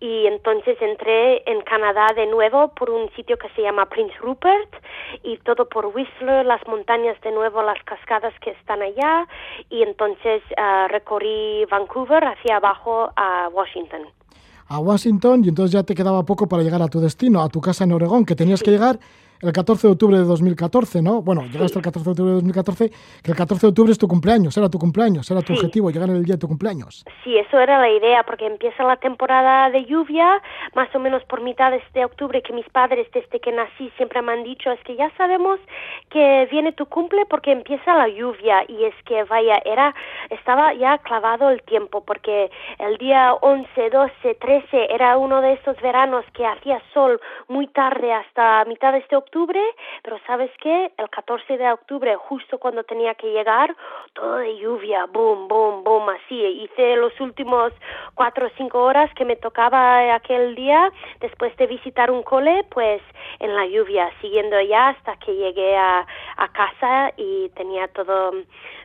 y 0.00 0.26
entonces 0.26 0.76
entré 0.80 1.48
en 1.50 1.62
Canadá 1.62 2.08
de 2.14 2.26
nuevo 2.26 2.68
por 2.74 2.90
un 2.90 3.10
sitio 3.14 3.36
que 3.38 3.48
se 3.50 3.62
llama 3.62 3.86
Prince 3.86 4.14
Rupert 4.20 4.74
y 5.22 5.38
todo 5.38 5.68
por 5.68 5.86
Whistler, 5.86 6.46
las 6.46 6.66
montañas 6.66 7.20
de 7.22 7.32
nuevo, 7.32 7.62
las 7.62 7.82
cascadas 7.84 8.34
que 8.40 8.50
están 8.50 8.82
allá 8.82 9.26
y 9.70 9.82
entonces 9.82 10.42
uh, 10.58 10.88
recorrí 10.88 11.64
Vancouver 11.70 12.24
hacia 12.24 12.56
abajo 12.56 13.10
a 13.16 13.48
Washington. 13.52 14.02
A 14.68 14.78
Washington 14.78 15.42
y 15.44 15.48
entonces 15.48 15.72
ya 15.72 15.82
te 15.82 15.94
quedaba 15.94 16.24
poco 16.24 16.48
para 16.48 16.62
llegar 16.62 16.80
a 16.80 16.88
tu 16.88 17.00
destino, 17.00 17.42
a 17.42 17.48
tu 17.48 17.60
casa 17.60 17.84
en 17.84 17.92
Oregón, 17.92 18.24
que 18.24 18.34
tenías 18.34 18.62
que 18.62 18.70
llegar 18.70 18.98
el 19.44 19.52
14 19.52 19.86
de 19.86 19.92
octubre 19.92 20.16
de 20.16 20.24
2014, 20.24 21.02
¿no? 21.02 21.20
Bueno, 21.20 21.42
llegaste 21.42 21.78
el 21.78 21.84
14 21.84 22.04
de 22.04 22.10
octubre 22.12 22.30
de 22.30 22.34
2014, 22.36 22.90
que 23.22 23.30
el 23.30 23.36
14 23.36 23.66
de 23.66 23.68
octubre 23.68 23.92
es 23.92 23.98
tu 23.98 24.08
cumpleaños, 24.08 24.56
era 24.56 24.70
tu 24.70 24.78
cumpleaños, 24.78 25.30
era 25.30 25.42
tu 25.42 25.52
objetivo, 25.52 25.90
llegar 25.90 26.08
en 26.08 26.16
el 26.16 26.24
día 26.24 26.36
de 26.36 26.40
tu 26.40 26.48
cumpleaños. 26.48 27.04
Sí, 27.22 27.36
eso 27.36 27.58
era 27.58 27.78
la 27.78 27.90
idea, 27.90 28.22
porque 28.24 28.46
empieza 28.46 28.82
la 28.84 28.96
temporada 28.96 29.70
de 29.70 29.84
lluvia, 29.84 30.40
más 30.74 30.92
o 30.94 30.98
menos 30.98 31.22
por 31.24 31.42
mitad 31.42 31.70
de 31.72 31.76
este 31.78 32.04
octubre, 32.04 32.42
que 32.42 32.52
mis 32.54 32.68
padres 32.70 33.06
desde 33.12 33.38
que 33.38 33.52
nací 33.52 33.90
siempre 33.96 34.22
me 34.22 34.32
han 34.32 34.44
dicho, 34.44 34.70
es 34.70 34.80
que 34.84 34.96
ya 34.96 35.10
sabemos 35.16 35.60
que 36.08 36.48
viene 36.50 36.72
tu 36.72 36.86
cumple 36.86 37.26
porque 37.26 37.52
empieza 37.52 37.94
la 37.94 38.08
lluvia, 38.08 38.64
y 38.66 38.84
es 38.84 38.94
que 39.04 39.24
vaya, 39.24 39.60
era, 39.64 39.94
estaba 40.30 40.72
ya 40.72 40.98
clavado 40.98 41.50
el 41.50 41.62
tiempo, 41.64 42.02
porque 42.02 42.50
el 42.78 42.96
día 42.96 43.34
11, 43.34 43.90
12, 43.90 44.34
13 44.40 44.94
era 44.94 45.18
uno 45.18 45.42
de 45.42 45.52
esos 45.54 45.76
veranos 45.82 46.24
que 46.32 46.46
hacía 46.46 46.80
sol 46.94 47.20
muy 47.48 47.66
tarde 47.66 48.12
hasta 48.12 48.64
mitad 48.64 48.92
de 48.92 48.98
este 48.98 49.16
octubre, 49.16 49.33
pero 50.02 50.18
¿sabes 50.26 50.50
qué? 50.62 50.92
El 50.96 51.10
14 51.10 51.56
de 51.56 51.72
octubre, 51.72 52.14
justo 52.16 52.58
cuando 52.58 52.84
tenía 52.84 53.14
que 53.14 53.32
llegar, 53.32 53.74
todo 54.12 54.36
de 54.36 54.56
lluvia, 54.58 55.06
boom, 55.06 55.48
boom, 55.48 55.82
boom, 55.82 56.08
así. 56.10 56.36
Hice 56.62 56.96
los 56.96 57.18
últimos 57.20 57.72
cuatro 58.14 58.46
o 58.46 58.50
cinco 58.56 58.82
horas 58.82 59.10
que 59.14 59.24
me 59.24 59.36
tocaba 59.36 60.14
aquel 60.14 60.54
día, 60.54 60.92
después 61.20 61.56
de 61.56 61.66
visitar 61.66 62.10
un 62.10 62.22
cole, 62.22 62.64
pues 62.70 63.02
en 63.40 63.54
la 63.54 63.66
lluvia, 63.66 64.08
siguiendo 64.20 64.60
ya 64.60 64.90
hasta 64.90 65.16
que 65.16 65.34
llegué 65.34 65.76
a, 65.76 66.06
a 66.36 66.48
casa 66.52 67.12
y 67.16 67.48
tenía 67.50 67.88
todo 67.88 68.32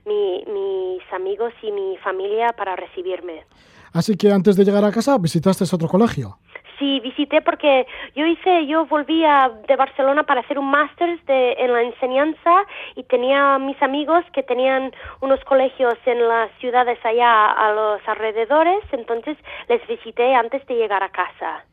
mi, 0.06 0.44
mis 0.48 1.14
amigos 1.14 1.54
y 1.62 1.72
mi 1.72 1.98
familia 1.98 2.54
para 2.58 2.76
recibirme. 2.76 3.46
Así 3.94 4.16
que 4.18 4.32
antes 4.32 4.56
de 4.56 4.66
llegar 4.66 4.84
a 4.86 4.92
casa 4.92 5.18
visitaste 5.18 5.64
otro 5.76 5.88
colegio. 5.88 6.38
Sí, 6.80 7.02
visité 7.02 7.42
porque 7.42 7.86
yo 8.16 8.26
hice, 8.26 8.66
yo 8.66 8.86
volví 8.86 9.26
a, 9.26 9.50
de 9.68 9.76
Barcelona 9.76 10.24
para 10.24 10.40
hacer 10.40 10.58
un 10.58 10.72
máster 10.72 11.20
en 11.28 11.74
la 11.74 11.82
enseñanza 11.82 12.64
y 12.96 13.04
tenía 13.04 13.60
mis 13.60 13.82
amigos 13.84 14.24
que 14.32 14.44
tenían 14.44 14.94
unos 15.20 15.44
colegios 15.44 15.96
en 16.06 16.26
las 16.26 16.50
ciudades 16.60 16.98
allá 17.04 17.52
a 17.52 17.74
los 17.74 18.02
alrededores, 18.08 18.82
entonces 18.94 19.38
les 19.68 19.86
visité 19.88 20.34
antes 20.34 20.66
de 20.68 20.76
llegar 20.76 21.04
a 21.04 21.10
casa. 21.10 21.66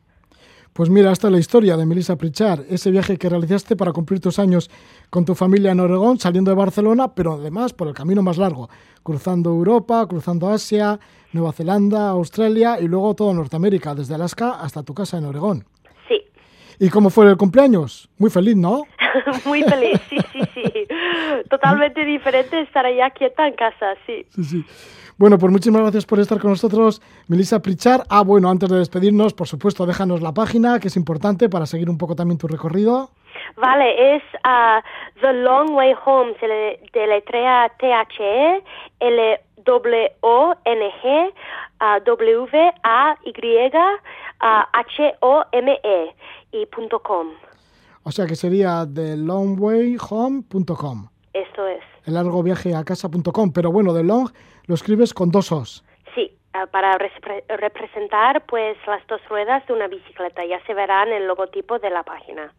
Pues 0.77 0.91
mira, 0.91 1.11
esta 1.11 1.25
es 1.25 1.33
la 1.33 1.39
historia 1.39 1.75
de 1.75 1.87
Melissa 1.87 2.17
Pritchard, 2.17 2.65
ese 2.69 2.91
viaje 2.91 3.17
que 3.17 3.27
realizaste 3.27 3.75
para 3.75 3.91
cumplir 3.91 4.19
tus 4.19 4.37
años 4.37 4.69
con 5.09 5.25
tu 5.25 5.33
familia 5.33 5.71
en 5.71 5.79
Oregón, 5.79 6.19
saliendo 6.19 6.51
de 6.51 6.55
Barcelona, 6.55 7.15
pero 7.15 7.33
además 7.33 7.73
por 7.73 7.87
el 7.87 7.95
camino 7.95 8.21
más 8.21 8.37
largo, 8.37 8.69
cruzando 9.01 9.49
Europa, 9.49 10.05
cruzando 10.07 10.49
Asia, 10.49 10.99
Nueva 11.33 11.51
Zelanda, 11.51 12.09
Australia 12.09 12.79
y 12.79 12.87
luego 12.87 13.15
todo 13.15 13.33
Norteamérica, 13.33 13.95
desde 13.95 14.13
Alaska 14.13 14.51
hasta 14.61 14.83
tu 14.83 14.93
casa 14.93 15.17
en 15.17 15.25
Oregón. 15.25 15.65
Sí. 16.07 16.21
¿Y 16.77 16.89
cómo 16.89 17.09
fue 17.09 17.27
el 17.27 17.37
cumpleaños? 17.37 18.07
Muy 18.19 18.29
feliz, 18.29 18.55
¿no? 18.55 18.83
Muy 19.47 19.63
feliz, 19.63 19.99
sí, 20.11 20.17
sí, 20.31 20.41
sí. 20.53 20.76
Totalmente 21.49 22.05
diferente 22.05 22.61
estar 22.61 22.85
allá 22.85 23.09
quieta 23.11 23.47
en 23.47 23.53
casa, 23.55 23.95
sí. 24.05 24.25
Sí, 24.29 24.43
sí. 24.43 24.65
Bueno, 25.17 25.39
pues 25.39 25.51
muchísimas 25.51 25.81
gracias 25.81 26.05
por 26.05 26.19
estar 26.19 26.39
con 26.39 26.51
nosotros, 26.51 27.01
Melissa 27.27 27.59
Pritchard. 27.59 28.03
Ah, 28.07 28.21
bueno, 28.21 28.51
antes 28.51 28.69
de 28.69 28.77
despedirnos, 28.77 29.33
por 29.33 29.47
supuesto, 29.47 29.87
déjanos 29.87 30.21
la 30.21 30.31
página, 30.31 30.79
que 30.79 30.89
es 30.89 30.95
importante 30.95 31.49
para 31.49 31.65
seguir 31.65 31.89
un 31.89 31.97
poco 31.97 32.15
también 32.15 32.37
tu 32.37 32.47
recorrido. 32.47 33.09
Vale, 33.55 34.15
es 34.15 34.23
uh, 34.45 34.81
The 35.19 35.33
Long 35.33 35.73
Way 35.73 35.95
Home, 36.05 36.35
se 36.39 36.47
le 36.47 36.79
deletrea 36.93 37.71
T-H-E, 37.79 38.63
L-W-O-N-G, 38.99 39.73
W-A-Y, 42.05 43.71
H-O-M-E 44.39 46.15
y 46.51 46.65
punto 46.67 46.99
com. 46.99 47.27
O 48.07 48.11
sea 48.11 48.25
que 48.25 48.35
sería 48.37 48.87
thelongwayhome.com. 48.87 51.09
Esto 51.33 51.67
es. 51.67 51.83
El 52.05 52.13
largo 52.13 52.41
viaje 52.41 52.73
a 52.73 52.85
casa.com, 52.85 53.51
pero 53.51 53.69
bueno, 53.69 53.93
The 53.93 54.01
Long 54.01 54.29
lo 54.65 54.75
escribes 54.75 55.13
con 55.13 55.29
dos 55.29 55.51
os. 55.51 55.83
Sí, 56.15 56.31
ah, 56.53 56.67
para 56.71 56.97
representar 56.97 58.45
pues 58.45 58.77
las 58.87 59.05
dos 59.07 59.19
ruedas 59.27 59.67
de 59.67 59.73
una 59.73 59.89
bicicleta. 59.89 60.45
Ya 60.45 60.65
se 60.65 60.73
verá 60.73 61.03
en 61.03 61.21
el 61.21 61.27
logotipo 61.27 61.79
de 61.79 61.89
la 61.89 62.03
página. 62.03 62.53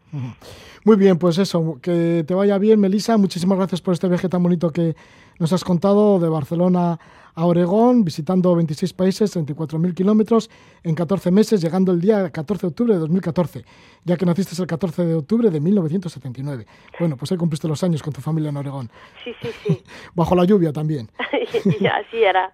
Muy 0.84 0.98
bien, 0.98 1.18
pues 1.18 1.38
eso, 1.38 1.78
que 1.80 2.24
te 2.28 2.34
vaya 2.34 2.58
bien, 2.58 2.78
Melissa. 2.78 3.16
Muchísimas 3.16 3.56
gracias 3.56 3.80
por 3.80 3.94
este 3.94 4.06
viaje 4.06 4.28
tan 4.28 4.42
bonito 4.42 4.70
que 4.70 4.96
nos 5.38 5.54
has 5.54 5.64
contado 5.64 6.18
de 6.18 6.28
Barcelona 6.28 6.98
a 7.38 7.44
Oregón, 7.44 8.02
visitando 8.02 8.52
26 8.56 8.92
países, 8.94 9.36
34.000 9.36 9.94
kilómetros 9.94 10.50
en 10.82 10.96
14 10.96 11.30
meses, 11.30 11.60
llegando 11.60 11.92
el 11.92 12.00
día 12.00 12.30
14 12.30 12.62
de 12.62 12.66
octubre 12.66 12.94
de 12.94 12.98
2014, 12.98 13.64
ya 14.04 14.16
que 14.16 14.26
naciste 14.26 14.60
el 14.60 14.66
14 14.66 15.04
de 15.04 15.14
octubre 15.14 15.48
de 15.48 15.60
1979. 15.60 16.66
Bueno, 16.98 17.16
pues 17.16 17.30
ahí 17.30 17.38
cumpliste 17.38 17.68
los 17.68 17.84
años 17.84 18.02
con 18.02 18.12
tu 18.12 18.20
familia 18.20 18.48
en 18.48 18.56
Oregón. 18.56 18.90
Sí, 19.22 19.30
sí, 19.40 19.50
sí. 19.64 19.82
Bajo 20.14 20.34
la 20.34 20.46
lluvia 20.46 20.72
también. 20.72 21.12
Así 21.20 22.24
era. 22.24 22.52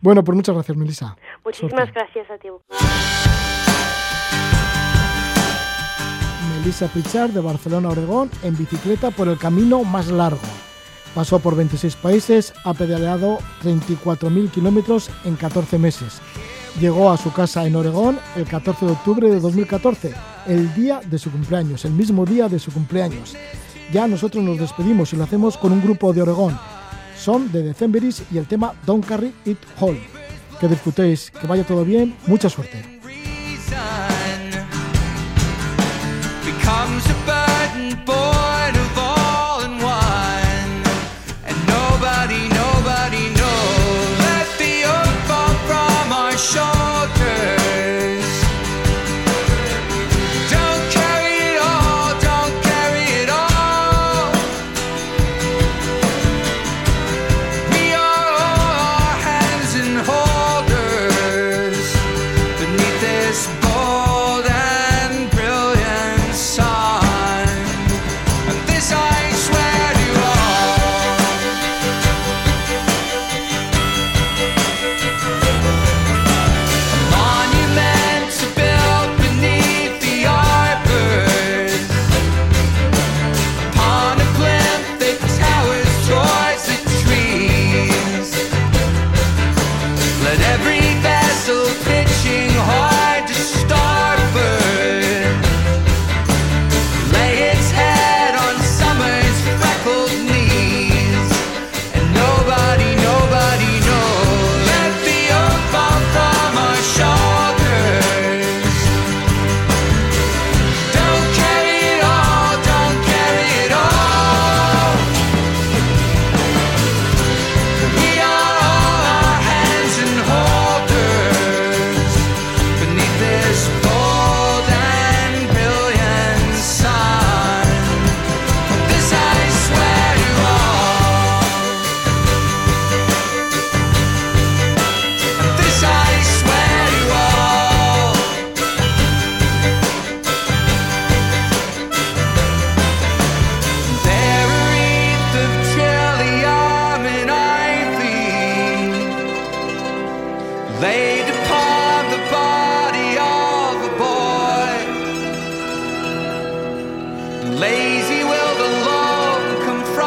bueno, 0.00 0.24
pues 0.24 0.34
muchas 0.34 0.56
gracias, 0.56 0.76
Melissa. 0.76 1.16
Muchísimas 1.44 1.92
gracias 1.92 2.28
a 2.32 2.38
ti. 2.38 2.48
Melissa 6.58 6.88
Pichard 6.88 7.30
de 7.30 7.40
Barcelona 7.40 7.90
Oregón 7.90 8.28
en 8.42 8.58
bicicleta 8.58 9.12
por 9.12 9.28
el 9.28 9.38
camino 9.38 9.84
más 9.84 10.08
largo. 10.08 10.40
Pasó 11.14 11.40
por 11.40 11.56
26 11.56 11.96
países, 11.96 12.52
ha 12.64 12.72
pedaleado 12.72 13.38
34.000 13.64 14.50
kilómetros 14.50 15.10
en 15.24 15.36
14 15.36 15.78
meses. 15.78 16.20
Llegó 16.80 17.10
a 17.10 17.16
su 17.16 17.32
casa 17.32 17.66
en 17.66 17.74
Oregón 17.74 18.18
el 18.36 18.44
14 18.44 18.86
de 18.86 18.92
octubre 18.92 19.28
de 19.28 19.40
2014, 19.40 20.14
el 20.46 20.72
día 20.74 21.00
de 21.04 21.18
su 21.18 21.32
cumpleaños, 21.32 21.84
el 21.84 21.92
mismo 21.92 22.24
día 22.24 22.48
de 22.48 22.60
su 22.60 22.70
cumpleaños. 22.70 23.34
Ya 23.92 24.06
nosotros 24.06 24.44
nos 24.44 24.58
despedimos 24.58 25.12
y 25.12 25.16
lo 25.16 25.24
hacemos 25.24 25.56
con 25.56 25.72
un 25.72 25.82
grupo 25.82 26.12
de 26.12 26.22
Oregón. 26.22 26.56
Son 27.18 27.50
de 27.50 27.62
Decemberis 27.62 28.22
y 28.30 28.38
el 28.38 28.46
tema 28.46 28.72
Don't 28.86 29.04
Carry 29.04 29.34
It 29.44 29.58
Home. 29.80 30.00
que 30.60 30.68
disfrutéis, 30.68 31.30
que 31.30 31.46
vaya 31.46 31.64
todo 31.64 31.84
bien, 31.84 32.14
mucha 32.26 32.48
suerte. 32.50 33.00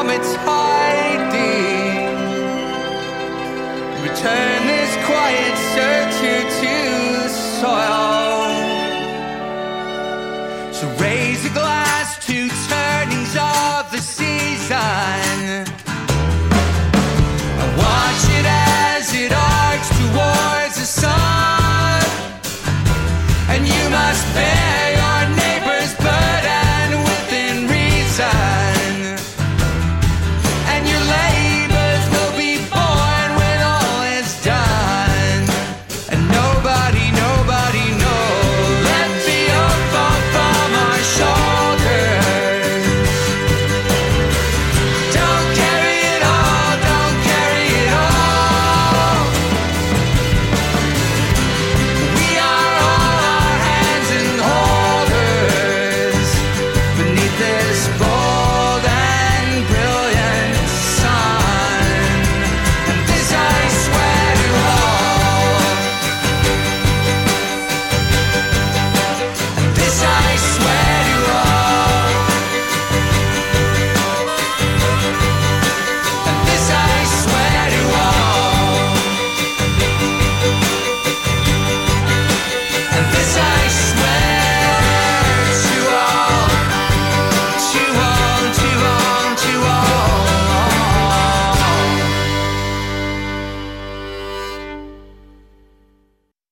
time 0.03 0.19
it's 0.19 0.35
hiding. 0.35 2.03
Return. 4.03 4.62